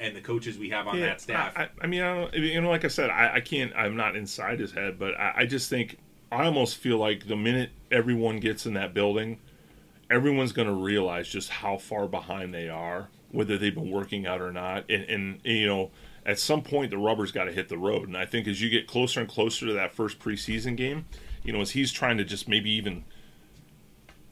and 0.00 0.16
the 0.16 0.20
coaches 0.20 0.58
we 0.58 0.70
have 0.70 0.86
on 0.86 0.98
yeah, 0.98 1.06
that 1.06 1.20
staff. 1.20 1.52
I, 1.56 1.68
I 1.80 1.86
mean, 1.86 2.02
I 2.02 2.14
don't, 2.14 2.34
you 2.34 2.60
know, 2.60 2.68
like 2.68 2.84
I 2.84 2.88
said, 2.88 3.10
I, 3.10 3.36
I 3.36 3.40
can't. 3.40 3.72
I'm 3.76 3.96
not 3.96 4.16
inside 4.16 4.60
his 4.60 4.72
head, 4.72 4.98
but 4.98 5.14
I, 5.18 5.32
I 5.38 5.46
just 5.46 5.70
think 5.70 5.98
I 6.32 6.44
almost 6.44 6.76
feel 6.76 6.98
like 6.98 7.28
the 7.28 7.36
minute 7.36 7.70
everyone 7.90 8.38
gets 8.38 8.66
in 8.66 8.74
that 8.74 8.92
building, 8.92 9.38
everyone's 10.10 10.52
going 10.52 10.68
to 10.68 10.74
realize 10.74 11.28
just 11.28 11.48
how 11.48 11.78
far 11.78 12.08
behind 12.08 12.52
they 12.52 12.68
are, 12.68 13.08
whether 13.30 13.56
they've 13.56 13.74
been 13.74 13.90
working 13.90 14.26
out 14.26 14.40
or 14.40 14.52
not, 14.52 14.90
and, 14.90 15.04
and 15.04 15.40
you 15.44 15.66
know 15.66 15.90
at 16.26 16.38
some 16.38 16.62
point 16.62 16.90
the 16.90 16.98
rubber's 16.98 17.32
got 17.32 17.44
to 17.44 17.52
hit 17.52 17.68
the 17.68 17.78
road. 17.78 18.08
And 18.08 18.16
I 18.16 18.26
think 18.26 18.48
as 18.48 18.60
you 18.60 18.70
get 18.70 18.86
closer 18.86 19.20
and 19.20 19.28
closer 19.28 19.66
to 19.66 19.72
that 19.74 19.94
first 19.94 20.18
preseason 20.18 20.76
game, 20.76 21.04
you 21.42 21.52
know, 21.52 21.60
as 21.60 21.72
he's 21.72 21.92
trying 21.92 22.16
to 22.18 22.24
just 22.24 22.48
maybe 22.48 22.70
even 22.70 23.04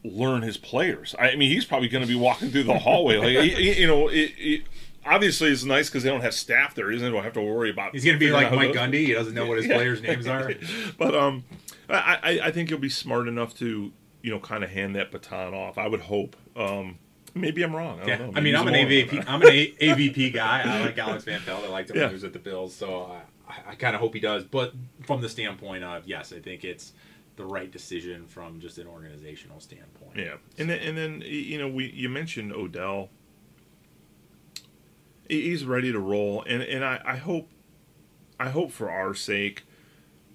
learn 0.05 0.43
his 0.43 0.57
players. 0.57 1.15
I 1.19 1.37
mean, 1.37 1.51
he's 1.51 1.65
probably 1.65 1.89
going 1.89 2.03
to 2.03 2.09
be 2.09 2.19
walking 2.19 2.51
through 2.51 2.65
the 2.65 2.79
hallway. 2.79 3.17
Like, 3.17 3.59
you 3.59 3.87
know, 3.87 4.09
it, 4.09 4.33
it, 4.37 4.63
obviously 5.05 5.51
it's 5.51 5.65
nice 5.65 5.89
because 5.89 6.03
they 6.03 6.11
don't 6.11 6.23
have 6.23 6.35
staff 6.35 6.75
there. 6.75 6.91
He 6.91 6.99
doesn't 6.99 7.15
have 7.15 7.33
to 7.35 7.43
worry 7.43 7.71
about. 7.71 7.93
He's 7.93 8.05
going 8.05 8.19
to 8.19 8.25
be 8.25 8.31
like 8.31 8.53
Mike 8.53 8.73
Gundy. 8.73 9.07
He 9.07 9.13
doesn't 9.13 9.35
know 9.35 9.47
what 9.47 9.59
his 9.59 9.67
yeah. 9.67 9.75
players' 9.75 10.03
names 10.03 10.27
are. 10.27 10.53
but 10.99 11.15
um, 11.15 11.45
I, 11.89 12.19
I, 12.23 12.41
I 12.45 12.51
think 12.51 12.69
he'll 12.69 12.79
be 12.79 12.89
smart 12.89 13.29
enough 13.29 13.55
to 13.59 13.93
you 14.23 14.31
know 14.31 14.39
kind 14.39 14.65
of 14.65 14.71
hand 14.71 14.97
that 14.97 15.11
baton 15.11 15.55
off. 15.55 15.79
I 15.79 15.89
would 15.89 16.01
hope. 16.01 16.37
Um, 16.57 16.99
maybe 17.35 17.63
I'm 17.63 17.75
wrong. 17.75 18.01
I 18.01 18.07
yeah. 18.07 18.31
I 18.35 18.41
mean, 18.41 18.57
I'm 18.57 18.69
an 18.69 18.75
AVP. 18.75 19.25
I'm 19.29 19.43
an 19.43 19.49
A- 19.49 19.75
AVP 19.81 20.33
guy. 20.33 20.63
I 20.65 20.81
like 20.81 20.99
Alex 20.99 21.25
Van 21.25 21.41
Pelt. 21.41 21.65
I 21.65 21.69
liked 21.69 21.91
him 21.91 21.97
yeah. 21.97 22.03
when 22.03 22.11
he 22.11 22.15
was 22.15 22.25
at 22.25 22.33
the 22.33 22.39
Bills. 22.39 22.75
So 22.75 23.11
I, 23.49 23.71
I 23.71 23.75
kind 23.75 23.95
of 23.95 24.01
hope 24.01 24.15
he 24.15 24.21
does. 24.21 24.45
But 24.45 24.73
from 25.05 25.21
the 25.21 25.29
standpoint 25.29 25.85
of 25.85 26.07
yes, 26.07 26.33
I 26.33 26.41
think 26.41 26.65
it's 26.65 26.93
the 27.37 27.45
right 27.45 27.71
decision 27.71 28.27
from 28.27 28.61
just 28.61 28.79
an 28.79 28.87
organizational 28.87 29.61
standpoint. 29.61 30.17
Yeah, 30.17 30.37
and 30.59 30.69
then, 30.69 30.79
and 30.81 30.97
then 30.99 31.23
you 31.25 31.59
know 31.59 31.69
we 31.69 31.91
you 31.91 32.09
mentioned 32.09 32.53
Odell. 32.53 33.11
He's 35.29 35.65
ready 35.65 35.93
to 35.93 35.99
roll, 35.99 36.45
and 36.47 36.63
and 36.63 36.85
I, 36.85 37.01
I 37.05 37.17
hope, 37.17 37.49
I 38.39 38.51
hope 38.51 38.71
for 38.71 38.91
our 38.91 39.15
sake, 39.15 39.65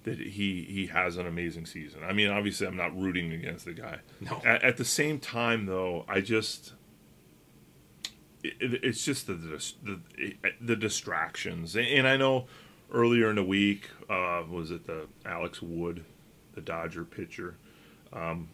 that 0.02 0.18
he 0.18 0.64
he 0.64 0.86
has 0.86 1.16
an 1.16 1.26
amazing 1.26 1.66
season. 1.66 2.00
I 2.02 2.12
mean, 2.12 2.30
obviously, 2.30 2.66
I'm 2.66 2.76
not 2.76 2.98
rooting 2.98 3.32
against 3.32 3.64
the 3.64 3.74
guy. 3.74 3.98
No. 4.20 4.40
At, 4.44 4.62
at 4.64 4.76
the 4.76 4.84
same 4.84 5.18
time, 5.18 5.66
though, 5.66 6.04
I 6.08 6.20
just. 6.20 6.72
It, 8.42 8.84
it's 8.84 9.04
just 9.04 9.26
the, 9.26 9.34
the 9.34 10.00
the 10.60 10.76
distractions, 10.76 11.76
and 11.76 12.06
I 12.06 12.16
know 12.16 12.46
earlier 12.92 13.30
in 13.30 13.36
the 13.36 13.44
week 13.44 13.90
uh, 14.08 14.42
was 14.48 14.70
it 14.70 14.86
the 14.86 15.06
Alex 15.26 15.60
Wood 15.60 16.04
the 16.58 16.64
Dodger 16.64 17.04
pitcher. 17.04 17.54
Um, 18.12 18.48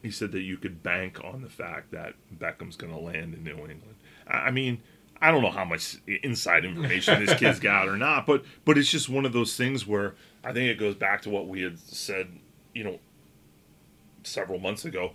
he 0.00 0.10
said 0.10 0.32
that 0.32 0.42
you 0.42 0.56
could 0.56 0.82
bank 0.82 1.22
on 1.24 1.42
the 1.42 1.48
fact 1.48 1.90
that 1.90 2.14
Beckham's 2.32 2.76
going 2.76 2.92
to 2.92 2.98
land 2.98 3.34
in 3.34 3.42
New 3.42 3.56
England. 3.56 3.96
I 4.28 4.50
mean, 4.52 4.80
I 5.20 5.30
don't 5.30 5.42
know 5.42 5.50
how 5.50 5.64
much 5.64 5.96
inside 6.22 6.64
information 6.64 7.24
this 7.24 7.38
kid's 7.38 7.60
got 7.60 7.88
or 7.88 7.96
not, 7.96 8.26
but 8.26 8.44
but 8.64 8.78
it's 8.78 8.90
just 8.90 9.08
one 9.08 9.24
of 9.24 9.32
those 9.32 9.56
things 9.56 9.86
where 9.86 10.14
I 10.44 10.52
think 10.52 10.70
it 10.70 10.78
goes 10.78 10.94
back 10.94 11.22
to 11.22 11.30
what 11.30 11.48
we 11.48 11.62
had 11.62 11.78
said, 11.78 12.28
you 12.74 12.84
know, 12.84 12.98
several 14.22 14.58
months 14.58 14.84
ago. 14.84 15.12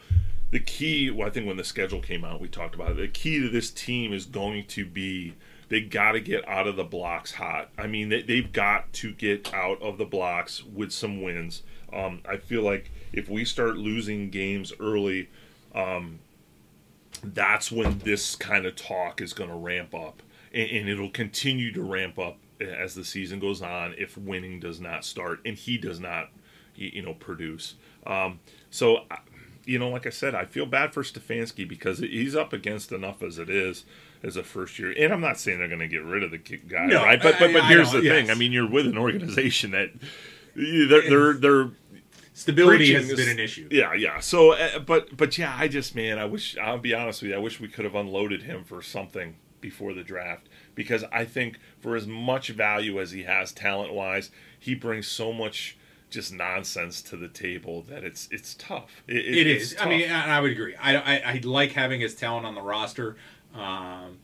The 0.52 0.60
key, 0.62 1.12
well, 1.12 1.28
I 1.28 1.32
think 1.32 1.46
when 1.46 1.58
the 1.58 1.64
schedule 1.66 2.02
came 2.02 2.24
out, 2.24 2.40
we 2.40 2.48
talked 2.48 2.74
about 2.74 2.92
it. 2.92 2.98
The 2.98 3.08
key 3.10 3.40
to 3.42 3.50
this 3.50 3.70
team 3.70 4.14
is 4.14 4.26
going 4.26 4.66
to 4.68 4.86
be 4.86 5.34
they 5.70 5.82
got 5.82 6.14
to 6.14 6.22
get 6.22 6.48
out 6.48 6.68
of 6.68 6.76
the 6.76 6.84
blocks 6.84 7.34
hot. 7.34 7.70
I 7.78 7.88
mean, 7.88 8.10
they, 8.10 8.22
they've 8.22 8.52
got 8.52 8.94
to 8.94 9.12
get 9.12 9.54
out 9.54 9.82
of 9.82 9.98
the 9.98 10.06
blocks 10.06 10.64
with 10.64 10.92
some 10.92 11.22
wins. 11.22 11.64
Um, 11.94 12.22
I 12.28 12.38
feel 12.38 12.64
like 12.64 12.92
if 13.14 13.30
we 13.30 13.46
start 13.46 13.78
losing 13.78 14.30
games 14.30 14.74
early, 14.80 15.30
um, 15.74 16.20
that's 17.24 17.72
when 17.72 18.00
this 18.00 18.36
kind 18.36 18.66
of 18.66 18.76
talk 18.76 19.22
is 19.22 19.34
going 19.34 19.50
to 19.50 19.56
ramp 19.56 19.96
up, 19.96 20.22
and, 20.54 20.70
and, 20.70 20.90
it'll 20.90 21.10
continue 21.10 21.72
to 21.72 21.82
ramp 21.82 22.20
up 22.20 22.38
as 22.60 22.96
the 22.96 23.04
season 23.04 23.40
goes 23.40 23.62
on 23.62 23.94
if 23.98 24.18
winning 24.18 24.60
does 24.60 24.80
not 24.80 25.06
start 25.06 25.40
and 25.46 25.58
he 25.58 25.78
does 25.78 26.00
not, 26.00 26.30
you 26.76 27.02
know, 27.02 27.14
produce. 27.14 27.76
Um, 28.06 28.40
so, 28.70 29.06
you 29.66 29.78
know, 29.78 29.90
like 29.90 30.08
I 30.08 30.10
said, 30.10 30.34
I 30.34 30.46
feel 30.46 30.66
bad 30.66 30.94
for 30.94 31.04
Stefanski 31.04 31.68
because 31.68 32.00
he's 32.00 32.36
up 32.36 32.54
against 32.54 32.92
enough 32.92 33.22
as 33.22 33.38
it 33.38 33.50
is 33.50 33.86
as 34.24 34.38
a 34.38 34.44
first 34.44 34.80
year. 34.80 34.94
And 34.98 35.14
I'm 35.14 35.22
not 35.22 35.38
saying 35.38 35.60
they're 35.60 35.68
going 35.68 35.80
to 35.80 35.88
get 35.88 36.04
rid 36.04 36.24
of 36.24 36.32
the 36.32 36.38
guy, 36.38 36.86
no, 36.88 37.04
right? 37.04 37.22
But 37.22 37.38
but 37.40 37.54
but 37.54 37.66
here's 37.66 37.92
the 37.92 38.02
yes. 38.02 38.14
thing. 38.14 38.32
I 38.32 38.36
mean, 38.36 38.52
you're 38.52 38.70
with 38.70 38.88
an 38.88 38.98
organization 38.98 39.72
that 39.72 39.92
they're 40.58 41.10
they're, 41.10 41.34
they're 41.34 41.72
stability 42.34 42.94
has 42.94 43.14
been 43.14 43.30
an 43.30 43.40
issue. 43.40 43.68
Yeah, 43.72 43.94
yeah. 43.94 44.20
So, 44.20 44.54
uh, 44.54 44.80
but 44.80 45.16
but 45.16 45.38
yeah, 45.38 45.56
I 45.58 45.68
just 45.68 45.96
man, 45.96 46.20
I 46.20 46.26
wish 46.26 46.58
I'll 46.58 46.78
be 46.78 46.94
honest 46.94 47.22
with 47.22 47.32
you. 47.32 47.38
I 47.38 47.40
wish 47.40 47.60
we 47.60 47.68
could 47.68 47.86
have 47.86 47.96
unloaded 47.96 48.44
him 48.44 48.64
for 48.64 48.82
something 48.82 49.36
before 49.62 49.94
the 49.94 50.04
draft 50.04 50.48
because 50.76 51.04
I 51.12 51.26
think 51.26 51.60
for 51.80 51.96
as 51.96 52.08
much 52.08 52.50
value 52.50 53.00
as 53.00 53.12
he 53.12 53.24
has 53.24 53.52
talent 53.52 53.94
wise, 53.94 54.30
he 54.60 54.76
brings 54.76 55.08
so 55.08 55.34
much 55.34 55.78
just 56.10 56.32
nonsense 56.32 57.02
to 57.02 57.18
the 57.18 57.28
table 57.28 57.82
that 57.84 58.04
it's 58.04 58.28
it's 58.32 58.54
tough. 58.56 59.04
It, 59.08 59.18
it, 59.18 59.38
it 59.38 59.48
is. 59.48 59.74
Tough. 59.74 59.86
I 59.86 59.90
mean, 59.90 60.10
I 60.10 60.40
would 60.40 60.52
agree. 60.52 60.76
I, 60.76 60.96
I, 60.96 61.22
I 61.34 61.42
like 61.44 61.74
having 61.74 62.02
his 62.02 62.16
talent 62.16 62.46
on 62.46 62.56
the 62.56 62.62
roster, 62.62 63.18
um, 63.54 64.20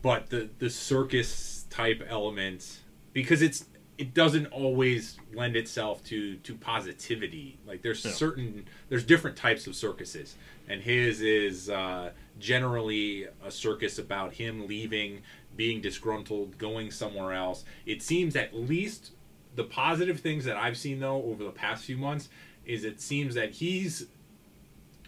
but 0.00 0.30
the 0.30 0.48
the 0.58 0.70
circus 0.70 1.66
type 1.68 2.02
element 2.08 2.80
because 3.12 3.42
it's 3.42 3.66
it 3.98 4.14
doesn't 4.14 4.46
always 4.46 5.18
lend 5.34 5.56
itself 5.56 6.02
to 6.04 6.36
to 6.36 6.54
positivity. 6.54 7.58
Like 7.66 7.82
there's 7.82 8.02
certain 8.02 8.66
there's 8.88 9.04
different 9.04 9.36
types 9.36 9.66
of 9.66 9.76
circuses, 9.76 10.36
and 10.68 10.82
his 10.82 11.20
is 11.20 11.68
uh, 11.68 12.10
generally 12.38 13.26
a 13.44 13.50
circus 13.50 13.98
about 13.98 14.32
him 14.34 14.66
leaving, 14.66 15.22
being 15.56 15.80
disgruntled, 15.80 16.58
going 16.58 16.90
somewhere 16.90 17.32
else. 17.32 17.64
It 17.86 18.02
seems 18.02 18.34
at 18.34 18.54
least 18.54 19.12
the 19.54 19.64
positive 19.64 20.20
things 20.20 20.44
that 20.46 20.56
I've 20.56 20.78
seen 20.78 21.00
though 21.00 21.22
over 21.24 21.44
the 21.44 21.50
past 21.50 21.84
few 21.84 21.98
months 21.98 22.28
is 22.64 22.84
it 22.84 23.00
seems 23.00 23.34
that 23.34 23.50
he's 23.50 24.06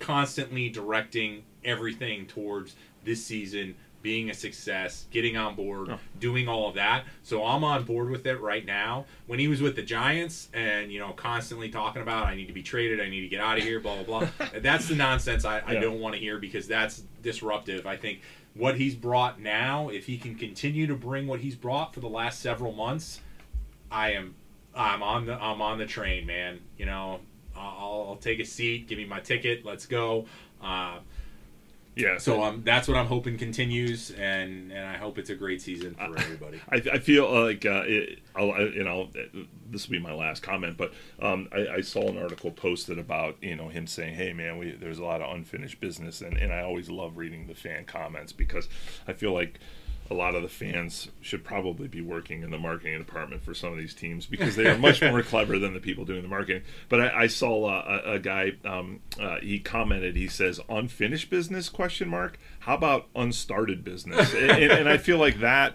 constantly 0.01 0.68
directing 0.68 1.45
everything 1.64 2.26
towards 2.26 2.74
this 3.05 3.24
season 3.24 3.74
being 4.05 4.28
a 4.28 4.34
success, 4.34 5.07
getting 5.11 5.34
on 5.38 5.57
board, 5.57 5.88
oh. 5.88 5.98
doing 6.20 6.46
all 6.46 6.68
of 6.68 6.74
that. 6.74 7.07
So 7.22 7.42
I'm 7.42 7.64
on 7.64 7.84
board 7.84 8.11
with 8.11 8.26
it 8.26 8.38
right 8.38 8.64
now. 8.64 9.07
When 9.26 9.38
he 9.38 9.48
was 9.48 9.62
with 9.62 9.76
the 9.76 9.82
Giants 9.82 10.50
and, 10.52 10.92
you 10.92 11.00
know, 11.00 11.12
constantly 11.12 11.70
talking 11.70 12.02
about, 12.02 12.26
I 12.26 12.34
need 12.34 12.46
to 12.46 12.52
be 12.52 12.62
traded, 12.62 13.00
I 13.00 13.09
need 13.09 13.22
to 13.22 13.28
get 13.28 13.40
out 13.40 13.57
of 13.57 13.64
here, 13.64 13.80
blah, 13.80 14.02
blah, 14.02 14.20
blah. 14.20 14.48
that's 14.61 14.88
the 14.88 14.94
nonsense 14.94 15.46
I, 15.46 15.62
I 15.66 15.76
don't 15.76 16.00
want 16.00 16.14
to 16.14 16.20
hear 16.20 16.38
because 16.38 16.68
that's 16.68 17.02
disruptive. 17.22 17.86
I 17.86 17.96
think 17.96 18.20
what 18.52 18.76
he's 18.76 18.94
brought 18.94 19.40
now, 19.40 19.88
if 19.88 20.05
he 20.05 20.18
can 20.18 20.34
continue 20.34 20.86
to 20.86 20.94
bring 20.94 21.26
what 21.26 21.40
he's 21.40 21.57
brought 21.57 21.94
for 21.94 22.00
the 22.00 22.09
last 22.09 22.40
several 22.40 22.72
months, 22.72 23.22
I 23.90 24.12
am 24.12 24.34
I'm 24.76 25.02
on 25.02 25.24
the 25.24 25.34
I'm 25.34 25.62
on 25.62 25.78
the 25.78 25.86
train, 25.86 26.26
man. 26.26 26.61
You 26.76 26.84
know, 26.84 27.20
I'll, 27.57 28.07
I'll 28.11 28.18
take 28.20 28.38
a 28.38 28.44
seat. 28.44 28.86
Give 28.86 28.98
me 28.98 29.07
my 29.07 29.20
ticket. 29.20 29.64
Let's 29.64 29.86
go. 29.86 30.26
Uh, 30.62 30.98
Yeah. 31.97 32.18
so 32.18 32.42
um, 32.42 32.62
that's 32.64 32.88
what 32.88 32.97
I'm 32.97 33.07
hoping 33.07 33.38
continues, 33.38 34.11
and 34.11 34.72
and 34.72 34.86
I 34.86 34.97
hope 34.97 35.18
it's 35.18 35.30
a 35.30 35.34
great 35.34 35.62
season 35.62 35.95
for 35.95 36.18
everybody. 36.18 36.61
I, 36.68 36.76
I 36.95 36.99
feel 36.99 37.30
like 37.30 37.64
uh, 37.64 37.82
it, 37.86 38.18
I'll, 38.34 38.53
I, 38.53 38.61
you 38.61 38.84
know 38.84 39.09
this 39.70 39.86
will 39.86 39.92
be 39.92 39.99
my 39.99 40.12
last 40.12 40.42
comment, 40.42 40.76
but 40.76 40.92
um, 41.20 41.49
I, 41.53 41.68
I 41.76 41.80
saw 41.80 42.09
an 42.09 42.18
article 42.18 42.51
posted 42.51 42.99
about 42.99 43.36
you 43.42 43.55
know 43.57 43.68
him 43.68 43.86
saying, 43.86 44.14
"Hey 44.14 44.32
man, 44.32 44.59
we, 44.59 44.72
there's 44.72 44.99
a 44.99 45.05
lot 45.05 45.20
of 45.20 45.34
unfinished 45.34 45.80
business," 45.80 46.20
and, 46.20 46.36
and 46.36 46.53
I 46.53 46.62
always 46.62 46.90
love 46.90 47.16
reading 47.16 47.47
the 47.47 47.55
fan 47.55 47.84
comments 47.84 48.32
because 48.32 48.68
I 49.07 49.12
feel 49.12 49.32
like 49.32 49.61
a 50.11 50.14
lot 50.14 50.34
of 50.34 50.42
the 50.42 50.48
fans 50.48 51.09
should 51.20 51.44
probably 51.44 51.88
be 51.88 52.02
working 52.02 52.42
in 52.42 52.50
the 52.50 52.59
marketing 52.59 52.98
department 52.98 53.42
for 53.42 53.55
some 53.55 53.72
of 53.72 53.78
these 53.78 53.94
teams 53.94 54.26
because 54.26 54.55
they 54.55 54.66
are 54.66 54.76
much 54.76 55.00
more 55.00 55.22
clever 55.32 55.59
than 55.59 55.72
the 55.72 55.80
people 55.80 56.05
doing 56.05 56.22
the 56.22 56.28
marketing. 56.28 56.62
But 56.88 57.00
I, 57.00 57.22
I 57.22 57.26
saw 57.26 57.64
uh, 57.64 58.00
a, 58.05 58.12
a 58.12 58.18
guy 58.18 58.52
um, 58.64 59.00
uh, 59.18 59.40
he 59.40 59.61
commented 59.61 60.16
he 60.16 60.28
says 60.28 60.61
unfinished 60.68 61.30
business? 61.30 61.68
question 61.68 62.09
mark. 62.09 62.38
How 62.61 62.74
about 62.74 63.12
unstarted 63.14 63.82
business? 63.82 64.34
And, 64.34 64.50
and, 64.50 64.72
and 64.72 64.88
I 64.88 64.98
feel 64.98 65.18
like 65.18 65.40
that 65.40 65.74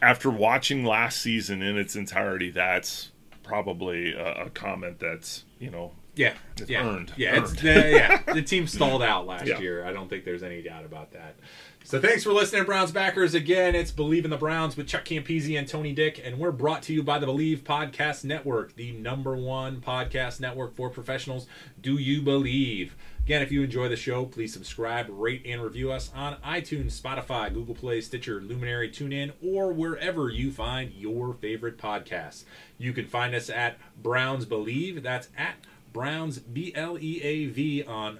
after 0.00 0.30
watching 0.30 0.84
last 0.84 1.20
season 1.20 1.62
in 1.62 1.78
its 1.78 1.96
entirety 1.96 2.50
that's 2.50 3.10
probably 3.42 4.12
a, 4.12 4.46
a 4.46 4.50
comment 4.50 4.98
that's 4.98 5.44
you 5.58 5.70
know 5.70 5.92
Yeah, 6.16 6.34
It's 6.56 6.70
yeah, 6.70 6.86
earned. 6.86 7.12
yeah. 7.16 7.38
It's 7.40 7.50
Earned. 7.50 7.58
the, 7.60 7.90
yeah. 7.90 8.22
The 8.32 8.42
team 8.42 8.66
stalled 8.66 9.02
out 9.02 9.26
last 9.28 9.46
Yeah. 9.46 9.58
year. 9.58 9.84
I 9.84 9.92
don't 9.92 10.08
think 10.08 10.24
there's 10.24 10.42
any 10.44 10.62
doubt 10.62 10.84
about 10.84 11.12
that. 11.12 11.34
So 11.82 12.00
thanks 12.00 12.22
for 12.24 12.32
listening, 12.32 12.64
Browns 12.64 12.92
backers. 12.92 13.34
Again, 13.34 13.74
it's 13.74 13.90
Bleav 13.92 14.24
in 14.24 14.30
the 14.30 14.36
Browns 14.38 14.76
with 14.76 14.86
Chuck 14.86 15.04
Campese 15.04 15.58
and 15.58 15.68
Tony 15.68 15.92
Dick, 15.92 16.18
and 16.24 16.38
we're 16.38 16.50
brought 16.52 16.82
to 16.84 16.94
you 16.94 17.02
by 17.02 17.18
the 17.18 17.26
Bleav 17.26 17.58
Podcast 17.62 18.24
Network, 18.24 18.74
the 18.76 18.92
number 18.92 19.36
one 19.36 19.80
podcast 19.82 20.40
network 20.40 20.74
for 20.74 20.88
professionals. 20.88 21.46
Do 21.80 21.98
you 21.98 22.22
believe? 22.22 22.94
Again, 23.24 23.42
if 23.42 23.50
you 23.52 23.62
enjoy 23.62 23.88
the 23.88 23.96
show, 23.96 24.24
please 24.26 24.52
subscribe, 24.52 25.06
rate, 25.10 25.42
and 25.46 25.62
review 25.62 25.90
us 25.92 26.10
on 26.14 26.36
iTunes, 26.46 26.98
Spotify, 27.00 27.52
Google 27.52 27.74
Play, 27.74 28.00
Stitcher, 28.02 28.40
Luminary, 28.40 28.88
TuneIn, 28.88 29.32
or 29.42 29.72
wherever 29.72 30.28
you 30.30 30.52
find 30.52 30.92
your 30.92 31.34
favorite 31.34 31.76
podcasts. 31.76 32.44
You 32.78 32.92
can 32.92 33.06
find 33.06 33.34
us 33.34 33.50
at 33.50 33.78
Browns 34.02 34.46
Bleav. 34.46 35.02
That's 35.02 35.28
at 35.36 35.56
Browns 35.94 36.38
B 36.40 36.72
L 36.74 36.98
E 36.98 37.22
A 37.22 37.46
V 37.46 37.82
on 37.84 38.18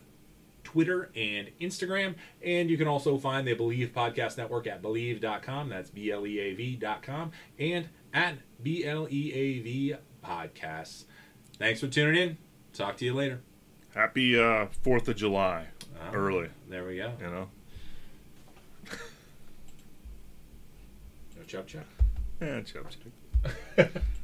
Twitter 0.62 1.11
and 1.14 1.51
Instagram. 1.61 2.14
And 2.43 2.70
you 2.70 2.79
can 2.79 2.89
also 2.89 3.18
find 3.18 3.47
the 3.47 3.55
Bleav 3.55 3.91
Podcast 3.93 4.39
Network 4.39 4.66
at 4.66 4.81
Bleav.com. 4.81 5.68
That's 5.68 5.91
B 5.91 6.11
L 6.11 6.27
E 6.27 6.39
A 6.41 6.55
V.com. 6.55 7.33
And 7.59 7.89
at 8.14 8.37
B 8.62 8.85
L 8.87 9.07
E 9.11 9.33
A 9.35 9.59
V 9.61 9.95
Podcasts. 10.25 11.05
Thanks 11.59 11.81
for 11.81 11.89
tuning 11.89 12.16
in. 12.22 12.39
Talk 12.72 12.97
to 12.97 13.05
you 13.05 13.12
later. 13.12 13.41
happy 13.95 14.41
uh, 14.41 14.66
Fourth 14.83 15.07
of 15.09 15.16
July 15.16 15.66
Ah. 16.01 16.11
early 16.12 16.49
There 16.68 16.85
we 16.87 16.97
go. 16.97 17.12
you 17.20 17.27
know 17.27 17.49
No 21.37 21.43
chop 21.47 21.66
chop. 21.66 21.85
yeah 22.41 22.61
chub 22.62 22.87
chub. 22.91 23.89